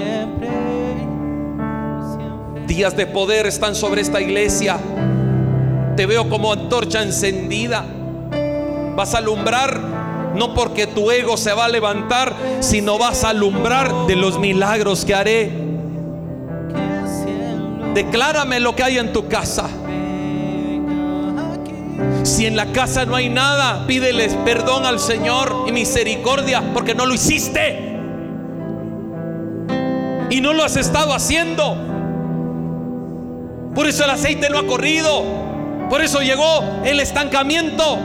[2.66, 4.80] Días de poder están sobre esta iglesia.
[5.96, 7.86] Te veo como antorcha encendida.
[8.96, 9.80] Vas a alumbrar
[10.36, 15.06] no porque tu ego se va a levantar, sino vas a alumbrar de los milagros
[15.06, 15.52] que haré.
[17.94, 19.70] Declárame lo que hay en tu casa.
[22.26, 27.06] Si en la casa no hay nada, pídeles perdón al Señor y misericordia porque no
[27.06, 28.00] lo hiciste.
[30.32, 31.78] Y no lo has estado haciendo.
[33.76, 35.24] Por eso el aceite no ha corrido.
[35.88, 38.00] Por eso llegó el estancamiento.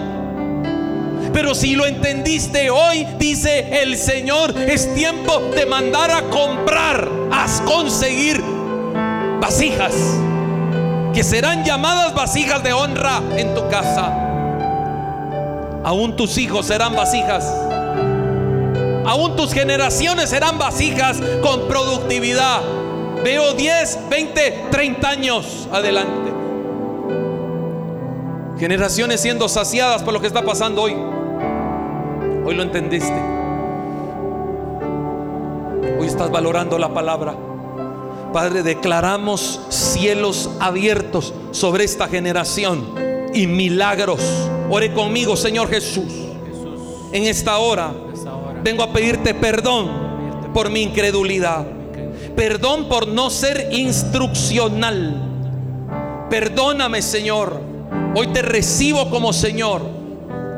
[1.33, 7.47] Pero si lo entendiste hoy, dice el Señor, es tiempo de mandar a comprar, a
[7.65, 8.43] conseguir
[9.41, 9.95] vasijas
[11.13, 14.13] que serán llamadas vasijas de honra en tu casa.
[15.83, 17.45] Aún tus hijos serán vasijas.
[19.07, 22.61] Aún tus generaciones serán vasijas con productividad.
[23.25, 26.31] Veo 10, 20, 30 años adelante.
[28.59, 30.95] Generaciones siendo saciadas por lo que está pasando hoy.
[32.45, 33.19] Hoy lo entendiste.
[35.99, 37.50] Hoy estás valorando la palabra.
[38.33, 42.95] Padre, declaramos cielos abiertos sobre esta generación
[43.35, 44.21] y milagros.
[44.71, 46.13] Ore conmigo, Señor Jesús.
[47.13, 47.93] En esta hora
[48.63, 49.91] vengo a pedirte perdón
[50.55, 51.67] por mi incredulidad.
[52.37, 55.27] Perdón por no ser instruccional.
[56.31, 57.61] Perdóname, Señor.
[58.15, 59.83] Hoy te recibo como Señor,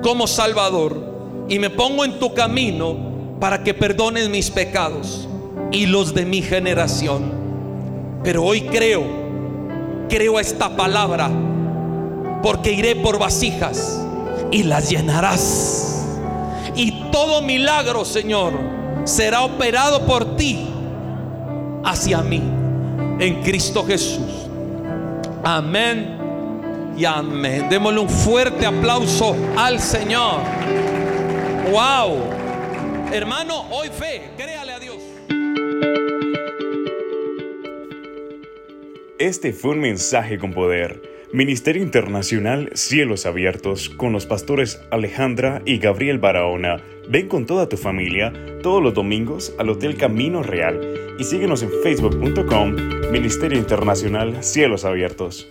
[0.02, 1.46] como Salvador.
[1.48, 5.26] Y me pongo en tu camino para que perdones mis pecados
[5.70, 7.41] y los de mi generación.
[8.22, 9.02] Pero hoy creo,
[10.08, 11.30] creo esta palabra,
[12.42, 14.00] porque iré por vasijas
[14.50, 16.06] y las llenarás.
[16.74, 18.52] Y todo milagro, Señor,
[19.04, 20.68] será operado por ti
[21.84, 22.42] hacia mí,
[23.18, 24.48] en Cristo Jesús.
[25.42, 26.18] Amén
[26.96, 27.68] y amén.
[27.68, 30.40] Démosle un fuerte aplauso al Señor.
[31.70, 32.42] Wow.
[33.12, 34.71] Hermano, hoy fe, créale
[39.18, 41.02] Este fue un mensaje con poder.
[41.32, 46.82] Ministerio Internacional Cielos Abiertos con los pastores Alejandra y Gabriel Barahona.
[47.08, 48.32] Ven con toda tu familia
[48.62, 50.80] todos los domingos al Hotel Camino Real
[51.18, 52.76] y síguenos en facebook.com
[53.12, 55.48] Ministerio Internacional Cielos Abiertos.